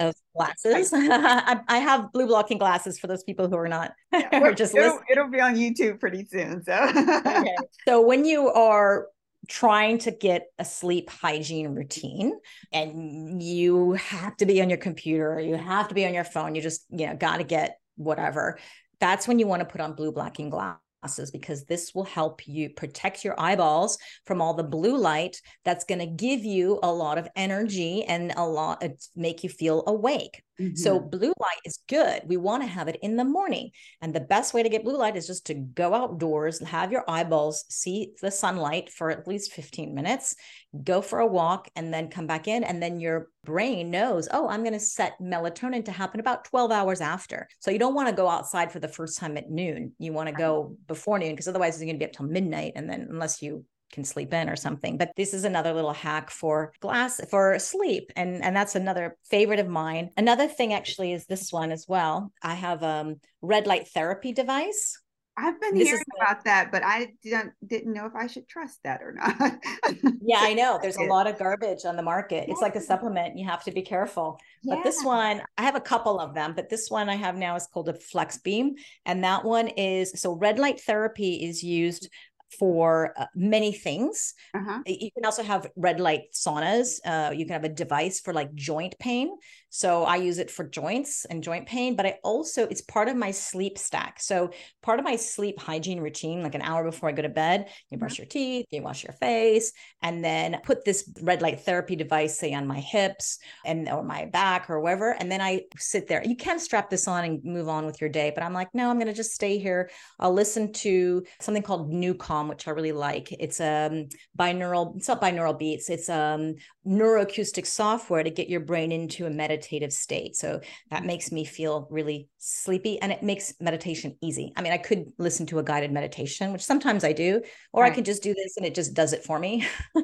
of 0.00 0.14
glasses. 0.36 0.92
I, 0.94 1.60
I, 1.68 1.78
have 1.78 2.12
blue 2.12 2.26
blocking 2.26 2.58
glasses 2.58 2.98
for 2.98 3.06
those 3.06 3.22
people 3.22 3.48
who 3.48 3.56
are 3.56 3.68
not 3.68 3.92
yeah, 4.12 4.52
just 4.52 4.74
it'll, 4.74 5.00
it'll, 5.10 5.28
be 5.28 5.40
on 5.40 5.54
YouTube 5.54 6.00
pretty 6.00 6.24
soon. 6.24 6.64
So 6.64 6.72
okay. 6.72 7.54
so 7.86 8.00
when 8.00 8.24
you 8.24 8.48
are 8.48 9.08
trying 9.48 9.98
to 9.98 10.10
get 10.10 10.46
a 10.58 10.64
sleep 10.64 11.10
hygiene 11.10 11.68
routine 11.74 12.32
and 12.72 13.42
you 13.42 13.92
have 13.92 14.36
to 14.38 14.46
be 14.46 14.62
on 14.62 14.68
your 14.68 14.78
computer, 14.78 15.34
or 15.34 15.40
you 15.40 15.56
have 15.56 15.88
to 15.88 15.94
be 15.94 16.06
on 16.06 16.14
your 16.14 16.24
phone, 16.24 16.54
you 16.54 16.62
just, 16.62 16.84
you 16.90 17.06
know, 17.06 17.16
got 17.16 17.38
to 17.38 17.44
get 17.44 17.78
whatever. 17.96 18.58
That's 19.00 19.26
when 19.26 19.38
you 19.38 19.46
want 19.46 19.60
to 19.60 19.66
put 19.66 19.80
on 19.80 19.94
blue 19.94 20.12
blocking 20.12 20.48
glass 20.48 20.78
glasses 21.02 21.30
because 21.30 21.64
this 21.64 21.94
will 21.94 22.04
help 22.04 22.46
you 22.46 22.70
protect 22.70 23.24
your 23.24 23.38
eyeballs 23.38 23.98
from 24.24 24.40
all 24.40 24.54
the 24.54 24.62
blue 24.62 24.96
light 24.96 25.40
that's 25.64 25.84
going 25.84 25.98
to 25.98 26.06
give 26.06 26.44
you 26.44 26.78
a 26.82 26.92
lot 26.92 27.18
of 27.18 27.28
energy 27.36 28.04
and 28.04 28.32
a 28.36 28.44
lot 28.44 28.82
uh, 28.82 28.88
make 29.16 29.42
you 29.42 29.50
feel 29.50 29.82
awake 29.86 30.42
Mm-hmm. 30.60 30.76
So 30.76 31.00
blue 31.00 31.32
light 31.40 31.60
is 31.64 31.78
good. 31.88 32.22
We 32.26 32.36
want 32.36 32.62
to 32.62 32.68
have 32.68 32.88
it 32.88 32.98
in 33.02 33.16
the 33.16 33.24
morning. 33.24 33.70
And 34.00 34.14
the 34.14 34.20
best 34.20 34.54
way 34.54 34.62
to 34.62 34.68
get 34.68 34.84
blue 34.84 34.96
light 34.96 35.16
is 35.16 35.26
just 35.26 35.46
to 35.46 35.54
go 35.54 35.94
outdoors, 35.94 36.60
have 36.60 36.92
your 36.92 37.04
eyeballs 37.08 37.64
see 37.68 38.12
the 38.20 38.30
sunlight 38.30 38.90
for 38.90 39.10
at 39.10 39.26
least 39.26 39.52
15 39.52 39.94
minutes, 39.94 40.36
go 40.84 41.02
for 41.02 41.20
a 41.20 41.26
walk 41.26 41.68
and 41.76 41.92
then 41.92 42.08
come 42.08 42.26
back 42.26 42.48
in 42.48 42.64
and 42.64 42.82
then 42.82 43.00
your 43.00 43.28
brain 43.44 43.90
knows, 43.90 44.28
"Oh, 44.30 44.48
I'm 44.48 44.62
going 44.62 44.72
to 44.72 44.80
set 44.80 45.18
melatonin 45.20 45.84
to 45.86 45.92
happen 45.92 46.20
about 46.20 46.44
12 46.44 46.70
hours 46.70 47.00
after." 47.00 47.48
So 47.58 47.70
you 47.70 47.78
don't 47.78 47.94
want 47.94 48.08
to 48.08 48.14
go 48.14 48.28
outside 48.28 48.70
for 48.70 48.78
the 48.78 48.88
first 48.88 49.18
time 49.18 49.36
at 49.36 49.50
noon. 49.50 49.92
You 49.98 50.12
want 50.12 50.28
to 50.28 50.34
go 50.34 50.76
before 50.86 51.18
noon 51.18 51.32
because 51.32 51.48
otherwise 51.48 51.78
you're 51.78 51.86
going 51.86 51.96
to 51.96 52.04
be 52.04 52.08
up 52.08 52.12
till 52.12 52.26
midnight 52.26 52.72
and 52.76 52.88
then 52.88 53.08
unless 53.10 53.42
you 53.42 53.64
can 53.92 54.04
sleep 54.04 54.32
in 54.32 54.48
or 54.48 54.56
something. 54.56 54.96
But 54.96 55.12
this 55.16 55.34
is 55.34 55.44
another 55.44 55.72
little 55.72 55.92
hack 55.92 56.30
for 56.30 56.72
glass 56.80 57.20
for 57.30 57.58
sleep. 57.58 58.12
And, 58.16 58.42
and 58.42 58.56
that's 58.56 58.74
another 58.74 59.16
favorite 59.30 59.60
of 59.60 59.68
mine. 59.68 60.10
Another 60.16 60.48
thing 60.48 60.72
actually 60.72 61.12
is 61.12 61.26
this 61.26 61.52
one 61.52 61.70
as 61.70 61.86
well. 61.86 62.32
I 62.42 62.54
have 62.54 62.82
um 62.82 63.16
red 63.40 63.66
light 63.66 63.88
therapy 63.88 64.32
device. 64.32 64.98
I've 65.36 65.58
been 65.60 65.74
this 65.74 65.88
hearing 65.88 66.02
about 66.20 66.44
that, 66.44 66.70
but 66.70 66.82
I 66.84 67.12
didn't 67.22 67.52
didn't 67.66 67.94
know 67.94 68.04
if 68.04 68.14
I 68.14 68.26
should 68.26 68.46
trust 68.46 68.80
that 68.84 69.00
or 69.00 69.12
not. 69.12 69.58
yeah, 70.20 70.40
I 70.40 70.52
know. 70.52 70.78
There's 70.80 70.98
a 70.98 71.04
lot 71.04 71.26
of 71.26 71.38
garbage 71.38 71.86
on 71.86 71.96
the 71.96 72.02
market. 72.02 72.50
It's 72.50 72.60
like 72.60 72.76
a 72.76 72.80
supplement. 72.80 73.38
You 73.38 73.46
have 73.46 73.64
to 73.64 73.72
be 73.72 73.80
careful. 73.80 74.38
Yeah. 74.62 74.74
But 74.74 74.84
this 74.84 75.02
one, 75.02 75.42
I 75.56 75.62
have 75.62 75.74
a 75.74 75.80
couple 75.80 76.20
of 76.20 76.34
them, 76.34 76.52
but 76.54 76.68
this 76.68 76.90
one 76.90 77.08
I 77.08 77.14
have 77.14 77.36
now 77.36 77.56
is 77.56 77.66
called 77.66 77.88
a 77.88 77.94
Flex 77.94 78.38
Beam. 78.38 78.74
And 79.06 79.24
that 79.24 79.42
one 79.42 79.68
is 79.68 80.12
so 80.20 80.34
red 80.34 80.58
light 80.58 80.80
therapy 80.80 81.36
is 81.46 81.62
used 81.62 82.10
for 82.58 83.12
uh, 83.16 83.26
many 83.34 83.72
things. 83.72 84.34
Uh-huh. 84.54 84.80
You 84.86 85.10
can 85.12 85.24
also 85.24 85.42
have 85.42 85.70
red 85.76 86.00
light 86.00 86.32
saunas. 86.32 86.98
Uh, 87.04 87.32
you 87.32 87.44
can 87.46 87.54
have 87.54 87.64
a 87.64 87.68
device 87.68 88.20
for 88.20 88.32
like 88.32 88.54
joint 88.54 88.98
pain. 88.98 89.36
So 89.74 90.04
I 90.04 90.16
use 90.16 90.36
it 90.36 90.50
for 90.50 90.64
joints 90.64 91.24
and 91.24 91.42
joint 91.42 91.66
pain, 91.66 91.96
but 91.96 92.04
I 92.04 92.18
also, 92.22 92.64
it's 92.64 92.82
part 92.82 93.08
of 93.08 93.16
my 93.16 93.30
sleep 93.30 93.78
stack. 93.78 94.20
So 94.20 94.50
part 94.82 94.98
of 94.98 95.04
my 95.06 95.16
sleep 95.16 95.58
hygiene 95.58 95.98
routine, 95.98 96.42
like 96.42 96.54
an 96.54 96.60
hour 96.60 96.84
before 96.84 97.08
I 97.08 97.12
go 97.12 97.22
to 97.22 97.30
bed, 97.30 97.70
you 97.88 97.96
brush 97.96 98.12
mm-hmm. 98.12 98.22
your 98.22 98.28
teeth, 98.28 98.66
you 98.70 98.82
wash 98.82 99.02
your 99.02 99.14
face, 99.14 99.72
and 100.02 100.22
then 100.22 100.60
put 100.62 100.84
this 100.84 101.10
red 101.22 101.40
light 101.40 101.62
therapy 101.62 101.96
device, 101.96 102.38
say 102.38 102.52
on 102.52 102.66
my 102.66 102.80
hips 102.80 103.38
and 103.64 103.88
or 103.88 104.02
my 104.04 104.26
back 104.26 104.68
or 104.68 104.78
wherever. 104.78 105.12
And 105.12 105.32
then 105.32 105.40
I 105.40 105.62
sit 105.78 106.06
there. 106.06 106.22
You 106.22 106.36
can 106.36 106.58
strap 106.58 106.90
this 106.90 107.08
on 107.08 107.24
and 107.24 107.42
move 107.42 107.70
on 107.70 107.86
with 107.86 107.98
your 107.98 108.10
day, 108.10 108.30
but 108.34 108.44
I'm 108.44 108.52
like, 108.52 108.74
no, 108.74 108.90
I'm 108.90 108.98
going 108.98 109.06
to 109.06 109.14
just 109.14 109.32
stay 109.32 109.56
here. 109.56 109.88
I'll 110.20 110.34
listen 110.34 110.70
to 110.74 111.24
something 111.40 111.62
called 111.62 111.90
NuCalm, 111.90 112.50
which 112.50 112.68
I 112.68 112.72
really 112.72 112.92
like. 112.92 113.32
It's 113.32 113.58
um 113.58 114.10
binaural, 114.38 114.98
it's 114.98 115.08
not 115.08 115.22
binaural 115.22 115.58
beats, 115.58 115.88
it's 115.88 116.10
um 116.10 116.56
neuroacoustic 116.86 117.66
software 117.66 118.22
to 118.22 118.30
get 118.30 118.50
your 118.50 118.60
brain 118.60 118.92
into 118.92 119.24
a 119.24 119.30
meditation 119.30 119.61
meditative 119.62 119.92
state. 119.92 120.36
So 120.36 120.60
that 120.90 121.04
makes 121.04 121.30
me 121.30 121.44
feel 121.44 121.86
really 121.90 122.28
sleepy 122.38 123.00
and 123.00 123.12
it 123.12 123.22
makes 123.22 123.54
meditation 123.60 124.16
easy. 124.20 124.52
I 124.56 124.62
mean, 124.62 124.72
I 124.72 124.78
could 124.78 125.12
listen 125.18 125.46
to 125.46 125.58
a 125.58 125.62
guided 125.62 125.92
meditation, 125.92 126.52
which 126.52 126.62
sometimes 126.62 127.04
I 127.04 127.12
do, 127.12 127.42
or 127.72 127.82
right. 127.82 127.92
I 127.92 127.94
can 127.94 128.04
just 128.04 128.22
do 128.22 128.34
this 128.34 128.56
and 128.56 128.66
it 128.66 128.74
just 128.74 128.94
does 128.94 129.12
it 129.12 129.24
for 129.24 129.38
me. 129.38 129.66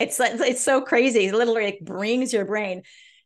it's 0.00 0.18
it's 0.20 0.64
so 0.64 0.80
crazy. 0.80 1.26
It 1.26 1.34
literally 1.34 1.64
like 1.64 1.80
brings 1.82 2.32
your 2.32 2.44
brain 2.44 2.82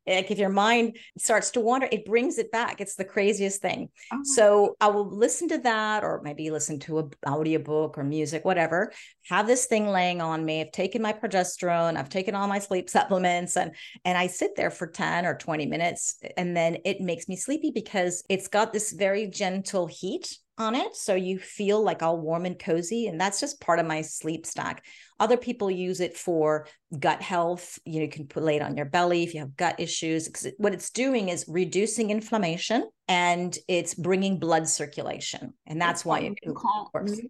like 0.08 0.30
if 0.30 0.38
your 0.38 0.48
mind 0.48 0.96
starts 1.18 1.50
to 1.52 1.60
wander 1.60 1.88
it 1.90 2.04
brings 2.04 2.38
it 2.38 2.50
back. 2.50 2.80
It's 2.80 2.96
the 2.96 3.04
craziest 3.04 3.60
thing. 3.60 3.88
Oh. 4.12 4.20
so 4.22 4.76
i 4.80 4.88
will 4.88 5.08
listen 5.08 5.48
to 5.48 5.58
that 5.58 6.04
or 6.04 6.20
maybe 6.22 6.50
listen 6.50 6.78
to 6.80 6.98
a 6.98 7.08
audiobook 7.28 7.98
or 7.98 8.04
music 8.04 8.44
whatever. 8.44 8.92
Have 9.28 9.46
this 9.46 9.66
thing 9.66 9.88
laying 9.88 10.20
on 10.20 10.44
me. 10.44 10.60
I've 10.60 10.72
taken 10.72 11.02
my 11.02 11.12
progesterone. 11.12 11.96
I've 11.96 12.08
taken 12.08 12.34
all 12.34 12.48
my 12.48 12.58
sleep 12.58 12.88
supplements 12.88 13.56
and 13.56 13.72
and 14.04 14.16
i 14.18 14.26
sit 14.26 14.56
there 14.56 14.70
for 14.70 14.86
10 14.86 15.26
or 15.26 15.34
20 15.34 15.66
minutes 15.66 16.20
and 16.36 16.56
then 16.56 16.78
it 16.84 17.00
makes 17.00 17.28
me 17.28 17.36
sleepy 17.36 17.70
because 17.70 18.24
it's 18.28 18.48
got 18.48 18.72
this 18.72 18.92
very 18.92 19.26
gentle 19.26 19.86
heat 19.86 20.38
on 20.58 20.74
it 20.74 20.96
so 20.96 21.14
you 21.14 21.38
feel 21.38 21.82
like 21.82 22.02
all 22.02 22.18
warm 22.18 22.44
and 22.44 22.58
cozy 22.58 23.06
and 23.06 23.20
that's 23.20 23.40
just 23.40 23.60
part 23.60 23.78
of 23.78 23.86
my 23.86 24.02
sleep 24.02 24.46
stack. 24.46 24.84
Other 25.20 25.36
people 25.36 25.70
use 25.70 26.00
it 26.00 26.16
for 26.16 26.66
gut 26.98 27.20
health 27.20 27.78
you 27.84 27.96
know 27.96 28.04
you 28.04 28.10
can 28.10 28.26
put 28.26 28.42
lay 28.42 28.56
it 28.56 28.62
on 28.62 28.76
your 28.76 28.86
belly 28.86 29.22
if 29.22 29.34
you 29.34 29.40
have 29.40 29.56
gut 29.56 29.78
issues 29.78 30.26
because 30.26 30.46
what 30.56 30.72
it's 30.72 30.90
doing 30.90 31.28
is 31.28 31.44
reducing 31.48 32.10
inflammation 32.10 32.88
and 33.08 33.58
it's 33.68 33.94
bringing 33.94 34.38
blood 34.38 34.68
circulation 34.68 35.52
and 35.66 35.80
that's 35.80 36.04
why 36.04 36.20
it 36.20 36.38
calm, 36.54 36.88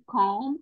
calm 0.08 0.58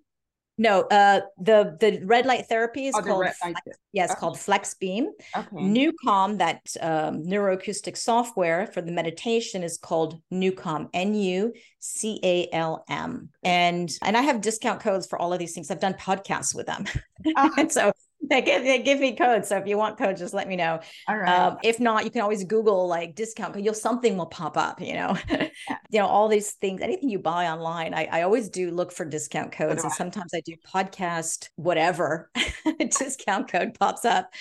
no, 0.59 0.83
uh, 0.83 1.21
the 1.39 1.77
the 1.81 2.01
red 2.05 2.25
light 2.25 2.47
therapy 2.47 2.87
is 2.87 2.95
oh, 2.97 3.03
called 3.03 3.27
flex, 3.41 3.61
it's 3.93 4.13
okay. 4.13 4.21
called 4.21 4.39
Flex 4.39 4.75
Beam. 4.75 5.11
Okay. 5.37 5.49
NuCalm, 5.53 6.39
that 6.39 6.61
um, 6.81 7.23
neuroacoustic 7.25 7.97
software 7.97 8.67
for 8.69 8.81
the 8.81 8.93
meditation, 8.93 9.63
is 9.63 9.77
called 9.77 10.21
NuCalm. 10.33 10.89
N 10.95 11.15
U 11.15 11.53
C 11.81 12.19
A 12.23 12.49
L 12.53 12.85
M. 12.89 13.29
And 13.43 13.91
and 14.03 14.17
I 14.17 14.23
have 14.23 14.41
discount 14.41 14.81
codes 14.81 15.07
for 15.07 15.19
all 15.19 15.33
of 15.33 15.39
these 15.39 15.53
things. 15.53 15.71
I've 15.71 15.81
done 15.81 15.95
podcasts 15.95 16.55
with 16.55 16.67
them, 16.67 16.87
uh-huh. 17.27 17.51
and 17.59 17.71
so 17.71 17.93
they 18.23 18.43
give 18.43 18.63
they 18.63 18.83
give 18.83 19.01
me 19.01 19.15
codes. 19.15 19.49
So 19.49 19.57
if 19.57 19.67
you 19.67 19.77
want 19.77 19.99
codes, 19.99 20.21
just 20.21 20.35
let 20.35 20.49
me 20.49 20.57
know. 20.57 20.81
All 21.09 21.17
right. 21.17 21.39
Um, 21.39 21.59
if 21.63 21.79
not, 21.79 22.05
you 22.05 22.11
can 22.11 22.23
always 22.23 22.45
Google 22.45 22.89
like 22.89 23.15
discount 23.15 23.55
code. 23.55 23.65
You'll 23.65 23.75
something 23.75 24.17
will 24.17 24.27
pop 24.27 24.57
up. 24.57 24.81
You 24.81 24.95
know, 24.95 25.17
yeah. 25.29 25.49
you 25.91 26.01
know 26.01 26.07
all 26.07 26.29
these 26.29 26.53
things. 26.53 26.81
Anything 26.81 27.09
you 27.09 27.19
buy 27.19 27.49
online, 27.49 27.95
I, 27.95 28.09
I 28.11 28.23
always 28.23 28.49
do 28.49 28.71
look 28.71 28.93
for 28.93 29.05
discount 29.05 29.53
codes, 29.53 29.83
and 29.83 29.93
sometimes 29.93 30.33
I 30.35 30.41
do 30.41 30.55
podcast 30.67 31.49
whatever 31.57 32.31
discount 32.99 33.51
code 33.51 33.77
pops 33.79 34.05
up. 34.05 34.33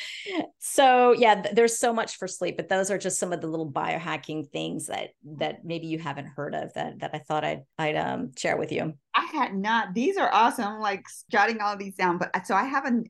So 0.59 1.13
yeah, 1.13 1.41
th- 1.41 1.55
there's 1.55 1.77
so 1.77 1.93
much 1.93 2.17
for 2.17 2.27
sleep, 2.27 2.57
but 2.57 2.69
those 2.69 2.89
are 2.89 2.97
just 2.97 3.19
some 3.19 3.33
of 3.33 3.41
the 3.41 3.47
little 3.47 3.69
biohacking 3.69 4.49
things 4.49 4.87
that 4.87 5.09
that 5.37 5.65
maybe 5.65 5.87
you 5.87 5.99
haven't 5.99 6.27
heard 6.27 6.55
of 6.55 6.73
that 6.73 6.99
that 6.99 7.11
I 7.13 7.19
thought 7.19 7.43
I'd 7.43 7.63
I'd 7.77 7.95
um, 7.95 8.31
share 8.35 8.57
with 8.57 8.71
you. 8.71 8.93
I 9.15 9.25
had 9.31 9.55
not. 9.55 9.93
These 9.93 10.17
are 10.17 10.31
awesome. 10.33 10.65
I'm 10.65 10.81
like 10.81 11.05
jotting 11.31 11.61
all 11.61 11.77
these 11.77 11.95
down. 11.95 12.17
But 12.17 12.35
uh, 12.35 12.43
so 12.43 12.53
I 12.53 12.65
have 12.65 12.85
a, 12.85 13.01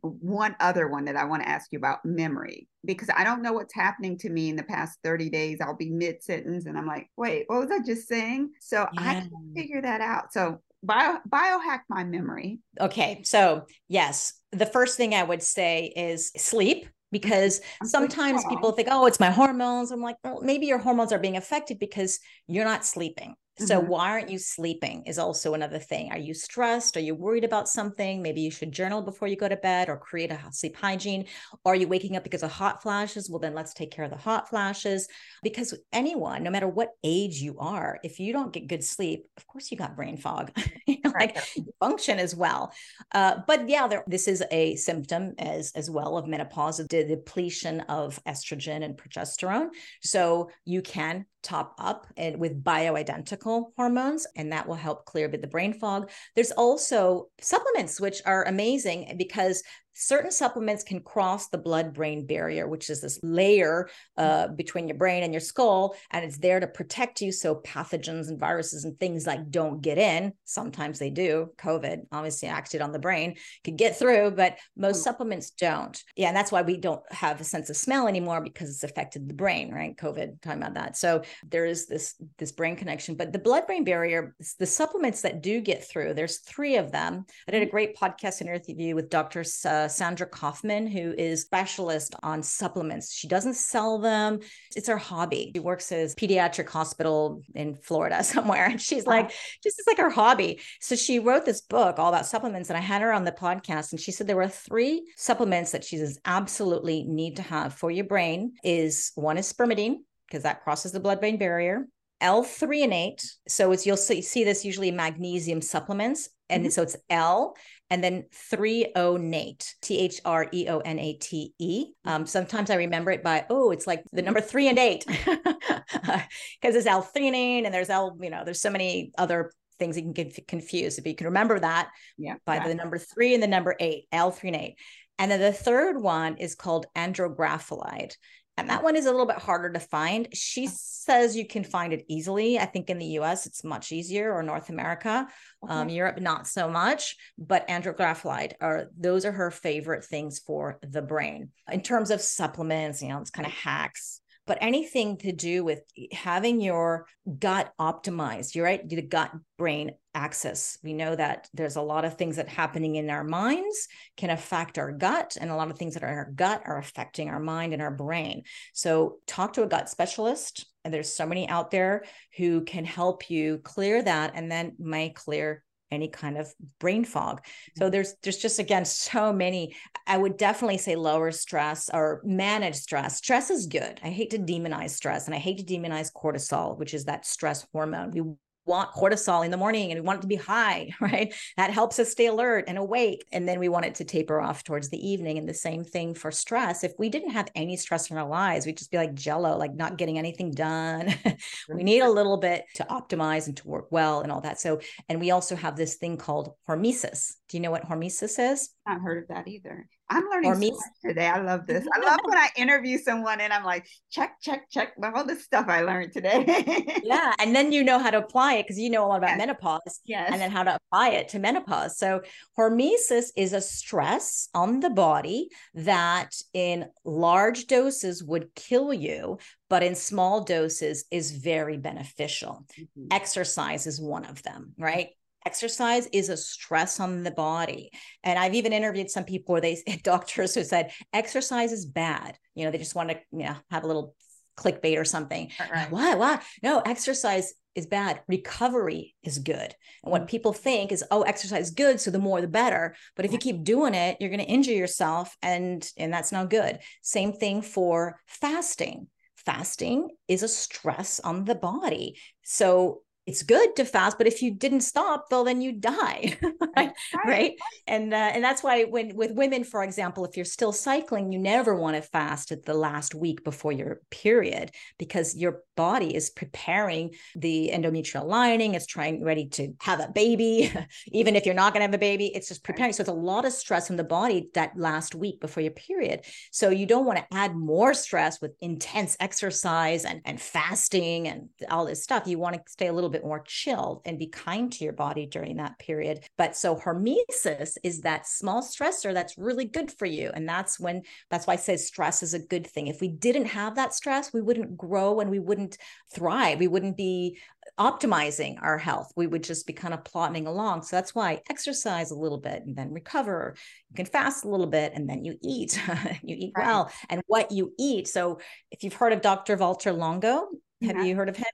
one 0.55 0.67
other 0.67 0.87
one 0.87 1.05
that 1.05 1.15
I 1.15 1.25
want 1.25 1.43
to 1.43 1.49
ask 1.49 1.71
you 1.71 1.77
about 1.77 2.05
memory 2.05 2.67
because 2.83 3.09
I 3.15 3.23
don't 3.23 3.41
know 3.41 3.53
what's 3.53 3.73
happening 3.73 4.17
to 4.19 4.29
me 4.29 4.49
in 4.49 4.55
the 4.55 4.63
past 4.63 4.99
30 5.03 5.29
days. 5.29 5.59
I'll 5.61 5.75
be 5.75 5.89
mid 5.89 6.23
sentence 6.23 6.65
and 6.65 6.77
I'm 6.77 6.87
like, 6.87 7.09
wait, 7.17 7.45
what 7.47 7.59
was 7.59 7.71
I 7.71 7.79
just 7.85 8.07
saying? 8.07 8.51
So 8.61 8.87
yeah. 8.93 9.01
I 9.01 9.13
can 9.13 9.31
figure 9.55 9.81
that 9.81 10.01
out. 10.01 10.33
So 10.33 10.59
bio 10.83 11.17
biohack 11.27 11.81
my 11.89 12.03
memory. 12.03 12.59
Okay. 12.79 13.21
So 13.23 13.65
yes, 13.87 14.33
the 14.51 14.65
first 14.65 14.97
thing 14.97 15.13
I 15.13 15.23
would 15.23 15.43
say 15.43 15.93
is 15.95 16.31
sleep 16.37 16.79
mm-hmm. 16.79 16.89
because 17.11 17.61
sometimes 17.83 18.43
people 18.45 18.71
think, 18.71 18.87
oh, 18.91 19.05
it's 19.07 19.19
my 19.19 19.31
hormones. 19.31 19.91
I'm 19.91 20.01
like, 20.01 20.17
well, 20.23 20.41
maybe 20.41 20.67
your 20.67 20.79
hormones 20.79 21.11
are 21.11 21.19
being 21.19 21.37
affected 21.37 21.79
because 21.79 22.19
you're 22.47 22.65
not 22.65 22.85
sleeping. 22.85 23.35
So, 23.57 23.79
mm-hmm. 23.79 23.87
why 23.87 24.09
aren't 24.11 24.29
you 24.29 24.37
sleeping? 24.37 25.03
Is 25.05 25.17
also 25.17 25.53
another 25.53 25.79
thing. 25.79 26.11
Are 26.11 26.17
you 26.17 26.33
stressed? 26.33 26.97
Are 26.97 27.01
you 27.01 27.15
worried 27.15 27.45
about 27.45 27.69
something? 27.69 28.21
Maybe 28.21 28.41
you 28.41 28.51
should 28.51 28.71
journal 28.71 29.01
before 29.01 29.29
you 29.29 29.37
go 29.37 29.47
to 29.47 29.55
bed 29.55 29.87
or 29.87 29.97
create 29.97 30.31
a 30.31 30.39
sleep 30.51 30.75
hygiene. 30.75 31.25
Or 31.63 31.71
are 31.71 31.75
you 31.75 31.87
waking 31.87 32.17
up 32.17 32.23
because 32.23 32.43
of 32.43 32.51
hot 32.51 32.81
flashes? 32.81 33.29
Well, 33.29 33.39
then 33.39 33.53
let's 33.53 33.73
take 33.73 33.91
care 33.91 34.03
of 34.03 34.11
the 34.11 34.17
hot 34.17 34.49
flashes. 34.49 35.07
Because 35.41 35.73
anyone, 35.93 36.43
no 36.43 36.51
matter 36.51 36.67
what 36.67 36.89
age 37.03 37.37
you 37.37 37.55
are, 37.57 37.97
if 38.03 38.19
you 38.19 38.33
don't 38.33 38.51
get 38.51 38.67
good 38.67 38.83
sleep, 38.83 39.25
of 39.37 39.47
course 39.47 39.71
you 39.71 39.77
got 39.77 39.95
brain 39.95 40.17
fog, 40.17 40.51
you 40.85 40.97
know, 41.03 41.13
like 41.17 41.37
function 41.79 42.19
as 42.19 42.35
well. 42.35 42.73
Uh, 43.13 43.37
but 43.47 43.69
yeah, 43.69 43.87
there, 43.87 44.03
this 44.05 44.27
is 44.27 44.43
a 44.51 44.75
symptom 44.75 45.33
as 45.39 45.71
as 45.75 45.89
well 45.89 46.17
of 46.17 46.27
menopause, 46.27 46.81
of 46.81 46.89
the 46.89 47.05
depletion 47.05 47.79
of 47.81 48.21
estrogen 48.25 48.83
and 48.83 48.97
progesterone. 48.97 49.69
So 50.01 50.49
you 50.65 50.81
can 50.81 51.25
top 51.45 51.75
up 51.77 52.07
and 52.17 52.39
with 52.39 52.63
bioidentical 52.63 53.44
hormones, 53.45 54.27
and 54.35 54.51
that 54.51 54.67
will 54.67 54.75
help 54.75 55.05
clear 55.05 55.27
a 55.27 55.29
bit 55.29 55.41
the 55.41 55.47
brain 55.47 55.73
fog. 55.73 56.09
There's 56.35 56.51
also 56.51 57.29
supplements 57.39 58.01
which 58.01 58.21
are 58.25 58.43
amazing 58.43 59.15
because 59.17 59.63
certain 59.95 60.31
supplements 60.31 60.83
can 60.83 60.99
cross 60.99 61.47
the 61.47 61.57
blood 61.57 61.93
brain 61.93 62.25
barrier, 62.25 62.67
which 62.67 62.89
is 62.89 63.01
this 63.01 63.19
layer 63.23 63.89
uh, 64.17 64.49
between 64.49 64.87
your 64.87 64.97
brain 64.97 65.23
and 65.23 65.33
your 65.33 65.39
skull. 65.39 65.95
And 66.11 66.23
it's 66.23 66.37
there 66.37 66.59
to 66.59 66.67
protect 66.67 67.21
you 67.21 67.31
so 67.31 67.55
pathogens 67.55 68.27
and 68.27 68.39
viruses 68.39 68.83
and 68.85 68.99
things 68.99 69.25
like 69.25 69.49
don't 69.49 69.81
get 69.81 69.97
in. 69.97 70.33
Sometimes 70.43 70.99
they 70.99 71.09
do. 71.09 71.49
COVID 71.57 72.03
obviously 72.11 72.49
acted 72.49 72.81
on 72.81 72.91
the 72.91 72.99
brain, 72.99 73.35
could 73.63 73.77
get 73.77 73.97
through, 73.97 74.31
but 74.31 74.57
most 74.75 74.99
mm. 74.99 75.03
supplements 75.03 75.51
don't. 75.51 76.03
Yeah. 76.15 76.27
And 76.27 76.37
that's 76.37 76.51
why 76.51 76.61
we 76.61 76.77
don't 76.77 77.01
have 77.11 77.39
a 77.39 77.45
sense 77.45 77.69
of 77.69 77.77
smell 77.77 78.07
anymore 78.07 78.41
because 78.41 78.69
it's 78.69 78.83
affected 78.83 79.27
the 79.27 79.33
brain, 79.33 79.73
right? 79.73 79.95
COVID, 79.95 80.41
talking 80.41 80.61
about 80.61 80.73
that. 80.75 80.97
So 80.97 81.21
there 81.47 81.65
is 81.65 81.87
this, 81.87 82.15
this 82.37 82.51
brain 82.51 82.75
connection. 82.75 83.15
But 83.15 83.31
the 83.31 83.39
blood 83.39 83.65
brain 83.65 83.85
barrier, 83.85 84.35
the 84.59 84.65
supplements 84.65 85.21
that 85.21 85.41
do 85.41 85.61
get 85.61 85.87
through, 85.87 86.13
there's 86.13 86.39
three 86.39 86.75
of 86.75 86.91
them. 86.91 87.25
I 87.47 87.51
did 87.51 87.63
a 87.63 87.65
mm. 87.65 87.71
great 87.71 87.95
podcast 87.95 88.41
interview 88.41 88.95
with 88.95 89.09
Dr. 89.09 89.45
Uh, 89.65 89.84
uh, 89.85 89.87
Sandra 89.87 90.27
Kaufmann, 90.27 90.87
who 90.87 91.13
is 91.17 91.41
specialist 91.41 92.15
on 92.23 92.41
supplements. 92.41 93.13
She 93.13 93.27
doesn't 93.27 93.53
sell 93.53 93.99
them. 93.99 94.39
It's 94.75 94.87
her 94.87 94.97
hobby. 94.97 95.51
She 95.55 95.59
works 95.59 95.91
as 95.91 96.15
pediatric 96.15 96.69
hospital 96.69 97.41
in 97.53 97.75
Florida 97.75 98.23
somewhere. 98.23 98.65
And 98.65 98.81
she's 98.81 99.05
like, 99.05 99.31
just 99.63 99.79
is 99.79 99.87
like 99.87 99.97
her 99.97 100.09
hobby. 100.09 100.59
So 100.81 100.95
she 100.95 101.19
wrote 101.19 101.45
this 101.45 101.61
book 101.61 101.99
all 101.99 102.09
about 102.09 102.25
supplements. 102.25 102.69
And 102.69 102.77
I 102.77 102.81
had 102.81 103.01
her 103.01 103.13
on 103.13 103.23
the 103.23 103.31
podcast 103.31 103.91
and 103.91 103.99
she 103.99 104.11
said 104.11 104.27
there 104.27 104.35
were 104.35 104.47
three 104.47 105.11
supplements 105.15 105.71
that 105.71 105.83
she 105.83 105.97
says 105.97 106.19
absolutely 106.25 107.03
need 107.03 107.35
to 107.37 107.41
have 107.43 107.73
for 107.73 107.91
your 107.91 108.05
brain 108.05 108.53
is 108.63 109.11
one 109.15 109.37
is 109.37 109.51
spermidine, 109.51 109.97
because 110.27 110.43
that 110.43 110.63
crosses 110.63 110.91
the 110.91 110.99
blood 110.99 111.19
brain 111.19 111.37
barrier. 111.37 111.87
L-threonate. 112.21 113.25
So 113.47 113.71
it's 113.71 113.85
you'll 113.85 113.97
see, 113.97 114.21
see 114.21 114.43
this 114.43 114.65
usually 114.65 114.91
magnesium 114.91 115.61
supplements. 115.61 116.29
And 116.49 116.63
mm-hmm. 116.63 116.69
so 116.71 116.83
it's 116.83 116.95
L 117.09 117.55
and 117.89 118.03
then 118.03 118.25
threonate, 118.51 119.73
T 119.81 119.99
H 119.99 120.19
R 120.25 120.47
E 120.51 120.67
O 120.67 120.79
N 120.79 120.99
A 120.99 121.13
T 121.13 121.53
E. 121.59 121.87
Um, 122.03 122.25
sometimes 122.25 122.69
I 122.69 122.75
remember 122.75 123.11
it 123.11 123.23
by, 123.23 123.45
oh, 123.49 123.71
it's 123.71 123.85
like 123.85 124.03
the 124.11 124.21
number 124.21 124.41
three 124.41 124.67
and 124.67 124.79
eight 124.79 125.05
because 125.07 126.75
it's 126.75 126.87
L-theanine 126.87 127.65
and 127.65 127.73
there's 127.73 127.89
L, 127.89 128.17
you 128.19 128.29
know, 128.29 128.43
there's 128.43 128.61
so 128.61 128.71
many 128.71 129.11
other 129.17 129.51
things 129.77 129.97
you 129.97 130.03
can 130.03 130.13
get 130.13 130.47
confused. 130.47 130.97
If 130.97 131.05
you 131.05 131.15
can 131.15 131.27
remember 131.27 131.59
that 131.59 131.89
yeah, 132.17 132.35
by 132.45 132.65
the 132.65 132.75
number 132.75 132.97
three 132.97 133.33
and 133.33 133.43
the 133.43 133.47
number 133.47 133.75
eight, 133.79 134.05
L-threonate. 134.11 134.75
And 135.17 135.31
then 135.31 135.39
the 135.39 135.53
third 135.53 136.01
one 136.01 136.37
is 136.37 136.55
called 136.55 136.87
andrographolide. 136.95 138.13
And 138.57 138.69
that 138.69 138.83
one 138.83 138.95
is 138.95 139.05
a 139.05 139.11
little 139.11 139.25
bit 139.25 139.37
harder 139.37 139.71
to 139.73 139.79
find. 139.79 140.29
She 140.33 140.67
says 140.67 141.35
you 141.35 141.45
can 141.45 141.63
find 141.63 141.91
it 141.91 142.05
easily. 142.07 142.57
I 142.57 142.65
think 142.65 142.89
in 142.89 142.99
the 142.99 143.19
US 143.19 143.45
it's 143.45 143.63
much 143.63 143.91
easier 143.91 144.33
or 144.33 144.43
North 144.43 144.69
America. 144.69 145.27
Okay. 145.63 145.73
Um, 145.73 145.89
Europe, 145.89 146.21
not 146.21 146.47
so 146.47 146.69
much. 146.69 147.17
But 147.37 147.67
andrographolide 147.67 148.53
are 148.61 148.85
those 148.97 149.25
are 149.25 149.31
her 149.31 149.51
favorite 149.51 150.05
things 150.05 150.39
for 150.39 150.79
the 150.81 151.01
brain. 151.01 151.49
In 151.69 151.81
terms 151.81 152.11
of 152.11 152.21
supplements, 152.21 153.01
you 153.01 153.09
know, 153.09 153.19
it's 153.19 153.29
kind 153.29 153.45
of 153.45 153.53
hacks 153.53 154.21
but 154.47 154.57
anything 154.61 155.17
to 155.17 155.31
do 155.31 155.63
with 155.63 155.81
having 156.11 156.61
your 156.61 157.07
gut 157.39 157.73
optimized, 157.79 158.55
you're 158.55 158.65
right, 158.65 158.87
the 158.87 159.01
gut 159.01 159.31
brain 159.57 159.91
axis. 160.13 160.77
We 160.83 160.93
know 160.93 161.15
that 161.15 161.49
there's 161.53 161.75
a 161.75 161.81
lot 161.81 162.05
of 162.05 162.17
things 162.17 162.37
that 162.37 162.47
happening 162.47 162.95
in 162.95 163.09
our 163.09 163.23
minds 163.23 163.87
can 164.17 164.29
affect 164.29 164.77
our 164.77 164.91
gut, 164.91 165.35
and 165.39 165.49
a 165.49 165.55
lot 165.55 165.69
of 165.69 165.77
things 165.77 165.95
that 165.95 166.03
are 166.03 166.11
in 166.11 166.17
our 166.17 166.31
gut 166.31 166.61
are 166.65 166.77
affecting 166.77 167.29
our 167.29 167.39
mind 167.39 167.73
and 167.73 167.81
our 167.81 167.91
brain. 167.91 168.43
So 168.73 169.17
talk 169.27 169.53
to 169.53 169.63
a 169.63 169.67
gut 169.67 169.89
specialist. 169.89 170.67
And 170.83 170.93
there's 170.93 171.11
so 171.11 171.25
many 171.25 171.49
out 171.49 171.71
there 171.71 172.03
who 172.37 172.61
can 172.61 172.85
help 172.85 173.31
you 173.31 173.57
clear 173.63 174.03
that 174.03 174.33
and 174.35 174.51
then 174.51 174.75
may 174.77 175.09
clear 175.09 175.63
any 175.91 176.07
kind 176.07 176.37
of 176.37 176.51
brain 176.79 177.05
fog. 177.05 177.41
So 177.77 177.85
mm-hmm. 177.85 177.91
there's 177.91 178.15
there's 178.23 178.37
just 178.37 178.59
again 178.59 178.85
so 178.85 179.31
many. 179.31 179.75
I 180.07 180.17
would 180.17 180.37
definitely 180.37 180.77
say 180.77 180.95
lower 180.95 181.31
stress 181.31 181.89
or 181.93 182.21
manage 182.23 182.75
stress. 182.75 183.17
Stress 183.17 183.49
is 183.49 183.67
good. 183.67 183.99
I 184.03 184.09
hate 184.09 184.31
to 184.31 184.39
demonize 184.39 184.91
stress 184.91 185.25
and 185.25 185.35
I 185.35 185.39
hate 185.39 185.57
to 185.57 185.63
demonize 185.63 186.11
cortisol, 186.11 186.77
which 186.77 186.93
is 186.93 187.05
that 187.05 187.25
stress 187.25 187.65
hormone. 187.71 188.11
We 188.11 188.21
want 188.65 188.91
cortisol 188.91 189.45
in 189.45 189.51
the 189.51 189.57
morning 189.57 189.91
and 189.91 189.99
we 189.99 190.05
want 190.05 190.19
it 190.19 190.21
to 190.21 190.27
be 190.27 190.35
high, 190.35 190.93
right? 190.99 191.33
That 191.57 191.71
helps 191.71 191.99
us 191.99 192.11
stay 192.11 192.27
alert 192.27 192.65
and 192.67 192.77
awake. 192.77 193.25
And 193.31 193.47
then 193.47 193.59
we 193.59 193.69
want 193.69 193.85
it 193.85 193.95
to 193.95 194.03
taper 194.03 194.41
off 194.41 194.63
towards 194.63 194.89
the 194.89 195.07
evening. 195.07 195.37
And 195.37 195.47
the 195.47 195.53
same 195.53 195.83
thing 195.83 196.13
for 196.13 196.31
stress. 196.31 196.83
If 196.83 196.93
we 196.97 197.09
didn't 197.09 197.31
have 197.31 197.49
any 197.55 197.77
stress 197.77 198.09
in 198.09 198.17
our 198.17 198.27
lives, 198.27 198.65
we'd 198.65 198.77
just 198.77 198.91
be 198.91 198.97
like 198.97 199.13
jello, 199.13 199.57
like 199.57 199.75
not 199.75 199.97
getting 199.97 200.17
anything 200.17 200.51
done. 200.51 201.13
we 201.69 201.83
need 201.83 202.01
a 202.01 202.09
little 202.09 202.37
bit 202.37 202.65
to 202.75 202.83
optimize 202.85 203.47
and 203.47 203.57
to 203.57 203.67
work 203.67 203.87
well 203.91 204.21
and 204.21 204.31
all 204.31 204.41
that. 204.41 204.59
So, 204.59 204.79
and 205.09 205.19
we 205.19 205.31
also 205.31 205.55
have 205.55 205.75
this 205.75 205.95
thing 205.95 206.17
called 206.17 206.53
hormesis. 206.67 207.35
Do 207.49 207.57
you 207.57 207.61
know 207.61 207.71
what 207.71 207.87
hormesis 207.87 208.53
is? 208.53 208.69
Not 208.87 209.01
heard 209.01 209.23
of 209.23 209.29
that 209.29 209.47
either. 209.47 209.87
I'm 210.09 210.29
learning 210.29 210.53
so 210.53 210.59
much 210.59 210.79
today. 211.03 211.27
I 211.27 211.41
love 211.41 211.65
this. 211.65 211.85
I 211.91 211.99
love 212.05 212.19
when 212.23 212.37
I 212.37 212.49
interview 212.55 212.99
someone 212.99 213.41
and 213.41 213.51
I'm 213.51 213.63
like, 213.63 213.87
check, 214.11 214.35
check, 214.41 214.69
check 214.69 214.93
all 215.03 215.25
the 215.25 215.35
stuff 215.35 215.65
I 215.67 215.81
learned 215.81 216.13
today. 216.13 216.85
yeah. 217.03 217.33
And 217.39 217.55
then 217.55 217.71
you 217.71 217.83
know 217.83 217.97
how 217.97 218.11
to 218.11 218.19
apply 218.19 218.55
it 218.55 218.63
because 218.63 218.77
you 218.77 218.91
know 218.91 219.05
a 219.05 219.07
lot 219.07 219.17
about 219.17 219.31
yes. 219.31 219.37
menopause. 219.39 219.99
Yes. 220.05 220.29
And 220.31 220.39
then 220.39 220.51
how 220.51 220.63
to 220.63 220.75
apply 220.75 221.09
it 221.09 221.29
to 221.29 221.39
menopause. 221.39 221.97
So 221.97 222.21
hormesis 222.57 223.29
is 223.35 223.53
a 223.53 223.61
stress 223.61 224.49
on 224.53 224.79
the 224.79 224.91
body 224.91 225.49
that 225.73 226.35
in 226.53 226.85
large 227.03 227.65
doses 227.65 228.23
would 228.23 228.53
kill 228.53 228.93
you, 228.93 229.39
but 229.69 229.81
in 229.81 229.95
small 229.95 230.43
doses 230.43 231.05
is 231.09 231.31
very 231.31 231.77
beneficial. 231.77 232.65
Mm-hmm. 232.79 233.07
Exercise 233.09 233.87
is 233.87 233.99
one 233.99 234.25
of 234.25 234.43
them, 234.43 234.73
right? 234.77 235.09
Exercise 235.45 236.07
is 236.07 236.29
a 236.29 236.37
stress 236.37 236.99
on 236.99 237.23
the 237.23 237.31
body. 237.31 237.91
And 238.23 238.37
I've 238.37 238.55
even 238.55 238.73
interviewed 238.73 239.09
some 239.09 239.23
people 239.23 239.53
where 239.53 239.61
they 239.61 239.81
doctors 240.03 240.55
who 240.55 240.63
said 240.63 240.91
exercise 241.13 241.71
is 241.71 241.85
bad. 241.85 242.37
You 242.55 242.65
know, 242.65 242.71
they 242.71 242.77
just 242.77 242.95
want 242.95 243.09
to, 243.09 243.19
you 243.31 243.45
know, 243.45 243.55
have 243.69 243.83
a 243.83 243.87
little 243.87 244.15
clickbait 244.57 244.97
or 244.97 245.05
something. 245.05 245.51
Right. 245.71 245.91
Why? 245.91 246.15
Why? 246.15 246.39
No, 246.63 246.79
exercise 246.79 247.53
is 247.75 247.85
bad. 247.85 248.21
Recovery 248.27 249.15
is 249.21 249.39
good. 249.39 249.75
And 250.03 250.11
what 250.11 250.21
mm-hmm. 250.21 250.27
people 250.27 250.53
think 250.53 250.91
is, 250.91 251.03
oh, 251.11 251.23
exercise 251.23 251.67
is 251.67 251.73
good, 251.73 251.99
so 251.99 252.09
the 252.09 252.19
more 252.19 252.41
the 252.41 252.47
better. 252.47 252.95
But 253.15 253.25
if 253.25 253.33
you 253.33 253.37
keep 253.37 253.63
doing 253.63 253.93
it, 253.93 254.17
you're 254.19 254.29
going 254.29 254.39
to 254.39 254.45
injure 254.45 254.71
yourself, 254.71 255.35
and 255.41 255.87
and 255.97 256.11
that's 256.13 256.31
not 256.31 256.49
good. 256.49 256.79
Same 257.01 257.33
thing 257.33 257.61
for 257.61 258.19
fasting. 258.25 259.07
Fasting 259.45 260.09
is 260.27 260.41
a 260.41 260.47
stress 260.47 261.19
on 261.19 261.43
the 261.43 261.53
body. 261.53 262.17
So 262.43 263.01
it's 263.25 263.43
good 263.43 263.75
to 263.75 263.85
fast 263.85 264.17
but 264.17 264.27
if 264.27 264.41
you 264.41 264.51
didn't 264.51 264.81
stop 264.81 265.25
well 265.31 265.43
then 265.43 265.61
you 265.61 265.71
die 265.71 266.37
right? 266.77 266.91
right 267.25 267.53
and 267.87 268.13
uh, 268.13 268.17
and 268.17 268.43
that's 268.43 268.63
why 268.63 268.83
when 268.83 269.15
with 269.15 269.31
women 269.31 269.63
for 269.63 269.83
example 269.83 270.25
if 270.25 270.35
you're 270.35 270.45
still 270.45 270.71
cycling 270.71 271.31
you 271.31 271.39
never 271.39 271.75
want 271.75 271.95
to 271.95 272.01
fast 272.01 272.51
at 272.51 272.63
the 272.65 272.73
last 272.73 273.15
week 273.15 273.43
before 273.43 273.71
your 273.71 274.01
period 274.09 274.71
because 274.97 275.35
your 275.35 275.61
body 275.75 276.15
is 276.15 276.29
preparing 276.29 277.13
the 277.35 277.71
endometrial 277.73 278.25
lining 278.25 278.75
it's 278.75 278.85
trying 278.85 279.23
ready 279.23 279.47
to 279.47 279.73
have 279.81 279.99
a 279.99 280.07
baby 280.09 280.71
even 281.07 281.35
if 281.35 281.45
you're 281.45 281.55
not 281.55 281.73
going 281.73 281.81
to 281.81 281.87
have 281.87 281.93
a 281.93 281.97
baby 281.97 282.27
it's 282.35 282.47
just 282.47 282.63
preparing 282.63 282.93
so 282.93 283.01
it's 283.01 283.09
a 283.09 283.13
lot 283.13 283.45
of 283.45 283.53
stress 283.53 283.89
in 283.89 283.95
the 283.95 284.03
body 284.03 284.49
that 284.53 284.71
last 284.77 285.15
week 285.15 285.39
before 285.39 285.61
your 285.61 285.71
period 285.71 286.21
so 286.51 286.69
you 286.69 286.85
don't 286.85 287.05
want 287.05 287.17
to 287.17 287.37
add 287.37 287.55
more 287.55 287.93
stress 287.93 288.41
with 288.41 288.51
intense 288.61 289.17
exercise 289.19 290.05
and 290.05 290.21
and 290.25 290.39
fasting 290.41 291.27
and 291.27 291.49
all 291.69 291.85
this 291.85 292.03
stuff 292.03 292.27
you 292.27 292.39
want 292.39 292.55
to 292.55 292.61
stay 292.67 292.87
a 292.87 292.93
little 292.93 293.09
bit 293.09 293.23
more 293.23 293.43
chilled 293.45 294.01
and 294.05 294.19
be 294.19 294.27
kind 294.27 294.71
to 294.71 294.83
your 294.83 294.93
body 294.93 295.25
during 295.25 295.57
that 295.57 295.77
period. 295.79 296.25
But 296.37 296.55
so 296.55 296.75
hormesis 296.75 297.77
is 297.83 298.01
that 298.01 298.27
small 298.27 298.61
stressor 298.61 299.13
that's 299.13 299.37
really 299.37 299.65
good 299.65 299.91
for 299.91 300.05
you. 300.05 300.31
And 300.33 300.47
that's 300.47 300.79
when, 300.79 301.03
that's 301.29 301.47
why 301.47 301.53
I 301.53 301.57
say 301.57 301.77
stress 301.77 302.23
is 302.23 302.33
a 302.33 302.39
good 302.39 302.67
thing. 302.67 302.87
If 302.87 303.01
we 303.01 303.07
didn't 303.07 303.45
have 303.45 303.75
that 303.75 303.93
stress, 303.93 304.33
we 304.33 304.41
wouldn't 304.41 304.77
grow 304.77 305.19
and 305.19 305.29
we 305.29 305.39
wouldn't 305.39 305.64
thrive. 306.13 306.59
We 306.59 306.67
wouldn't 306.67 306.97
be 306.97 307.39
optimizing 307.79 308.57
our 308.61 308.77
health. 308.77 309.11
We 309.15 309.27
would 309.27 309.43
just 309.43 309.67
be 309.67 309.73
kind 309.73 309.93
of 309.93 310.03
plodding 310.03 310.47
along. 310.47 310.83
So 310.83 310.95
that's 310.95 311.13
why 311.13 311.41
exercise 311.49 312.11
a 312.11 312.15
little 312.15 312.37
bit 312.37 312.63
and 312.65 312.75
then 312.75 312.93
recover. 312.93 313.55
You 313.89 313.95
can 313.95 314.05
fast 314.05 314.45
a 314.45 314.49
little 314.49 314.67
bit 314.67 314.93
and 314.95 315.09
then 315.09 315.25
you 315.25 315.37
eat. 315.43 315.81
you 316.23 316.35
eat 316.39 316.53
right. 316.57 316.65
well 316.65 316.91
and 317.09 317.21
what 317.27 317.51
you 317.51 317.73
eat. 317.77 318.07
So 318.07 318.39
if 318.71 318.83
you've 318.83 318.93
heard 318.93 319.13
of 319.13 319.21
Dr. 319.21 319.57
Valter 319.57 319.97
Longo, 319.97 320.47
have 320.81 321.05
you 321.05 321.15
heard 321.15 321.29
of 321.29 321.37
him? 321.37 321.45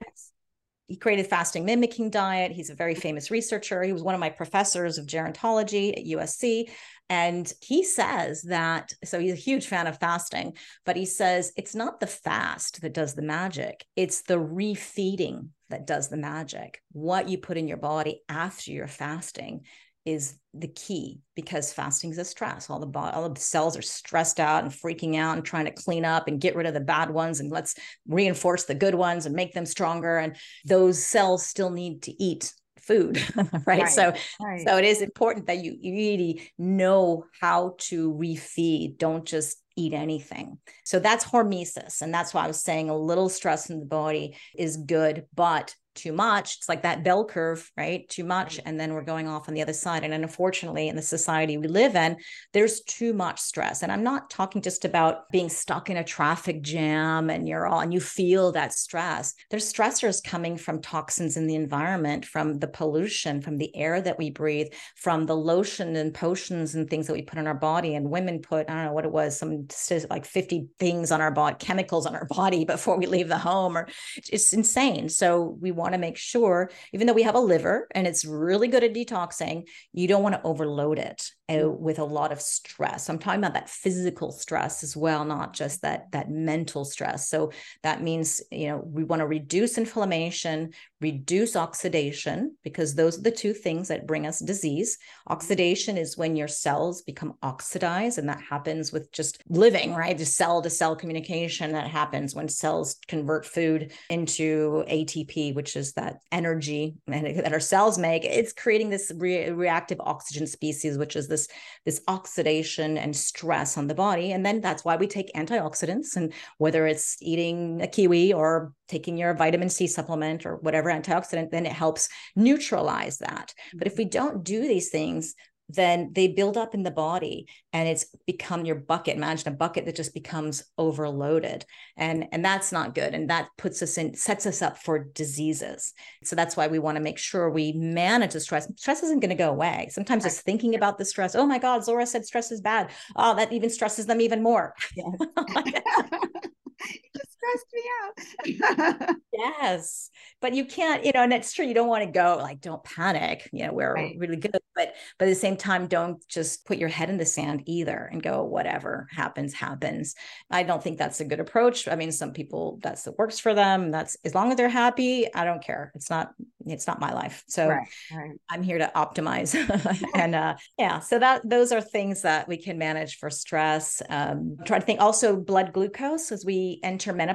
he 0.92 0.96
created 0.98 1.26
fasting 1.26 1.64
mimicking 1.64 2.10
diet. 2.10 2.52
He's 2.52 2.68
a 2.68 2.74
very 2.74 2.94
famous 2.94 3.30
researcher. 3.30 3.82
He 3.82 3.94
was 3.94 4.02
one 4.02 4.14
of 4.14 4.20
my 4.20 4.28
professors 4.28 4.98
of 4.98 5.06
gerontology 5.06 5.96
at 5.96 6.04
USC. 6.04 6.68
And 7.08 7.52
he 7.60 7.84
says 7.84 8.42
that, 8.42 8.92
so 9.04 9.20
he's 9.20 9.32
a 9.32 9.36
huge 9.36 9.66
fan 9.66 9.86
of 9.86 9.98
fasting, 9.98 10.56
but 10.86 10.96
he 10.96 11.04
says 11.04 11.52
it's 11.56 11.74
not 11.74 12.00
the 12.00 12.06
fast 12.06 12.80
that 12.80 12.94
does 12.94 13.14
the 13.14 13.22
magic, 13.22 13.84
it's 13.96 14.22
the 14.22 14.38
refeeding 14.38 15.48
that 15.68 15.86
does 15.86 16.08
the 16.08 16.16
magic. 16.16 16.80
What 16.92 17.28
you 17.28 17.38
put 17.38 17.58
in 17.58 17.68
your 17.68 17.76
body 17.76 18.22
after 18.28 18.70
you're 18.70 18.88
fasting 18.88 19.64
is 20.04 20.36
the 20.54 20.68
key 20.68 21.20
because 21.36 21.72
fasting 21.72 22.10
is 22.10 22.18
a 22.18 22.24
stress. 22.24 22.68
All 22.68 22.80
the 22.80 22.86
body, 22.86 23.14
all 23.14 23.28
the 23.28 23.40
cells 23.40 23.76
are 23.76 23.82
stressed 23.82 24.40
out 24.40 24.64
and 24.64 24.72
freaking 24.72 25.16
out 25.16 25.36
and 25.36 25.44
trying 25.44 25.66
to 25.66 25.70
clean 25.70 26.04
up 26.04 26.28
and 26.28 26.40
get 26.40 26.56
rid 26.56 26.66
of 26.66 26.74
the 26.74 26.80
bad 26.80 27.10
ones 27.10 27.40
and 27.40 27.50
let's 27.50 27.74
reinforce 28.08 28.64
the 28.64 28.74
good 28.74 28.94
ones 28.94 29.26
and 29.26 29.34
make 29.34 29.54
them 29.54 29.66
stronger. 29.66 30.18
And 30.18 30.36
those 30.64 31.04
cells 31.04 31.46
still 31.46 31.70
need 31.70 32.02
to 32.02 32.22
eat 32.22 32.52
food 32.82 33.22
right? 33.36 33.66
right? 33.66 33.88
so 33.88 34.12
right. 34.40 34.66
so 34.66 34.76
it 34.76 34.84
is 34.84 35.02
important 35.02 35.46
that 35.46 35.58
you, 35.58 35.76
you 35.80 35.94
really 35.94 36.50
know 36.58 37.24
how 37.40 37.74
to 37.78 38.12
refeed 38.12 38.98
don't 38.98 39.24
just 39.24 39.62
eat 39.76 39.94
anything 39.94 40.58
so 40.84 40.98
that's 40.98 41.24
hormesis 41.24 42.02
and 42.02 42.12
that's 42.12 42.34
why 42.34 42.44
i 42.44 42.46
was 42.46 42.62
saying 42.62 42.90
a 42.90 42.96
little 42.96 43.28
stress 43.28 43.70
in 43.70 43.78
the 43.78 43.86
body 43.86 44.36
is 44.56 44.76
good 44.76 45.26
but 45.34 45.74
too 45.94 46.12
much 46.12 46.56
it's 46.56 46.68
like 46.68 46.82
that 46.82 47.04
bell 47.04 47.24
curve 47.24 47.70
right 47.76 48.08
too 48.08 48.24
much 48.24 48.56
mm-hmm. 48.56 48.68
and 48.68 48.80
then 48.80 48.92
we're 48.92 49.02
going 49.02 49.28
off 49.28 49.48
on 49.48 49.54
the 49.54 49.62
other 49.62 49.72
side 49.72 50.04
and 50.04 50.14
unfortunately 50.14 50.88
in 50.88 50.96
the 50.96 51.02
society 51.02 51.56
we 51.56 51.68
live 51.68 51.96
in 51.96 52.16
there's 52.52 52.80
too 52.82 53.12
much 53.12 53.40
stress 53.40 53.82
and 53.82 53.92
i'm 53.92 54.02
not 54.02 54.30
talking 54.30 54.62
just 54.62 54.84
about 54.84 55.28
being 55.30 55.48
stuck 55.48 55.90
in 55.90 55.96
a 55.96 56.04
traffic 56.04 56.62
jam 56.62 57.30
and 57.30 57.48
you're 57.48 57.66
all 57.66 57.80
and 57.80 57.92
you 57.92 58.00
feel 58.00 58.52
that 58.52 58.72
stress. 58.72 59.34
There's 59.50 59.70
stressors 59.70 60.22
coming 60.22 60.56
from 60.56 60.80
toxins 60.80 61.36
in 61.36 61.46
the 61.46 61.54
environment 61.54 62.24
from 62.24 62.58
the 62.58 62.68
pollution 62.68 63.40
from 63.40 63.58
the 63.58 63.74
air 63.76 64.00
that 64.00 64.18
we 64.18 64.30
breathe 64.30 64.68
from 64.96 65.26
the 65.26 65.36
lotion 65.36 65.96
and 65.96 66.14
potions 66.14 66.74
and 66.74 66.88
things 66.88 67.06
that 67.06 67.12
we 67.12 67.22
put 67.22 67.38
in 67.38 67.46
our 67.46 67.54
body 67.54 67.94
and 67.94 68.10
women 68.10 68.40
put 68.40 68.68
i 68.68 68.74
don't 68.74 68.84
know 68.86 68.92
what 68.92 69.04
it 69.04 69.12
was 69.12 69.38
some 69.38 69.66
like 70.10 70.24
50 70.24 70.68
things 70.78 71.10
on 71.10 71.20
our 71.20 71.30
body 71.30 71.56
chemicals 71.58 72.06
on 72.06 72.14
our 72.14 72.26
body 72.30 72.64
before 72.64 72.98
we 72.98 73.06
leave 73.06 73.28
the 73.28 73.38
home 73.38 73.76
or 73.76 73.88
it's 74.16 74.52
insane. 74.52 75.08
So 75.08 75.56
we 75.60 75.70
want 75.82 75.94
to 75.94 75.98
make 75.98 76.16
sure, 76.16 76.70
even 76.92 77.06
though 77.06 77.12
we 77.12 77.24
have 77.24 77.34
a 77.34 77.40
liver 77.40 77.88
and 77.94 78.06
it's 78.06 78.24
really 78.24 78.68
good 78.68 78.84
at 78.84 78.94
detoxing, 78.94 79.68
you 79.92 80.08
don't 80.08 80.22
want 80.22 80.34
to 80.34 80.42
overload 80.42 80.98
it 80.98 81.30
uh, 81.52 81.68
with 81.68 81.98
a 81.98 82.04
lot 82.04 82.32
of 82.32 82.40
stress. 82.40 83.08
I'm 83.08 83.18
talking 83.18 83.40
about 83.40 83.54
that 83.54 83.68
physical 83.68 84.32
stress 84.32 84.82
as 84.82 84.96
well, 84.96 85.24
not 85.24 85.52
just 85.52 85.82
that 85.82 86.10
that 86.12 86.30
mental 86.30 86.84
stress. 86.84 87.28
So 87.28 87.52
that 87.82 88.02
means, 88.02 88.40
you 88.50 88.68
know, 88.68 88.82
we 88.84 89.04
want 89.04 89.20
to 89.20 89.26
reduce 89.26 89.76
inflammation, 89.78 90.72
reduce 91.02 91.56
oxidation 91.56 92.56
because 92.62 92.94
those 92.94 93.18
are 93.18 93.22
the 93.22 93.30
two 93.30 93.52
things 93.52 93.88
that 93.88 94.06
bring 94.06 94.26
us 94.26 94.38
disease. 94.38 94.98
Oxidation 95.26 95.98
is 95.98 96.16
when 96.16 96.36
your 96.36 96.48
cells 96.48 97.02
become 97.02 97.34
oxidized 97.42 98.18
and 98.18 98.28
that 98.28 98.40
happens 98.40 98.92
with 98.92 99.12
just 99.12 99.42
living, 99.48 99.94
right? 99.94 100.16
The 100.16 100.24
cell 100.24 100.62
to 100.62 100.70
cell 100.70 100.96
communication 100.96 101.72
that 101.72 101.88
happens 101.88 102.34
when 102.34 102.48
cells 102.48 102.96
convert 103.08 103.44
food 103.44 103.92
into 104.08 104.84
ATP, 104.88 105.54
which 105.54 105.76
is 105.76 105.92
that 105.94 106.18
energy 106.30 106.94
that 107.06 107.52
our 107.52 107.60
cells 107.60 107.98
make. 107.98 108.24
It's 108.24 108.52
creating 108.52 108.90
this 108.90 109.12
re- 109.14 109.50
reactive 109.50 110.00
oxygen 110.00 110.46
species, 110.46 110.96
which 110.96 111.16
is 111.16 111.28
this 111.28 111.48
this 111.84 112.00
oxidation 112.08 112.96
and 112.96 113.14
stress 113.14 113.76
on 113.76 113.88
the 113.88 113.94
body 113.94 114.32
and 114.32 114.44
then 114.46 114.60
that's 114.60 114.84
why 114.84 114.96
we 114.96 115.06
take 115.06 115.32
antioxidants 115.34 116.16
and 116.16 116.32
whether 116.58 116.86
it's 116.86 117.16
eating 117.20 117.80
a 117.82 117.86
kiwi 117.86 118.32
or 118.32 118.72
taking 118.92 119.16
your 119.16 119.34
vitamin 119.34 119.70
C 119.70 119.86
supplement 119.86 120.44
or 120.44 120.56
whatever 120.56 120.90
antioxidant 120.90 121.50
then 121.50 121.66
it 121.66 121.72
helps 121.72 122.08
neutralize 122.36 123.18
that. 123.18 123.54
But 123.74 123.86
if 123.86 123.94
mm-hmm. 123.94 124.02
we 124.02 124.04
don't 124.04 124.44
do 124.44 124.60
these 124.60 124.90
things 124.90 125.34
then 125.68 126.10
they 126.12 126.28
build 126.28 126.56
up 126.56 126.74
in 126.74 126.82
the 126.82 126.90
body 126.90 127.46
and 127.72 127.88
it's 127.88 128.04
become 128.26 128.64
your 128.64 128.74
bucket. 128.74 129.16
Imagine 129.16 129.48
a 129.48 129.56
bucket 129.56 129.86
that 129.86 129.96
just 129.96 130.12
becomes 130.12 130.64
overloaded. 130.76 131.64
And 131.96 132.26
and 132.32 132.44
that's 132.44 132.72
not 132.72 132.94
good. 132.94 133.14
And 133.14 133.30
that 133.30 133.48
puts 133.56 133.80
us 133.82 133.96
in 133.96 134.14
sets 134.14 134.44
us 134.46 134.60
up 134.60 134.76
for 134.76 134.98
diseases. 134.98 135.94
So 136.24 136.36
that's 136.36 136.56
why 136.56 136.66
we 136.66 136.78
want 136.78 136.96
to 136.96 137.02
make 137.02 137.18
sure 137.18 137.48
we 137.48 137.72
manage 137.72 138.34
the 138.34 138.40
stress. 138.40 138.70
Stress 138.76 139.02
isn't 139.02 139.20
going 139.20 139.30
to 139.30 139.34
go 139.34 139.50
away. 139.50 139.88
Sometimes 139.90 140.24
just 140.24 140.42
thinking 140.42 140.74
about 140.74 140.98
the 140.98 141.04
stress 141.04 141.34
oh 141.34 141.46
my 141.46 141.58
god 141.58 141.84
zora 141.84 142.06
said 142.06 142.26
stress 142.26 142.52
is 142.52 142.60
bad. 142.60 142.90
Oh 143.16 143.34
that 143.36 143.52
even 143.52 143.70
stresses 143.70 144.06
them 144.06 144.20
even 144.20 144.42
more. 144.42 144.74
Just 147.16 147.31
stressed 147.42 147.66
me 147.72 149.00
out. 149.00 149.16
yes. 149.32 150.10
But 150.40 150.54
you 150.54 150.64
can't, 150.64 151.04
you 151.04 151.12
know, 151.12 151.22
and 151.22 151.32
it's 151.32 151.52
true, 151.52 151.66
you 151.66 151.74
don't 151.74 151.88
want 151.88 152.04
to 152.04 152.10
go 152.10 152.38
like, 152.40 152.60
don't 152.60 152.82
panic. 152.82 153.48
You 153.52 153.66
know, 153.66 153.72
we're 153.72 153.94
right. 153.94 154.16
really 154.18 154.36
good. 154.36 154.52
But 154.74 154.94
but 155.18 155.26
at 155.26 155.30
the 155.30 155.34
same 155.34 155.56
time, 155.56 155.86
don't 155.86 156.26
just 156.28 156.64
put 156.66 156.78
your 156.78 156.88
head 156.88 157.10
in 157.10 157.18
the 157.18 157.26
sand 157.26 157.62
either 157.66 158.08
and 158.10 158.22
go, 158.22 158.42
whatever 158.42 159.08
happens, 159.10 159.54
happens. 159.54 160.14
I 160.50 160.62
don't 160.62 160.82
think 160.82 160.98
that's 160.98 161.20
a 161.20 161.24
good 161.24 161.40
approach. 161.40 161.88
I 161.88 161.94
mean, 161.94 162.12
some 162.12 162.32
people 162.32 162.78
that's 162.82 163.06
what 163.06 163.18
works 163.18 163.38
for 163.38 163.54
them. 163.54 163.90
That's 163.90 164.16
as 164.24 164.34
long 164.34 164.50
as 164.50 164.56
they're 164.56 164.68
happy, 164.68 165.32
I 165.32 165.44
don't 165.44 165.62
care. 165.62 165.92
It's 165.94 166.10
not, 166.10 166.32
it's 166.66 166.86
not 166.86 167.00
my 167.00 167.12
life. 167.12 167.44
So 167.48 167.68
right. 167.68 167.88
Right. 168.12 168.32
I'm 168.50 168.62
here 168.62 168.78
to 168.78 168.90
optimize. 168.94 169.52
and 170.14 170.34
uh 170.34 170.56
yeah, 170.78 171.00
so 171.00 171.18
that 171.18 171.48
those 171.48 171.72
are 171.72 171.80
things 171.80 172.22
that 172.22 172.48
we 172.48 172.56
can 172.56 172.78
manage 172.78 173.18
for 173.18 173.30
stress. 173.30 174.02
Um 174.08 174.56
try 174.64 174.78
to 174.78 174.84
think 174.84 175.00
also 175.00 175.36
blood 175.36 175.72
glucose 175.72 176.32
as 176.32 176.44
we 176.44 176.80
enter 176.82 177.12
menopause, 177.12 177.31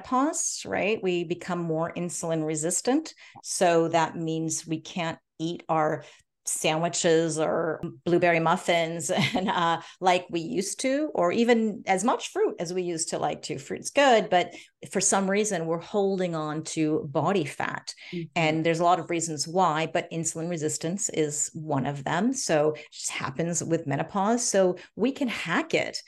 right? 0.65 1.01
We 1.01 1.23
become 1.23 1.59
more 1.59 1.91
insulin 1.93 2.45
resistant. 2.45 3.13
So 3.43 3.87
that 3.89 4.15
means 4.15 4.67
we 4.67 4.81
can't 4.81 5.19
eat 5.39 5.63
our 5.69 6.03
sandwiches 6.47 7.37
or 7.37 7.81
blueberry 8.05 8.39
muffins 8.39 9.09
and 9.35 9.49
uh, 9.49 9.79
like 9.99 10.25
we 10.29 10.39
used 10.39 10.79
to 10.79 11.11
or 11.13 11.31
even 11.31 11.83
as 11.85 12.03
much 12.03 12.29
fruit 12.29 12.55
as 12.59 12.73
we 12.73 12.83
used 12.83 13.09
to 13.09 13.19
like 13.19 13.41
to 13.41 13.57
fruit's 13.57 13.89
good 13.89 14.29
but 14.29 14.53
for 14.91 15.01
some 15.01 15.29
reason 15.29 15.65
we're 15.65 15.77
holding 15.77 16.35
on 16.35 16.63
to 16.63 17.07
body 17.11 17.43
fat 17.43 17.93
mm-hmm. 18.11 18.23
and 18.35 18.65
there's 18.65 18.79
a 18.79 18.83
lot 18.83 18.99
of 18.99 19.09
reasons 19.09 19.47
why 19.47 19.87
but 19.91 20.09
insulin 20.11 20.49
resistance 20.49 21.09
is 21.09 21.49
one 21.53 21.85
of 21.85 22.03
them 22.03 22.33
so 22.33 22.71
it 22.71 22.85
just 22.91 23.11
happens 23.11 23.63
with 23.63 23.87
menopause 23.87 24.47
so 24.47 24.77
we 24.95 25.11
can 25.11 25.27
hack 25.27 25.73
it 25.73 26.01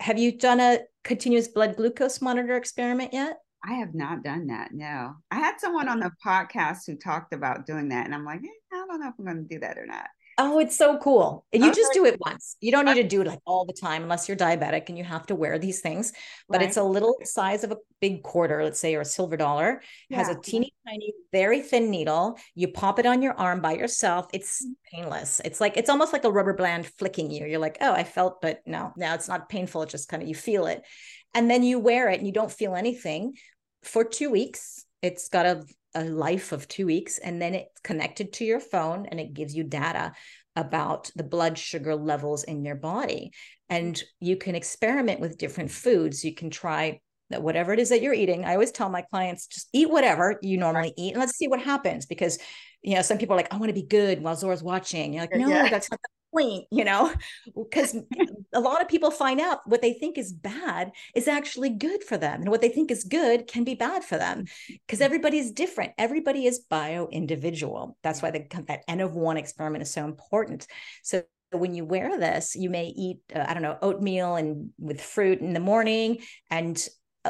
have 0.00 0.18
you 0.18 0.36
done 0.36 0.60
a 0.60 0.80
continuous 1.04 1.48
blood 1.48 1.76
glucose 1.76 2.20
monitor 2.20 2.56
experiment 2.56 3.12
yet? 3.12 3.38
I 3.64 3.74
have 3.74 3.94
not 3.94 4.22
done 4.22 4.46
that. 4.48 4.72
No, 4.72 5.14
I 5.30 5.38
had 5.38 5.58
someone 5.58 5.88
on 5.88 6.00
the 6.00 6.12
podcast 6.24 6.86
who 6.86 6.96
talked 6.96 7.32
about 7.32 7.66
doing 7.66 7.88
that, 7.88 8.04
and 8.04 8.14
I'm 8.14 8.24
like, 8.24 8.40
eh, 8.44 8.48
I 8.72 8.76
don't 8.76 9.00
know 9.00 9.08
if 9.08 9.14
I'm 9.18 9.24
going 9.24 9.48
to 9.48 9.54
do 9.54 9.60
that 9.60 9.78
or 9.78 9.86
not. 9.86 10.06
Oh, 10.38 10.58
it's 10.58 10.76
so 10.76 10.98
cool. 10.98 11.46
You 11.50 11.72
just 11.72 11.94
do 11.94 12.04
it 12.04 12.18
once. 12.20 12.56
You 12.60 12.70
don't 12.70 12.84
need 12.84 12.94
to 12.94 13.08
do 13.08 13.22
it 13.22 13.26
like 13.26 13.38
all 13.46 13.64
the 13.64 13.72
time 13.72 14.02
unless 14.02 14.28
you're 14.28 14.36
diabetic 14.36 14.90
and 14.90 14.98
you 14.98 15.04
have 15.04 15.24
to 15.26 15.34
wear 15.34 15.58
these 15.58 15.80
things. 15.80 16.12
But 16.46 16.58
right. 16.58 16.68
it's 16.68 16.76
a 16.76 16.82
little 16.82 17.16
size 17.24 17.64
of 17.64 17.70
a 17.70 17.78
big 18.02 18.22
quarter, 18.22 18.62
let's 18.62 18.78
say, 18.78 18.94
or 18.96 19.00
a 19.00 19.04
silver 19.04 19.38
dollar. 19.38 19.80
Yeah. 20.10 20.18
Has 20.18 20.28
a 20.28 20.38
teeny 20.38 20.74
tiny, 20.86 21.14
very 21.32 21.62
thin 21.62 21.90
needle. 21.90 22.38
You 22.54 22.68
pop 22.68 22.98
it 22.98 23.06
on 23.06 23.22
your 23.22 23.32
arm 23.32 23.62
by 23.62 23.76
yourself. 23.76 24.26
It's 24.34 24.62
mm. 24.62 24.72
painless. 24.92 25.40
It's 25.42 25.58
like 25.58 25.78
it's 25.78 25.88
almost 25.88 26.12
like 26.12 26.24
a 26.24 26.30
rubber 26.30 26.52
band 26.52 26.86
flicking 26.86 27.30
you. 27.30 27.46
You're 27.46 27.58
like, 27.58 27.78
oh, 27.80 27.92
I 27.92 28.04
felt, 28.04 28.42
but 28.42 28.60
no, 28.66 28.92
now 28.96 29.14
it's 29.14 29.28
not 29.28 29.48
painful. 29.48 29.82
It's 29.82 29.92
just 29.92 30.10
kind 30.10 30.22
of 30.22 30.28
you 30.28 30.34
feel 30.34 30.66
it. 30.66 30.82
And 31.32 31.50
then 31.50 31.62
you 31.62 31.78
wear 31.78 32.10
it 32.10 32.18
and 32.18 32.26
you 32.26 32.32
don't 32.32 32.52
feel 32.52 32.74
anything 32.74 33.34
for 33.82 34.04
two 34.04 34.30
weeks. 34.30 34.84
It's 35.00 35.28
got 35.28 35.46
a 35.46 35.64
a 35.96 36.04
life 36.04 36.52
of 36.52 36.68
two 36.68 36.86
weeks 36.86 37.18
and 37.18 37.40
then 37.40 37.54
it's 37.54 37.80
connected 37.82 38.34
to 38.34 38.44
your 38.44 38.60
phone 38.60 39.06
and 39.06 39.18
it 39.18 39.32
gives 39.32 39.54
you 39.54 39.64
data 39.64 40.12
about 40.54 41.10
the 41.16 41.24
blood 41.24 41.58
sugar 41.58 41.96
levels 41.96 42.44
in 42.44 42.64
your 42.64 42.74
body. 42.74 43.32
And 43.68 44.00
you 44.20 44.36
can 44.36 44.54
experiment 44.54 45.20
with 45.20 45.38
different 45.38 45.70
foods. 45.70 46.22
You 46.22 46.34
can 46.34 46.50
try 46.50 47.00
that 47.30 47.42
whatever 47.42 47.72
it 47.72 47.80
is 47.80 47.88
that 47.88 48.02
you're 48.02 48.14
eating. 48.14 48.44
I 48.44 48.52
always 48.52 48.70
tell 48.70 48.88
my 48.88 49.02
clients 49.02 49.46
just 49.48 49.68
eat 49.72 49.90
whatever 49.90 50.38
you 50.42 50.58
normally 50.58 50.92
eat 50.96 51.12
and 51.12 51.20
let's 51.20 51.36
see 51.36 51.48
what 51.48 51.60
happens. 51.60 52.06
Because 52.06 52.38
you 52.82 52.94
know 52.94 53.02
some 53.02 53.18
people 53.18 53.34
are 53.34 53.38
like 53.38 53.52
i 53.52 53.56
want 53.56 53.68
to 53.68 53.74
be 53.74 53.86
good 53.86 54.22
while 54.22 54.36
zora's 54.36 54.62
watching. 54.62 55.14
You're 55.14 55.22
like 55.22 55.34
no 55.34 55.48
yeah. 55.48 55.68
that's 55.68 55.90
not 55.90 56.00
point, 56.36 56.64
you 56.70 56.84
know, 56.84 57.12
because 57.54 57.96
a 58.52 58.60
lot 58.60 58.82
of 58.82 58.88
people 58.88 59.10
find 59.10 59.40
out 59.40 59.60
what 59.66 59.82
they 59.82 59.92
think 59.92 60.18
is 60.18 60.32
bad 60.32 60.92
is 61.14 61.28
actually 61.28 61.70
good 61.70 62.02
for 62.04 62.16
them. 62.16 62.42
And 62.42 62.50
what 62.50 62.60
they 62.60 62.68
think 62.68 62.90
is 62.90 63.04
good 63.04 63.46
can 63.46 63.64
be 63.64 63.74
bad 63.74 64.04
for 64.04 64.18
them 64.18 64.44
because 64.86 65.00
everybody 65.00 65.38
is 65.38 65.52
different. 65.52 65.92
Everybody 65.98 66.46
is 66.46 66.60
bio 66.60 67.08
individual. 67.08 67.96
That's 68.02 68.22
why 68.22 68.30
the, 68.30 68.46
that 68.68 68.82
N 68.88 69.00
of 69.00 69.14
one 69.14 69.36
experiment 69.36 69.82
is 69.82 69.92
so 69.92 70.04
important. 70.04 70.66
So 71.02 71.24
when 71.52 71.74
you 71.74 71.84
wear 71.84 72.18
this, 72.18 72.56
you 72.56 72.70
may 72.70 72.86
eat, 72.86 73.18
uh, 73.34 73.44
I 73.46 73.54
don't 73.54 73.62
know, 73.62 73.78
oatmeal 73.80 74.36
and 74.36 74.70
with 74.78 75.00
fruit 75.00 75.40
in 75.40 75.52
the 75.52 75.60
morning 75.60 76.18
and 76.50 76.86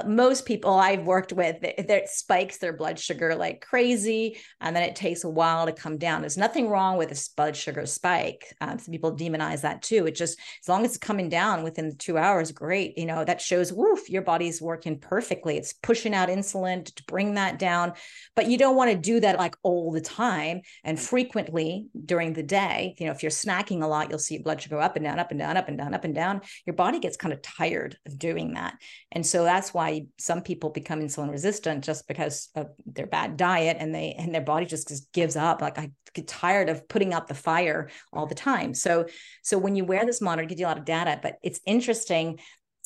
most 0.06 0.46
people 0.46 0.74
I've 0.74 1.06
worked 1.06 1.32
with, 1.32 1.60
that 1.60 2.08
spikes 2.08 2.58
their 2.58 2.72
blood 2.72 2.98
sugar 2.98 3.34
like 3.34 3.60
crazy, 3.60 4.38
and 4.60 4.74
then 4.74 4.82
it 4.82 4.96
takes 4.96 5.24
a 5.24 5.30
while 5.30 5.66
to 5.66 5.72
come 5.72 5.98
down. 5.98 6.22
There's 6.22 6.36
nothing 6.36 6.68
wrong 6.68 6.96
with 6.96 7.12
a 7.12 7.28
blood 7.36 7.56
sugar 7.56 7.86
spike. 7.86 8.54
Um, 8.60 8.78
some 8.78 8.92
people 8.92 9.16
demonize 9.16 9.62
that 9.62 9.82
too. 9.82 10.06
It 10.06 10.14
just 10.14 10.38
as 10.62 10.68
long 10.68 10.84
as 10.84 10.90
it's 10.92 10.98
coming 10.98 11.28
down 11.28 11.62
within 11.62 11.96
two 11.96 12.18
hours, 12.18 12.52
great. 12.52 12.96
You 12.98 13.06
know 13.06 13.24
that 13.24 13.40
shows, 13.40 13.72
woof, 13.72 14.10
your 14.10 14.22
body's 14.22 14.60
working 14.60 14.98
perfectly. 14.98 15.56
It's 15.56 15.72
pushing 15.72 16.14
out 16.14 16.28
insulin 16.28 16.84
to 16.84 17.04
bring 17.04 17.34
that 17.34 17.58
down, 17.58 17.92
but 18.34 18.46
you 18.46 18.58
don't 18.58 18.76
want 18.76 18.90
to 18.90 18.96
do 18.96 19.20
that 19.20 19.38
like 19.38 19.56
all 19.62 19.92
the 19.92 20.00
time 20.00 20.62
and 20.84 20.98
frequently 20.98 21.86
during 22.04 22.32
the 22.32 22.42
day. 22.42 22.94
You 22.98 23.06
know, 23.06 23.12
if 23.12 23.22
you're 23.22 23.30
snacking 23.30 23.82
a 23.82 23.86
lot, 23.86 24.10
you'll 24.10 24.18
see 24.18 24.38
blood 24.38 24.60
sugar 24.60 24.80
up 24.80 24.96
and 24.96 25.04
down, 25.04 25.18
up 25.18 25.30
and 25.30 25.40
down, 25.40 25.56
up 25.56 25.68
and 25.68 25.78
down, 25.78 25.94
up 25.94 26.04
and 26.04 26.14
down. 26.14 26.40
Your 26.64 26.74
body 26.74 26.98
gets 26.98 27.16
kind 27.16 27.32
of 27.32 27.42
tired 27.42 27.96
of 28.06 28.18
doing 28.18 28.54
that, 28.54 28.74
and 29.12 29.24
so 29.26 29.44
that's 29.44 29.72
why 29.72 29.85
why 29.86 30.06
some 30.18 30.42
people 30.42 30.70
become 30.70 31.00
insulin 31.00 31.30
resistant 31.30 31.84
just 31.84 32.08
because 32.08 32.48
of 32.54 32.68
their 32.86 33.06
bad 33.06 33.36
diet 33.36 33.76
and 33.78 33.94
they 33.94 34.14
and 34.18 34.34
their 34.34 34.40
body 34.42 34.66
just, 34.66 34.88
just 34.88 35.12
gives 35.12 35.36
up. 35.36 35.60
Like 35.60 35.78
i 35.78 35.90
get 36.14 36.28
tired 36.28 36.70
of 36.70 36.88
putting 36.88 37.12
out 37.12 37.28
the 37.28 37.34
fire 37.34 37.90
all 38.12 38.26
the 38.26 38.34
time. 38.34 38.74
So 38.74 39.06
so 39.42 39.58
when 39.58 39.76
you 39.76 39.84
wear 39.84 40.04
this 40.04 40.20
monitor 40.20 40.44
it 40.44 40.48
gives 40.48 40.60
you 40.60 40.66
a 40.66 40.68
lot 40.68 40.78
of 40.78 40.84
data 40.84 41.20
but 41.22 41.36
it's 41.42 41.60
interesting 41.66 42.38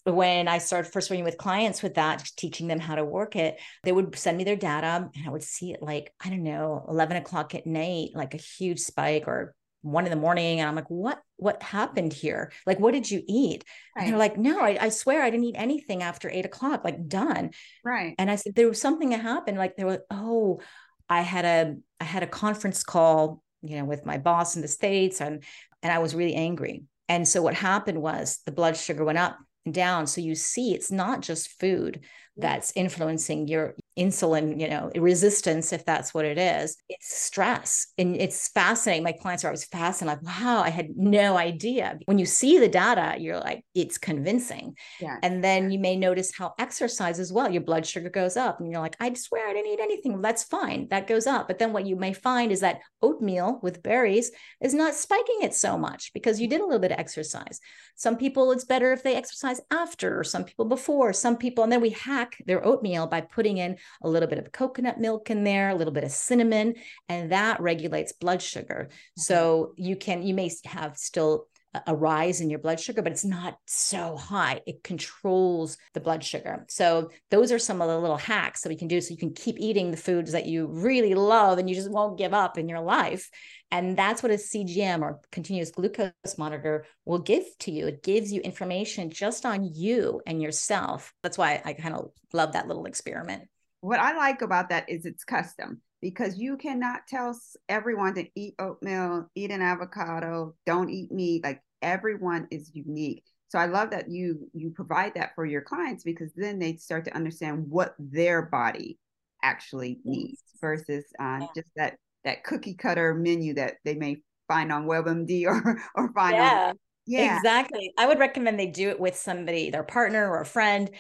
when 0.04 0.48
I 0.48 0.58
started 0.58 0.90
first 0.90 1.10
working 1.10 1.24
with 1.24 1.36
clients 1.36 1.82
with 1.82 1.94
that, 1.96 2.24
teaching 2.36 2.68
them 2.68 2.80
how 2.80 2.94
to 2.94 3.04
work 3.04 3.36
it, 3.36 3.60
they 3.82 3.92
would 3.92 4.16
send 4.16 4.38
me 4.38 4.44
their 4.44 4.56
data 4.56 5.10
and 5.14 5.26
I 5.26 5.30
would 5.30 5.42
see 5.42 5.72
it 5.72 5.82
like, 5.82 6.10
I 6.24 6.30
don't 6.30 6.42
know, 6.42 6.86
11 6.88 7.18
o'clock 7.18 7.54
at 7.54 7.66
night, 7.66 8.10
like 8.14 8.32
a 8.32 8.38
huge 8.38 8.78
spike 8.80 9.24
or 9.26 9.54
one 9.82 10.04
in 10.04 10.10
the 10.10 10.16
morning 10.16 10.60
and 10.60 10.68
i'm 10.68 10.74
like 10.74 10.90
what 10.90 11.20
what 11.36 11.62
happened 11.62 12.12
here? 12.12 12.52
Like 12.66 12.78
what 12.78 12.92
did 12.92 13.10
you 13.10 13.22
eat? 13.26 13.64
Right. 13.96 14.02
and 14.04 14.12
they're 14.12 14.18
like 14.18 14.36
no 14.36 14.60
I, 14.60 14.76
I 14.80 14.88
swear 14.90 15.22
i 15.22 15.30
didn't 15.30 15.46
eat 15.46 15.54
anything 15.58 16.02
after 16.02 16.28
eight 16.28 16.44
o'clock 16.44 16.84
like 16.84 17.08
done. 17.08 17.50
Right. 17.84 18.14
And 18.18 18.30
i 18.30 18.36
said 18.36 18.54
there 18.54 18.68
was 18.68 18.80
something 18.80 19.10
that 19.10 19.20
happened 19.20 19.58
like 19.58 19.76
there 19.76 19.86
was 19.86 19.98
oh 20.10 20.60
i 21.08 21.22
had 21.22 21.44
a 21.44 21.76
i 22.00 22.04
had 22.04 22.22
a 22.22 22.26
conference 22.26 22.84
call 22.84 23.42
you 23.62 23.78
know 23.78 23.84
with 23.84 24.04
my 24.06 24.18
boss 24.18 24.56
in 24.56 24.62
the 24.62 24.68
states 24.68 25.20
and 25.20 25.42
and 25.82 25.92
i 25.92 25.98
was 25.98 26.14
really 26.14 26.34
angry. 26.34 26.84
And 27.08 27.26
so 27.26 27.42
what 27.42 27.54
happened 27.54 28.00
was 28.00 28.38
the 28.46 28.52
blood 28.52 28.76
sugar 28.76 29.04
went 29.04 29.18
up 29.18 29.36
and 29.64 29.74
down. 29.74 30.06
So 30.06 30.20
you 30.20 30.36
see 30.36 30.74
it's 30.74 30.92
not 30.92 31.22
just 31.22 31.58
food 31.58 32.04
that's 32.36 32.72
influencing 32.76 33.48
your 33.48 33.74
insulin, 34.00 34.58
you 34.58 34.68
know, 34.68 34.90
resistance, 34.96 35.72
if 35.72 35.84
that's 35.84 36.14
what 36.14 36.24
it 36.24 36.38
is. 36.38 36.76
It's 36.88 37.14
stress. 37.22 37.88
And 37.98 38.16
it's 38.16 38.48
fascinating. 38.48 39.04
My 39.04 39.12
clients 39.12 39.44
are 39.44 39.48
always 39.48 39.66
fascinated, 39.66 40.24
like, 40.24 40.40
wow, 40.40 40.62
I 40.62 40.70
had 40.70 40.96
no 40.96 41.36
idea. 41.36 41.98
When 42.06 42.18
you 42.18 42.26
see 42.26 42.58
the 42.58 42.68
data, 42.68 43.16
you're 43.20 43.38
like, 43.38 43.64
it's 43.74 43.98
convincing. 43.98 44.76
Yeah. 45.00 45.18
And 45.22 45.44
then 45.44 45.70
you 45.70 45.78
may 45.78 45.96
notice 45.96 46.32
how 46.36 46.54
exercise 46.58 47.20
as 47.20 47.32
well, 47.32 47.50
your 47.50 47.62
blood 47.62 47.86
sugar 47.86 48.08
goes 48.08 48.36
up. 48.36 48.58
And 48.58 48.72
you're 48.72 48.80
like, 48.80 48.96
I 48.98 49.12
swear 49.12 49.48
I 49.48 49.52
didn't 49.52 49.70
eat 49.70 49.80
anything. 49.80 50.22
That's 50.22 50.44
fine. 50.44 50.88
That 50.88 51.06
goes 51.06 51.26
up. 51.26 51.46
But 51.46 51.58
then 51.58 51.72
what 51.72 51.86
you 51.86 51.96
may 51.96 52.12
find 52.12 52.50
is 52.50 52.60
that 52.60 52.80
oatmeal 53.02 53.60
with 53.62 53.82
berries 53.82 54.30
is 54.62 54.72
not 54.72 54.94
spiking 54.94 55.42
it 55.42 55.54
so 55.54 55.76
much 55.76 56.12
because 56.14 56.40
you 56.40 56.48
did 56.48 56.60
a 56.60 56.64
little 56.64 56.78
bit 56.78 56.92
of 56.92 56.98
exercise. 56.98 57.60
Some 57.96 58.16
people, 58.16 58.50
it's 58.52 58.64
better 58.64 58.92
if 58.92 59.02
they 59.02 59.14
exercise 59.14 59.60
after, 59.70 60.18
or 60.18 60.24
some 60.24 60.44
people 60.44 60.64
before, 60.64 61.12
some 61.12 61.36
people, 61.36 61.64
and 61.64 61.72
then 61.72 61.82
we 61.82 61.90
hack 61.90 62.36
their 62.46 62.64
oatmeal 62.64 63.06
by 63.06 63.20
putting 63.20 63.58
in 63.58 63.76
a 64.02 64.08
little 64.08 64.28
bit 64.28 64.38
of 64.38 64.52
coconut 64.52 64.98
milk 64.98 65.30
in 65.30 65.44
there, 65.44 65.70
a 65.70 65.74
little 65.74 65.92
bit 65.92 66.04
of 66.04 66.10
cinnamon, 66.10 66.74
and 67.08 67.32
that 67.32 67.60
regulates 67.60 68.12
blood 68.12 68.42
sugar. 68.42 68.88
Mm-hmm. 68.90 69.20
So 69.20 69.72
you 69.76 69.96
can, 69.96 70.22
you 70.22 70.34
may 70.34 70.50
have 70.64 70.96
still 70.96 71.46
a 71.86 71.94
rise 71.94 72.40
in 72.40 72.50
your 72.50 72.58
blood 72.58 72.80
sugar, 72.80 73.00
but 73.00 73.12
it's 73.12 73.24
not 73.24 73.56
so 73.66 74.16
high. 74.16 74.60
It 74.66 74.82
controls 74.82 75.76
the 75.94 76.00
blood 76.00 76.24
sugar. 76.24 76.64
So 76.68 77.10
those 77.30 77.52
are 77.52 77.60
some 77.60 77.80
of 77.80 77.88
the 77.88 77.98
little 77.98 78.16
hacks 78.16 78.62
that 78.62 78.70
we 78.70 78.76
can 78.76 78.88
do 78.88 79.00
so 79.00 79.12
you 79.12 79.16
can 79.16 79.34
keep 79.34 79.56
eating 79.58 79.90
the 79.90 79.96
foods 79.96 80.32
that 80.32 80.46
you 80.46 80.66
really 80.66 81.14
love 81.14 81.58
and 81.58 81.68
you 81.68 81.76
just 81.76 81.90
won't 81.90 82.18
give 82.18 82.34
up 82.34 82.58
in 82.58 82.68
your 82.68 82.80
life. 82.80 83.30
And 83.70 83.96
that's 83.96 84.20
what 84.20 84.32
a 84.32 84.36
CGM 84.36 85.00
or 85.00 85.20
continuous 85.30 85.70
glucose 85.70 86.12
monitor 86.36 86.86
will 87.04 87.20
give 87.20 87.44
to 87.60 87.70
you. 87.70 87.86
It 87.86 88.02
gives 88.02 88.32
you 88.32 88.40
information 88.40 89.10
just 89.10 89.46
on 89.46 89.70
you 89.72 90.20
and 90.26 90.42
yourself. 90.42 91.12
That's 91.22 91.38
why 91.38 91.62
I 91.64 91.74
kind 91.74 91.94
of 91.94 92.10
love 92.32 92.52
that 92.54 92.66
little 92.66 92.86
experiment 92.86 93.44
what 93.80 94.00
I 94.00 94.16
like 94.16 94.42
about 94.42 94.68
that 94.70 94.88
is 94.88 95.06
it's 95.06 95.24
custom 95.24 95.80
because 96.00 96.38
you 96.38 96.56
cannot 96.56 97.06
tell 97.08 97.38
everyone 97.68 98.14
to 98.14 98.26
eat 98.34 98.54
oatmeal, 98.58 99.28
eat 99.34 99.50
an 99.50 99.62
avocado, 99.62 100.54
don't 100.66 100.90
eat 100.90 101.12
meat. 101.12 101.44
Like 101.44 101.62
everyone 101.82 102.48
is 102.50 102.70
unique. 102.74 103.24
So 103.48 103.58
I 103.58 103.66
love 103.66 103.90
that 103.90 104.10
you 104.10 104.48
you 104.54 104.70
provide 104.70 105.14
that 105.14 105.34
for 105.34 105.44
your 105.44 105.62
clients 105.62 106.04
because 106.04 106.30
then 106.36 106.58
they 106.58 106.76
start 106.76 107.04
to 107.06 107.14
understand 107.14 107.66
what 107.68 107.94
their 107.98 108.42
body 108.42 108.98
actually 109.42 110.00
needs 110.04 110.42
versus 110.60 111.04
uh, 111.18 111.38
yeah. 111.40 111.46
just 111.54 111.68
that 111.76 111.96
that 112.24 112.44
cookie 112.44 112.74
cutter 112.74 113.14
menu 113.14 113.54
that 113.54 113.74
they 113.84 113.94
may 113.94 114.18
find 114.46 114.70
on 114.70 114.86
WebMD 114.86 115.46
or 115.46 115.82
or 115.94 116.12
find 116.12 116.36
yeah. 116.36 116.68
on 116.68 116.76
yeah, 117.06 117.38
exactly. 117.38 117.92
I 117.98 118.06
would 118.06 118.20
recommend 118.20 118.58
they 118.58 118.66
do 118.66 118.90
it 118.90 119.00
with 119.00 119.16
somebody, 119.16 119.70
their 119.70 119.82
partner 119.82 120.30
or 120.30 120.42
a 120.42 120.46
friend, 120.46 120.90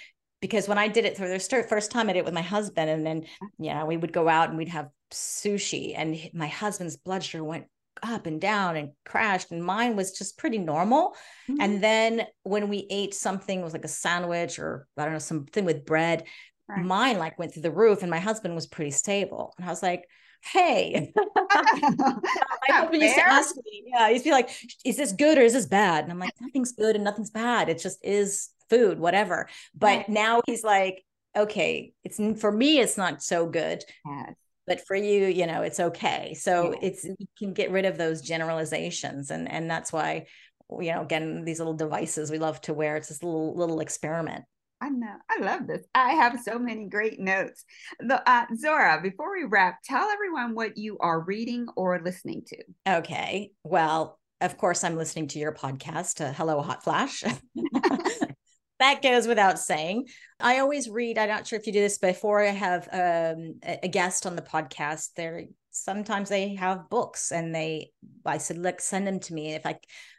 because 0.40 0.68
when 0.68 0.78
I 0.78 0.88
did 0.88 1.04
it 1.04 1.16
for 1.16 1.28
the 1.28 1.38
first 1.68 1.90
time, 1.90 2.08
I 2.08 2.12
did 2.12 2.20
it 2.20 2.24
with 2.24 2.34
my 2.34 2.42
husband, 2.42 2.90
and 2.90 3.06
then 3.06 3.26
yeah, 3.58 3.84
we 3.84 3.96
would 3.96 4.12
go 4.12 4.28
out 4.28 4.48
and 4.48 4.58
we'd 4.58 4.68
have 4.68 4.88
sushi, 5.12 5.94
and 5.96 6.18
my 6.32 6.46
husband's 6.46 6.96
blood 6.96 7.22
sugar 7.22 7.44
went 7.44 7.66
up 8.02 8.26
and 8.26 8.40
down 8.40 8.76
and 8.76 8.90
crashed, 9.04 9.50
and 9.50 9.62
mine 9.62 9.96
was 9.96 10.16
just 10.16 10.38
pretty 10.38 10.58
normal. 10.58 11.14
Mm-hmm. 11.48 11.60
And 11.60 11.82
then 11.82 12.26
when 12.42 12.68
we 12.68 12.86
ate 12.90 13.14
something, 13.14 13.62
was 13.62 13.74
like 13.74 13.84
a 13.84 13.88
sandwich 13.88 14.58
or 14.58 14.86
I 14.96 15.04
don't 15.04 15.12
know 15.12 15.18
something 15.18 15.64
with 15.64 15.84
bread, 15.84 16.24
right. 16.68 16.84
mine 16.84 17.18
like 17.18 17.38
went 17.38 17.52
through 17.52 17.62
the 17.62 17.70
roof, 17.70 18.00
and 18.02 18.10
my 18.10 18.20
husband 18.20 18.54
was 18.54 18.66
pretty 18.66 18.92
stable, 18.92 19.54
and 19.58 19.66
I 19.66 19.70
was 19.70 19.82
like. 19.82 20.04
Hey, 20.42 21.12
my 21.36 22.70
husband 22.70 23.02
used 23.02 23.14
to 23.16 23.26
ask 23.26 23.54
me, 23.56 23.84
yeah, 23.88 24.08
he'd 24.08 24.24
be 24.24 24.30
like, 24.30 24.48
is 24.86 24.96
this 24.96 25.12
good 25.12 25.36
or 25.36 25.42
is 25.42 25.52
this 25.52 25.66
bad? 25.66 26.04
And 26.04 26.10
I'm 26.10 26.18
like, 26.18 26.32
nothing's 26.40 26.72
good 26.72 26.94
and 26.94 27.04
nothing's 27.04 27.28
bad. 27.28 27.68
It 27.68 27.78
just 27.78 28.02
is 28.02 28.48
food, 28.70 28.98
whatever. 28.98 29.48
But 29.74 30.08
now 30.08 30.40
he's 30.46 30.64
like, 30.64 31.04
okay, 31.36 31.92
it's 32.04 32.18
for 32.40 32.50
me, 32.50 32.78
it's 32.78 32.96
not 32.96 33.22
so 33.22 33.46
good. 33.46 33.84
Yes. 34.06 34.34
But 34.66 34.86
for 34.86 34.94
you, 34.94 35.26
you 35.26 35.46
know, 35.46 35.62
it's 35.62 35.80
okay. 35.80 36.34
So 36.34 36.74
it's 36.80 37.04
you 37.04 37.26
can 37.38 37.52
get 37.52 37.72
rid 37.72 37.86
of 37.86 37.98
those 37.98 38.22
generalizations. 38.22 39.30
And 39.30 39.50
and 39.50 39.68
that's 39.68 39.92
why, 39.92 40.26
you 40.70 40.92
know, 40.92 41.02
again, 41.02 41.44
these 41.44 41.58
little 41.58 41.74
devices 41.74 42.30
we 42.30 42.38
love 42.38 42.60
to 42.62 42.74
wear. 42.74 42.96
It's 42.96 43.08
this 43.08 43.22
little 43.22 43.56
little 43.56 43.80
experiment. 43.80 44.44
I 44.80 44.88
know. 44.88 45.14
I 45.28 45.42
love 45.42 45.66
this. 45.66 45.84
I 45.94 46.12
have 46.12 46.40
so 46.40 46.58
many 46.58 46.86
great 46.86 47.20
notes. 47.20 47.64
The, 47.98 48.26
uh, 48.28 48.46
Zora, 48.56 49.00
before 49.02 49.30
we 49.34 49.44
wrap, 49.44 49.80
tell 49.84 50.08
everyone 50.08 50.54
what 50.54 50.78
you 50.78 50.96
are 51.00 51.20
reading 51.20 51.66
or 51.76 52.00
listening 52.02 52.44
to. 52.46 52.56
Okay. 52.88 53.50
Well, 53.62 54.18
of 54.40 54.56
course, 54.56 54.82
I'm 54.82 54.96
listening 54.96 55.28
to 55.28 55.38
your 55.38 55.52
podcast, 55.52 56.24
uh, 56.24 56.32
Hello 56.32 56.62
Hot 56.62 56.82
Flash. 56.82 57.22
that 58.80 59.02
goes 59.02 59.26
without 59.26 59.58
saying. 59.58 60.06
I 60.40 60.58
always 60.58 60.88
read, 60.88 61.18
I'm 61.18 61.28
not 61.28 61.46
sure 61.46 61.58
if 61.58 61.66
you 61.66 61.72
do 61.72 61.80
this 61.80 61.98
before 61.98 62.42
I 62.42 62.48
have 62.50 62.88
um, 62.92 63.60
a 63.62 63.88
guest 63.88 64.26
on 64.26 64.36
the 64.36 64.42
podcast. 64.42 65.10
There 65.16 65.44
sometimes 65.70 66.28
they 66.28 66.54
have 66.56 66.90
books 66.90 67.30
and 67.30 67.54
they 67.54 67.92
I 68.26 68.38
said, 68.38 68.58
look, 68.58 68.80
send 68.80 69.06
them 69.06 69.20
to 69.20 69.34
me. 69.34 69.54
If 69.54 69.64
I 69.64 69.78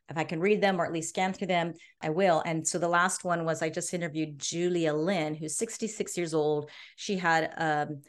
if 0.09 0.18
I 0.18 0.24
can 0.24 0.39
read 0.39 0.62
them 0.62 0.80
or 0.80 0.86
at 0.86 0.91
least 0.91 1.09
scan 1.09 1.34
through 1.34 1.47
them, 1.47 1.74
I 2.01 2.09
will. 2.09 2.41
And 2.45 2.68
so 2.68 2.78
the 2.78 2.88
last 2.88 3.24
one 3.24 3.45
was 3.45 3.62
I 3.62 3.70
just 3.70 3.93
interviewed 3.93 4.39
Julia 4.39 4.93
Lynn, 4.93 5.36
who's 5.36 5.55
66 5.57 6.18
years 6.18 6.34
old. 6.34 6.70
She 6.97 7.18
had 7.18 7.53
um, 7.57 8.01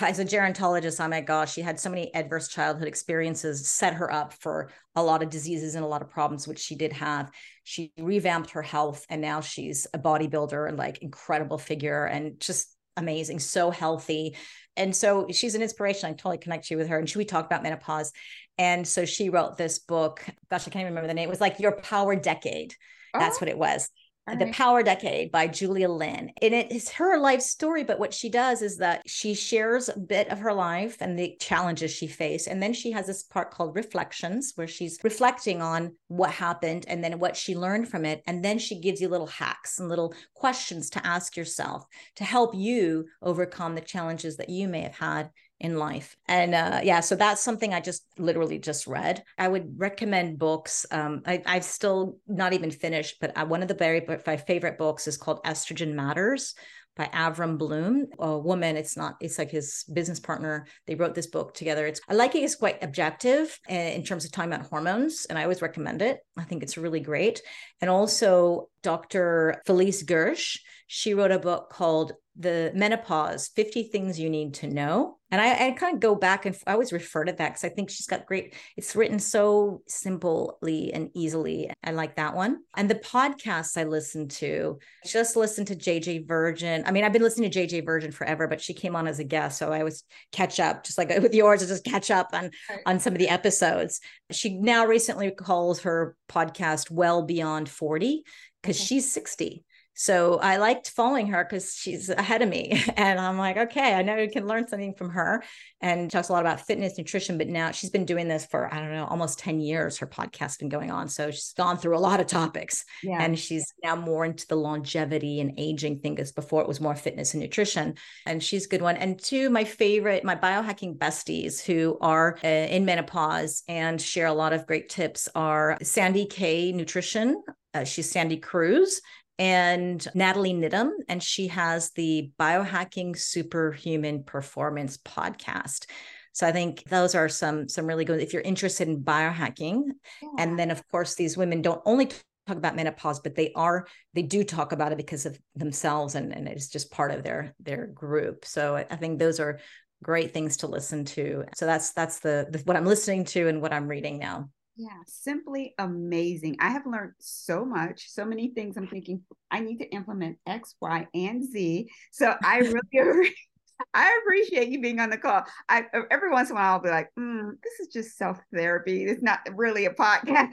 as 0.00 0.18
a 0.18 0.24
gerontologist, 0.24 1.04
oh 1.04 1.08
my 1.08 1.20
gosh, 1.20 1.52
she 1.52 1.62
had 1.62 1.80
so 1.80 1.90
many 1.90 2.14
adverse 2.14 2.48
childhood 2.48 2.86
experiences 2.86 3.68
set 3.68 3.94
her 3.94 4.12
up 4.12 4.32
for 4.32 4.70
a 4.94 5.02
lot 5.02 5.22
of 5.22 5.30
diseases 5.30 5.74
and 5.74 5.84
a 5.84 5.88
lot 5.88 6.02
of 6.02 6.08
problems, 6.08 6.46
which 6.46 6.60
she 6.60 6.76
did 6.76 6.92
have. 6.92 7.30
She 7.64 7.92
revamped 7.98 8.50
her 8.50 8.62
health 8.62 9.04
and 9.08 9.20
now 9.20 9.40
she's 9.40 9.86
a 9.92 9.98
bodybuilder 9.98 10.68
and 10.68 10.78
like 10.78 10.98
incredible 10.98 11.58
figure 11.58 12.04
and 12.04 12.38
just 12.38 12.76
amazing, 12.96 13.40
so 13.40 13.70
healthy. 13.70 14.36
And 14.76 14.94
so 14.94 15.26
she's 15.30 15.54
an 15.54 15.62
inspiration. 15.62 16.08
I 16.08 16.12
totally 16.12 16.38
connect 16.38 16.70
you 16.70 16.76
with 16.76 16.88
her. 16.88 16.98
And 16.98 17.08
she, 17.08 17.18
we 17.18 17.24
talk 17.24 17.46
about 17.46 17.62
menopause. 17.62 18.12
And 18.58 18.86
so 18.86 19.04
she 19.04 19.28
wrote 19.28 19.56
this 19.56 19.80
book. 19.80 20.24
Gosh, 20.50 20.68
I 20.68 20.70
can't 20.70 20.82
even 20.82 20.92
remember 20.92 21.08
the 21.08 21.14
name. 21.14 21.28
It 21.28 21.30
was 21.30 21.40
like 21.40 21.58
Your 21.58 21.72
Power 21.72 22.14
Decade. 22.14 22.74
That's 23.12 23.38
oh. 23.38 23.40
what 23.40 23.48
it 23.48 23.58
was 23.58 23.90
the 24.38 24.50
Power 24.52 24.82
Decade 24.82 25.32
by 25.32 25.46
Julia 25.46 25.88
Lynn. 25.88 26.30
And 26.40 26.54
it 26.54 26.70
is 26.70 26.88
her 26.90 27.18
life 27.18 27.40
story, 27.40 27.84
but 27.84 27.98
what 27.98 28.14
she 28.14 28.28
does 28.28 28.62
is 28.62 28.76
that 28.78 29.02
she 29.06 29.34
shares 29.34 29.88
a 29.88 29.98
bit 29.98 30.28
of 30.28 30.38
her 30.38 30.52
life 30.52 30.96
and 31.00 31.18
the 31.18 31.36
challenges 31.40 31.90
she 31.90 32.06
faced. 32.06 32.46
And 32.46 32.62
then 32.62 32.72
she 32.72 32.92
has 32.92 33.06
this 33.06 33.24
part 33.24 33.50
called 33.50 33.74
Reflections, 33.74 34.52
where 34.54 34.68
she's 34.68 34.98
reflecting 35.02 35.62
on 35.62 35.96
what 36.08 36.30
happened 36.30 36.84
and 36.88 37.02
then 37.02 37.18
what 37.18 37.36
she 37.36 37.56
learned 37.56 37.88
from 37.88 38.04
it. 38.04 38.22
And 38.26 38.44
then 38.44 38.58
she 38.58 38.80
gives 38.80 39.00
you 39.00 39.08
little 39.08 39.26
hacks 39.26 39.78
and 39.78 39.88
little 39.88 40.14
questions 40.34 40.90
to 40.90 41.06
ask 41.06 41.36
yourself 41.36 41.86
to 42.16 42.24
help 42.24 42.54
you 42.54 43.06
overcome 43.22 43.74
the 43.74 43.80
challenges 43.80 44.36
that 44.36 44.48
you 44.48 44.68
may 44.68 44.82
have 44.82 44.96
had 44.96 45.30
in 45.60 45.76
life. 45.76 46.16
And 46.26 46.54
uh, 46.54 46.80
yeah, 46.82 47.00
so 47.00 47.14
that's 47.14 47.42
something 47.42 47.74
I 47.74 47.80
just 47.80 48.04
literally 48.18 48.58
just 48.58 48.86
read. 48.86 49.22
I 49.38 49.46
would 49.46 49.78
recommend 49.78 50.38
books. 50.38 50.86
Um, 50.90 51.22
I, 51.26 51.42
I've 51.44 51.64
still 51.64 52.16
not 52.26 52.54
even 52.54 52.70
finished, 52.70 53.18
but 53.20 53.36
I, 53.36 53.42
uh, 53.42 53.46
one 53.46 53.62
of 53.62 53.68
the 53.68 53.74
very 53.74 54.04
my 54.26 54.36
favorite 54.38 54.78
books 54.78 55.06
is 55.06 55.18
called 55.18 55.44
Estrogen 55.44 55.92
Matters 55.92 56.54
by 56.96 57.06
Avrum 57.14 57.56
Bloom, 57.56 58.06
a 58.18 58.36
woman. 58.38 58.76
It's 58.76 58.96
not, 58.96 59.16
it's 59.20 59.38
like 59.38 59.50
his 59.50 59.84
business 59.92 60.18
partner. 60.18 60.66
They 60.86 60.94
wrote 60.94 61.14
this 61.14 61.28
book 61.28 61.54
together. 61.54 61.86
It's, 61.86 62.00
I 62.08 62.14
like 62.14 62.34
it. 62.34 62.40
It's 62.40 62.56
quite 62.56 62.82
objective 62.82 63.58
in 63.68 64.02
terms 64.02 64.24
of 64.24 64.32
talking 64.32 64.52
about 64.52 64.66
hormones, 64.66 65.26
and 65.28 65.38
I 65.38 65.42
always 65.42 65.62
recommend 65.62 66.02
it. 66.02 66.20
I 66.36 66.44
think 66.44 66.62
it's 66.62 66.76
really 66.76 67.00
great. 67.00 67.42
And 67.80 67.90
also, 67.90 68.68
Dr. 68.82 69.62
Felice 69.66 70.02
Gersh, 70.02 70.58
she 70.86 71.14
wrote 71.14 71.30
a 71.30 71.38
book 71.38 71.70
called 71.70 72.14
The 72.36 72.72
Menopause 72.74 73.48
50 73.54 73.84
Things 73.84 74.18
You 74.18 74.28
Need 74.28 74.54
to 74.54 74.66
Know. 74.66 75.18
And 75.30 75.40
I, 75.40 75.68
I 75.68 75.70
kind 75.70 75.94
of 75.94 76.00
go 76.00 76.16
back 76.16 76.46
and 76.46 76.56
I 76.66 76.72
always 76.72 76.92
refer 76.92 77.22
to 77.22 77.32
that 77.32 77.50
because 77.50 77.62
I 77.62 77.68
think 77.68 77.90
she's 77.90 78.08
got 78.08 78.26
great, 78.26 78.54
it's 78.76 78.96
written 78.96 79.20
so 79.20 79.82
simply 79.86 80.92
and 80.92 81.10
easily. 81.14 81.70
I 81.84 81.92
like 81.92 82.16
that 82.16 82.34
one. 82.34 82.58
And 82.76 82.90
the 82.90 82.96
podcasts 82.96 83.76
I 83.76 83.84
listen 83.84 84.26
to, 84.28 84.80
just 85.06 85.36
listen 85.36 85.64
to 85.66 85.76
JJ 85.76 86.26
Virgin. 86.26 86.82
I 86.84 86.90
mean, 86.90 87.04
I've 87.04 87.12
been 87.12 87.22
listening 87.22 87.48
to 87.52 87.60
JJ 87.60 87.86
Virgin 87.86 88.10
forever, 88.10 88.48
but 88.48 88.60
she 88.60 88.74
came 88.74 88.96
on 88.96 89.06
as 89.06 89.20
a 89.20 89.24
guest. 89.24 89.58
So 89.58 89.72
I 89.72 89.78
always 89.78 90.02
catch 90.32 90.58
up, 90.58 90.82
just 90.82 90.98
like 90.98 91.10
with 91.20 91.34
yours, 91.34 91.62
I 91.62 91.66
just 91.66 91.84
catch 91.84 92.10
up 92.10 92.30
on, 92.32 92.50
on 92.84 92.98
some 92.98 93.12
of 93.12 93.20
the 93.20 93.28
episodes. 93.28 94.00
She 94.32 94.58
now 94.58 94.86
recently 94.86 95.30
calls 95.30 95.82
her 95.82 96.16
podcast 96.28 96.90
Well 96.90 97.22
Beyond 97.22 97.68
40 97.68 98.24
because 98.62 98.78
okay. 98.78 98.86
she's 98.86 99.12
60 99.12 99.64
so 100.00 100.38
I 100.38 100.56
liked 100.56 100.88
following 100.88 101.26
her 101.26 101.44
because 101.44 101.74
she's 101.74 102.08
ahead 102.08 102.40
of 102.40 102.48
me. 102.48 102.82
And 102.96 103.18
I'm 103.18 103.38
like, 103.38 103.56
okay, 103.56 103.94
I 103.94 104.02
know 104.02 104.16
you 104.16 104.30
can 104.30 104.46
learn 104.46 104.68
something 104.68 104.94
from 104.94 105.10
her. 105.10 105.42
And 105.80 106.10
talks 106.10 106.28
a 106.28 106.32
lot 106.32 106.40
about 106.40 106.60
fitness, 106.60 106.96
nutrition, 106.96 107.38
but 107.38 107.48
now 107.48 107.70
she's 107.70 107.90
been 107.90 108.04
doing 108.04 108.28
this 108.28 108.46
for, 108.46 108.72
I 108.72 108.78
don't 108.78 108.92
know, 108.92 109.06
almost 109.06 109.38
10 109.38 109.60
years. 109.60 109.98
Her 109.98 110.06
podcast 110.06 110.38
has 110.38 110.56
been 110.56 110.68
going 110.68 110.90
on. 110.90 111.08
So 111.08 111.30
she's 111.30 111.52
gone 111.56 111.76
through 111.76 111.96
a 111.96 112.00
lot 112.00 112.20
of 112.20 112.26
topics. 112.26 112.84
Yeah. 113.02 113.22
And 113.22 113.38
she's 113.38 113.72
now 113.82 113.94
more 113.96 114.24
into 114.24 114.46
the 114.46 114.56
longevity 114.56 115.40
and 115.40 115.52
aging 115.58 116.00
thing 116.00 116.14
because 116.14 116.32
before 116.32 116.62
it 116.62 116.68
was 116.68 116.80
more 116.80 116.94
fitness 116.94 117.34
and 117.34 117.42
nutrition. 117.42 117.94
And 118.26 118.42
she's 118.42 118.66
a 118.66 118.68
good 118.68 118.82
one. 118.82 118.96
And 118.96 119.18
two, 119.18 119.50
my 119.50 119.64
favorite, 119.64 120.24
my 120.24 120.36
biohacking 120.36 120.96
besties 120.96 121.62
who 121.62 121.98
are 122.00 122.38
uh, 122.42 122.48
in 122.48 122.84
menopause 122.86 123.62
and 123.68 124.00
share 124.00 124.26
a 124.26 124.32
lot 124.32 124.54
of 124.54 124.66
great 124.66 124.88
tips 124.88 125.28
are 125.34 125.78
Sandy 125.82 126.26
K 126.26 126.72
Nutrition. 126.72 127.42
Uh, 127.74 127.84
she's 127.84 128.10
Sandy 128.10 128.38
Kruse 128.38 129.00
and 129.38 130.06
Natalie 130.14 130.52
Niddam, 130.52 130.90
and 131.08 131.22
she 131.22 131.48
has 131.48 131.92
the 131.92 132.30
Biohacking 132.38 133.18
Superhuman 133.18 134.24
Performance 134.24 134.98
podcast. 134.98 135.86
So 136.32 136.46
I 136.46 136.52
think 136.52 136.84
those 136.84 137.14
are 137.14 137.28
some 137.28 137.68
some 137.68 137.86
really 137.86 138.04
good. 138.04 138.20
If 138.20 138.32
you're 138.32 138.42
interested 138.42 138.88
in 138.88 139.02
biohacking, 139.02 139.82
yeah. 140.22 140.28
and 140.38 140.58
then 140.58 140.70
of 140.70 140.86
course 140.88 141.14
these 141.14 141.36
women 141.36 141.62
don't 141.62 141.82
only 141.84 142.06
talk 142.06 142.56
about 142.56 142.76
menopause, 142.76 143.20
but 143.20 143.34
they 143.34 143.52
are 143.54 143.86
they 144.14 144.22
do 144.22 144.44
talk 144.44 144.72
about 144.72 144.92
it 144.92 144.98
because 144.98 145.26
of 145.26 145.38
themselves, 145.56 146.14
and 146.14 146.32
and 146.34 146.46
it's 146.46 146.68
just 146.68 146.90
part 146.90 147.10
of 147.10 147.22
their 147.22 147.54
their 147.60 147.86
group. 147.86 148.44
So 148.44 148.76
I 148.76 148.96
think 148.96 149.18
those 149.18 149.40
are 149.40 149.58
great 150.02 150.32
things 150.32 150.58
to 150.58 150.66
listen 150.66 151.04
to. 151.04 151.44
So 151.54 151.66
that's 151.66 151.92
that's 151.92 152.20
the, 152.20 152.46
the 152.50 152.58
what 152.60 152.76
I'm 152.76 152.86
listening 152.86 153.24
to 153.26 153.48
and 153.48 153.60
what 153.60 153.72
I'm 153.72 153.88
reading 153.88 154.18
now. 154.18 154.50
Yeah, 154.80 154.96
simply 155.06 155.74
amazing. 155.78 156.56
I 156.58 156.70
have 156.70 156.86
learned 156.86 157.12
so 157.18 157.66
much, 157.66 158.08
so 158.08 158.24
many 158.24 158.48
things. 158.48 158.78
I'm 158.78 158.86
thinking 158.88 159.20
I 159.50 159.60
need 159.60 159.76
to 159.78 159.90
implement 159.90 160.38
X, 160.46 160.74
Y, 160.80 161.06
and 161.12 161.44
Z. 161.44 161.86
So 162.12 162.34
I 162.42 162.58
really, 162.60 163.34
I 163.94 164.18
appreciate 164.22 164.68
you 164.70 164.80
being 164.80 164.98
on 164.98 165.10
the 165.10 165.18
call. 165.18 165.44
I 165.68 165.84
every 166.10 166.30
once 166.30 166.48
in 166.48 166.56
a 166.56 166.60
while 166.60 166.72
I'll 166.74 166.80
be 166.80 166.88
like, 166.88 167.10
mm, 167.18 167.50
"This 167.62 167.80
is 167.80 167.92
just 167.92 168.16
self 168.16 168.38
therapy. 168.54 169.04
It's 169.04 169.22
not 169.22 169.40
really 169.54 169.84
a 169.84 169.92
podcast." 169.92 170.48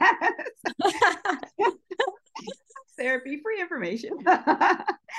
therapy, 2.98 3.40
free 3.42 3.60
information. 3.60 4.12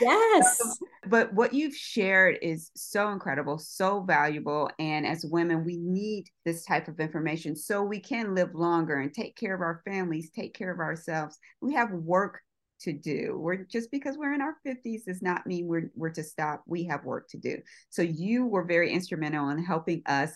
yes. 0.01 0.61
Um, 0.61 0.71
but 1.07 1.33
what 1.33 1.53
you've 1.53 1.75
shared 1.75 2.37
is 2.41 2.71
so 2.75 3.09
incredible, 3.09 3.57
so 3.57 4.01
valuable. 4.01 4.69
And 4.79 5.05
as 5.05 5.25
women, 5.25 5.63
we 5.63 5.77
need 5.77 6.25
this 6.45 6.65
type 6.65 6.87
of 6.87 6.99
information 6.99 7.55
so 7.55 7.81
we 7.81 7.99
can 7.99 8.35
live 8.35 8.53
longer 8.53 8.99
and 8.99 9.13
take 9.13 9.35
care 9.35 9.55
of 9.55 9.61
our 9.61 9.81
families, 9.85 10.29
take 10.29 10.53
care 10.53 10.71
of 10.71 10.79
ourselves. 10.79 11.37
We 11.61 11.73
have 11.73 11.91
work 11.91 12.41
to 12.81 12.93
do. 12.93 13.35
We're 13.37 13.65
just 13.65 13.91
because 13.91 14.17
we're 14.17 14.33
in 14.33 14.41
our 14.41 14.55
50s 14.65 15.05
does 15.05 15.21
not 15.21 15.45
mean 15.45 15.67
we're 15.67 15.91
we're 15.95 16.11
to 16.11 16.23
stop. 16.23 16.63
We 16.65 16.85
have 16.85 17.03
work 17.03 17.27
to 17.29 17.37
do. 17.37 17.57
So 17.89 18.01
you 18.01 18.45
were 18.45 18.63
very 18.63 18.91
instrumental 18.91 19.49
in 19.49 19.63
helping 19.63 20.01
us 20.05 20.31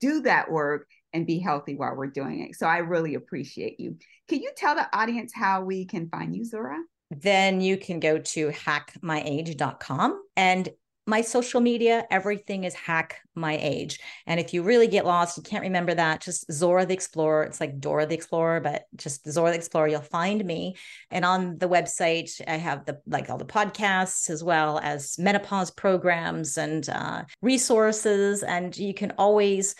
do 0.00 0.22
that 0.22 0.50
work 0.50 0.86
and 1.12 1.26
be 1.26 1.38
healthy 1.38 1.74
while 1.74 1.94
we're 1.94 2.06
doing 2.08 2.40
it. 2.40 2.56
So 2.56 2.66
I 2.66 2.78
really 2.78 3.14
appreciate 3.14 3.80
you. 3.80 3.96
Can 4.28 4.40
you 4.40 4.50
tell 4.56 4.74
the 4.74 4.88
audience 4.96 5.32
how 5.34 5.62
we 5.62 5.84
can 5.84 6.08
find 6.08 6.34
you, 6.34 6.44
Zora? 6.44 6.78
Then 7.10 7.60
you 7.60 7.78
can 7.78 8.00
go 8.00 8.18
to 8.18 8.48
hackmyage.com 8.48 10.22
and 10.36 10.68
my 11.08 11.22
social 11.22 11.62
media, 11.62 12.06
everything 12.10 12.64
is 12.64 12.74
hack 12.74 13.22
my 13.34 13.56
age. 13.62 13.98
And 14.26 14.38
if 14.38 14.52
you 14.52 14.62
really 14.62 14.86
get 14.86 15.06
lost, 15.06 15.38
you 15.38 15.42
can't 15.42 15.62
remember 15.62 15.94
that, 15.94 16.20
just 16.20 16.52
Zora 16.52 16.84
the 16.84 16.92
Explorer. 16.92 17.44
It's 17.44 17.62
like 17.62 17.80
Dora 17.80 18.04
the 18.04 18.14
Explorer, 18.14 18.60
but 18.60 18.84
just 18.94 19.26
Zora 19.26 19.50
the 19.50 19.56
Explorer, 19.56 19.88
you'll 19.88 20.02
find 20.02 20.44
me. 20.44 20.76
And 21.10 21.24
on 21.24 21.56
the 21.56 21.68
website, 21.68 22.38
I 22.46 22.56
have 22.56 22.84
the 22.84 23.00
like 23.06 23.30
all 23.30 23.38
the 23.38 23.46
podcasts 23.46 24.28
as 24.28 24.44
well 24.44 24.80
as 24.82 25.18
menopause 25.18 25.70
programs 25.70 26.58
and 26.58 26.86
uh, 26.90 27.24
resources. 27.40 28.42
And 28.42 28.76
you 28.76 28.92
can 28.92 29.14
always 29.16 29.74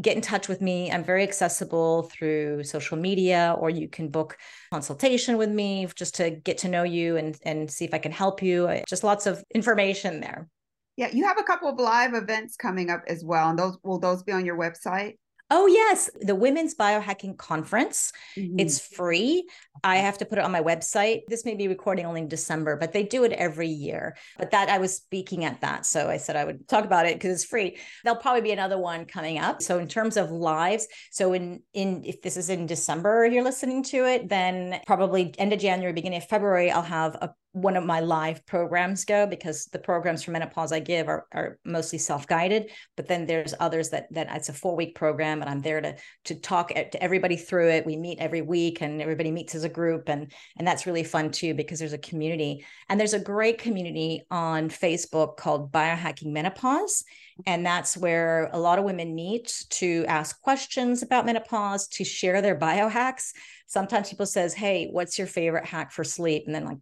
get 0.00 0.16
in 0.16 0.22
touch 0.22 0.48
with 0.48 0.60
me. 0.60 0.90
I'm 0.90 1.04
very 1.04 1.22
accessible 1.22 2.04
through 2.04 2.64
social 2.64 2.96
media, 2.96 3.54
or 3.58 3.68
you 3.70 3.88
can 3.88 4.08
book 4.08 4.38
consultation 4.70 5.36
with 5.36 5.50
me 5.50 5.86
just 5.94 6.14
to 6.16 6.30
get 6.30 6.58
to 6.58 6.68
know 6.68 6.82
you 6.82 7.16
and, 7.16 7.38
and 7.42 7.70
see 7.70 7.84
if 7.84 7.92
I 7.92 7.98
can 7.98 8.12
help 8.12 8.42
you. 8.42 8.82
Just 8.88 9.04
lots 9.04 9.26
of 9.26 9.42
information 9.54 10.20
there. 10.20 10.48
Yeah, 10.96 11.08
you 11.12 11.24
have 11.24 11.38
a 11.38 11.42
couple 11.42 11.68
of 11.68 11.78
live 11.78 12.14
events 12.14 12.56
coming 12.56 12.90
up 12.90 13.02
as 13.06 13.24
well. 13.24 13.50
And 13.50 13.58
those 13.58 13.76
will 13.82 13.98
those 13.98 14.22
be 14.22 14.32
on 14.32 14.44
your 14.44 14.58
website? 14.58 15.16
Oh, 15.54 15.66
yes. 15.66 16.08
The 16.18 16.34
Women's 16.34 16.74
Biohacking 16.74 17.36
Conference. 17.36 18.10
Mm-hmm. 18.38 18.58
It's 18.58 18.80
free. 18.80 19.46
I 19.84 19.96
have 19.96 20.16
to 20.18 20.24
put 20.24 20.38
it 20.38 20.44
on 20.44 20.50
my 20.50 20.62
website. 20.62 21.20
This 21.28 21.44
may 21.44 21.54
be 21.54 21.68
recording 21.68 22.06
only 22.06 22.22
in 22.22 22.28
December, 22.28 22.76
but 22.76 22.92
they 22.92 23.02
do 23.02 23.24
it 23.24 23.32
every 23.32 23.68
year. 23.68 24.16
But 24.38 24.52
that 24.52 24.70
I 24.70 24.78
was 24.78 24.96
speaking 24.96 25.44
at 25.44 25.60
that. 25.60 25.84
So 25.84 26.08
I 26.08 26.16
said 26.16 26.36
I 26.36 26.46
would 26.46 26.66
talk 26.68 26.86
about 26.86 27.04
it 27.04 27.16
because 27.16 27.32
it's 27.32 27.44
free. 27.44 27.76
There'll 28.02 28.18
probably 28.18 28.40
be 28.40 28.52
another 28.52 28.78
one 28.78 29.04
coming 29.04 29.38
up. 29.38 29.60
So 29.60 29.78
in 29.78 29.88
terms 29.88 30.16
of 30.16 30.30
lives, 30.30 30.88
so 31.10 31.34
in 31.34 31.60
in 31.74 32.02
if 32.06 32.22
this 32.22 32.38
is 32.38 32.48
in 32.48 32.64
December 32.64 33.26
you're 33.26 33.44
listening 33.44 33.82
to 33.84 34.06
it, 34.06 34.30
then 34.30 34.80
probably 34.86 35.34
end 35.36 35.52
of 35.52 35.58
January, 35.58 35.92
beginning 35.92 36.22
of 36.22 36.28
February, 36.28 36.70
I'll 36.70 36.80
have 36.80 37.14
a 37.16 37.34
one 37.52 37.76
of 37.76 37.84
my 37.84 38.00
live 38.00 38.44
programs 38.46 39.04
go 39.04 39.26
because 39.26 39.66
the 39.66 39.78
programs 39.78 40.22
for 40.22 40.30
menopause 40.30 40.72
I 40.72 40.80
give 40.80 41.08
are, 41.08 41.26
are 41.32 41.58
mostly 41.64 41.98
self-guided, 41.98 42.70
but 42.96 43.06
then 43.06 43.26
there's 43.26 43.54
others 43.60 43.90
that 43.90 44.12
that 44.12 44.34
it's 44.34 44.48
a 44.48 44.54
four-week 44.54 44.94
program 44.94 45.42
and 45.42 45.50
I'm 45.50 45.60
there 45.60 45.80
to 45.80 45.96
to 46.24 46.34
talk 46.34 46.68
to 46.68 47.02
everybody 47.02 47.36
through 47.36 47.68
it. 47.70 47.86
We 47.86 47.96
meet 47.96 48.18
every 48.20 48.40
week 48.40 48.80
and 48.80 49.02
everybody 49.02 49.30
meets 49.30 49.54
as 49.54 49.64
a 49.64 49.68
group 49.68 50.08
and 50.08 50.32
and 50.56 50.66
that's 50.66 50.86
really 50.86 51.04
fun 51.04 51.30
too 51.30 51.52
because 51.52 51.78
there's 51.78 51.92
a 51.92 51.98
community 51.98 52.64
and 52.88 52.98
there's 52.98 53.14
a 53.14 53.20
great 53.20 53.58
community 53.58 54.22
on 54.30 54.70
Facebook 54.70 55.36
called 55.36 55.70
Biohacking 55.70 56.32
Menopause 56.32 57.04
and 57.46 57.64
that's 57.64 57.96
where 57.96 58.48
a 58.52 58.58
lot 58.58 58.78
of 58.78 58.84
women 58.84 59.14
meet 59.14 59.64
to 59.70 60.04
ask 60.06 60.40
questions 60.42 61.02
about 61.02 61.26
menopause, 61.26 61.88
to 61.88 62.04
share 62.04 62.40
their 62.42 62.58
biohacks. 62.58 63.32
Sometimes 63.66 64.10
people 64.10 64.26
says, 64.26 64.54
"Hey, 64.54 64.88
what's 64.90 65.18
your 65.18 65.26
favorite 65.26 65.66
hack 65.66 65.92
for 65.92 66.04
sleep?" 66.04 66.44
and 66.46 66.54
then 66.54 66.64
like 66.64 66.78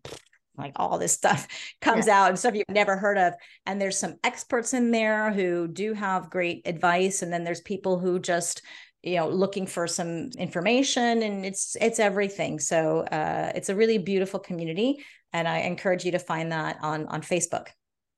like 0.61 0.73
all 0.77 0.99
this 0.99 1.13
stuff 1.13 1.47
comes 1.81 2.07
yeah. 2.07 2.21
out 2.21 2.29
and 2.29 2.39
stuff 2.39 2.55
you've 2.55 2.69
never 2.69 2.97
heard 2.97 3.19
of 3.19 3.35
and 3.67 3.81
there's 3.81 3.99
some 3.99 4.17
experts 4.25 4.75
in 4.75 4.91
there 4.91 5.33
who 5.33 5.69
do 5.69 5.95
have 5.95 6.31
great 6.31 6.63
advice 6.67 7.23
and 7.23 7.33
then 7.33 7.45
there's 7.45 7.61
people 7.61 7.99
who 7.99 8.19
just 8.19 8.63
you 9.03 9.17
know 9.17 9.29
looking 9.29 9.67
for 9.67 9.87
some 9.87 10.29
information 10.39 11.23
and 11.23 11.45
it's 11.45 11.77
it's 11.81 11.99
everything 11.99 12.59
so 12.59 13.01
uh, 13.01 13.51
it's 13.55 13.69
a 13.69 13.77
really 13.77 13.99
beautiful 13.99 14.39
community 14.39 15.05
and 15.33 15.49
i 15.49 15.59
encourage 15.59 16.05
you 16.05 16.13
to 16.13 16.19
find 16.19 16.53
that 16.53 16.77
on 16.83 17.07
on 17.07 17.23
facebook 17.23 17.69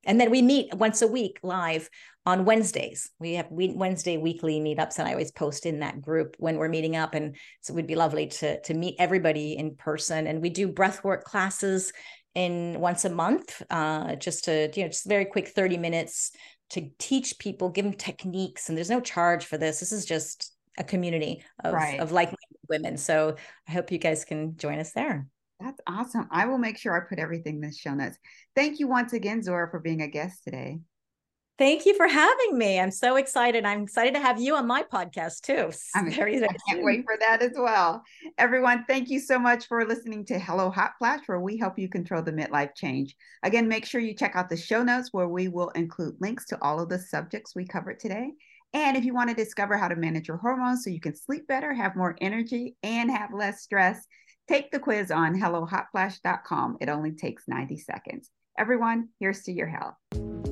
and 0.04 0.20
then 0.20 0.30
we 0.30 0.42
meet 0.42 0.74
once 0.74 1.02
a 1.02 1.06
week 1.06 1.38
live 1.42 1.88
on 2.24 2.44
Wednesdays. 2.44 3.10
We 3.18 3.34
have 3.34 3.48
Wednesday 3.50 4.16
weekly 4.16 4.60
meetups, 4.60 4.98
and 4.98 5.08
I 5.08 5.12
always 5.12 5.32
post 5.32 5.66
in 5.66 5.80
that 5.80 6.00
group 6.00 6.36
when 6.38 6.56
we're 6.56 6.68
meeting 6.68 6.96
up. 6.96 7.14
And 7.14 7.36
so 7.60 7.72
it 7.72 7.76
would 7.76 7.86
be 7.86 7.96
lovely 7.96 8.28
to 8.28 8.60
to 8.62 8.74
meet 8.74 8.96
everybody 8.98 9.56
in 9.56 9.76
person. 9.76 10.26
And 10.26 10.40
we 10.40 10.50
do 10.50 10.68
breathwork 10.68 11.22
classes 11.22 11.92
in 12.34 12.80
once 12.80 13.04
a 13.04 13.10
month, 13.10 13.62
uh, 13.70 14.16
just 14.16 14.44
to, 14.44 14.70
you 14.74 14.82
know, 14.82 14.88
just 14.88 15.06
very 15.06 15.24
quick 15.24 15.48
30 15.48 15.76
minutes 15.78 16.32
to 16.70 16.88
teach 16.98 17.38
people, 17.38 17.68
give 17.68 17.84
them 17.84 17.94
techniques. 17.94 18.68
And 18.68 18.78
there's 18.78 18.90
no 18.90 19.00
charge 19.00 19.44
for 19.44 19.58
this. 19.58 19.80
This 19.80 19.92
is 19.92 20.04
just 20.04 20.54
a 20.78 20.84
community 20.84 21.44
of, 21.62 21.74
right. 21.74 22.00
of 22.00 22.12
like 22.12 22.34
women. 22.68 22.96
So 22.96 23.36
I 23.68 23.72
hope 23.72 23.92
you 23.92 23.98
guys 23.98 24.24
can 24.24 24.56
join 24.56 24.78
us 24.78 24.92
there. 24.92 25.26
That's 25.60 25.80
awesome. 25.86 26.26
I 26.30 26.46
will 26.46 26.58
make 26.58 26.78
sure 26.78 26.96
I 26.96 27.08
put 27.08 27.18
everything 27.18 27.56
in 27.56 27.60
the 27.60 27.72
show 27.72 27.94
notes. 27.94 28.16
Thank 28.56 28.80
you 28.80 28.88
once 28.88 29.12
again, 29.12 29.42
Zora, 29.42 29.70
for 29.70 29.78
being 29.78 30.02
a 30.02 30.08
guest 30.08 30.42
today. 30.44 30.80
Thank 31.58 31.84
you 31.84 31.94
for 31.94 32.08
having 32.08 32.56
me. 32.56 32.80
I'm 32.80 32.90
so 32.90 33.16
excited. 33.16 33.64
I'm 33.64 33.82
excited 33.82 34.14
to 34.14 34.20
have 34.20 34.40
you 34.40 34.56
on 34.56 34.66
my 34.66 34.82
podcast 34.82 35.42
too. 35.42 35.70
I'm 35.94 36.10
very, 36.10 36.42
I 36.42 36.48
can't 36.68 36.82
wait 36.82 37.04
for 37.04 37.16
that 37.20 37.42
as 37.42 37.52
well. 37.54 38.02
Everyone, 38.38 38.84
thank 38.88 39.10
you 39.10 39.20
so 39.20 39.38
much 39.38 39.66
for 39.66 39.84
listening 39.84 40.24
to 40.26 40.38
Hello 40.38 40.70
Hot 40.70 40.92
Flash, 40.98 41.20
where 41.26 41.40
we 41.40 41.58
help 41.58 41.78
you 41.78 41.88
control 41.88 42.22
the 42.22 42.32
midlife 42.32 42.74
change. 42.74 43.14
Again, 43.42 43.68
make 43.68 43.84
sure 43.84 44.00
you 44.00 44.14
check 44.14 44.34
out 44.34 44.48
the 44.48 44.56
show 44.56 44.82
notes 44.82 45.10
where 45.12 45.28
we 45.28 45.48
will 45.48 45.68
include 45.70 46.16
links 46.20 46.46
to 46.46 46.58
all 46.62 46.80
of 46.80 46.88
the 46.88 46.98
subjects 46.98 47.54
we 47.54 47.66
covered 47.66 48.00
today. 48.00 48.32
And 48.72 48.96
if 48.96 49.04
you 49.04 49.12
want 49.12 49.28
to 49.28 49.36
discover 49.36 49.76
how 49.76 49.88
to 49.88 49.96
manage 49.96 50.28
your 50.28 50.38
hormones 50.38 50.82
so 50.82 50.90
you 50.90 51.00
can 51.00 51.14
sleep 51.14 51.46
better, 51.46 51.74
have 51.74 51.94
more 51.94 52.16
energy, 52.22 52.76
and 52.82 53.10
have 53.10 53.34
less 53.34 53.62
stress, 53.62 54.06
take 54.48 54.70
the 54.70 54.78
quiz 54.78 55.10
on 55.10 55.38
HelloHotFlash.com. 55.38 56.78
It 56.80 56.88
only 56.88 57.12
takes 57.12 57.44
90 57.46 57.76
seconds. 57.76 58.30
Everyone, 58.58 59.10
here's 59.20 59.42
to 59.42 59.52
your 59.52 59.66
health. 59.66 60.51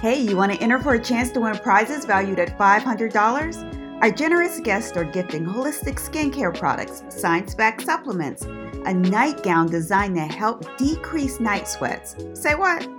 Hey, 0.00 0.20
you 0.20 0.36
want 0.36 0.52
to 0.52 0.62
enter 0.62 0.78
for 0.78 0.94
a 0.94 1.02
chance 1.02 1.32
to 1.32 1.40
win 1.40 1.58
prizes 1.58 2.04
valued 2.04 2.38
at 2.38 2.56
$500? 2.56 4.00
Our 4.00 4.12
generous 4.12 4.60
guests 4.60 4.96
are 4.96 5.02
gifting 5.02 5.44
holistic 5.44 5.96
skincare 5.96 6.56
products, 6.56 7.02
science 7.08 7.52
backed 7.56 7.82
supplements, 7.82 8.42
a 8.42 8.94
nightgown 8.94 9.66
designed 9.66 10.14
to 10.14 10.20
help 10.20 10.64
decrease 10.78 11.40
night 11.40 11.66
sweats. 11.66 12.14
Say 12.34 12.54
what? 12.54 12.86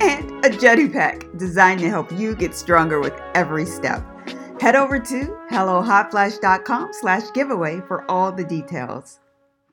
And 0.00 0.44
a 0.44 0.50
jetty 0.50 0.88
pack 0.88 1.26
designed 1.36 1.80
to 1.80 1.88
help 1.88 2.12
you 2.12 2.34
get 2.34 2.54
stronger 2.54 3.00
with 3.00 3.14
every 3.34 3.66
step. 3.66 4.02
Head 4.60 4.76
over 4.76 4.98
to 4.98 5.38
HelloHotFlash.com 5.50 6.90
slash 6.92 7.32
giveaway 7.32 7.80
for 7.86 8.10
all 8.10 8.32
the 8.32 8.44
details. 8.44 9.18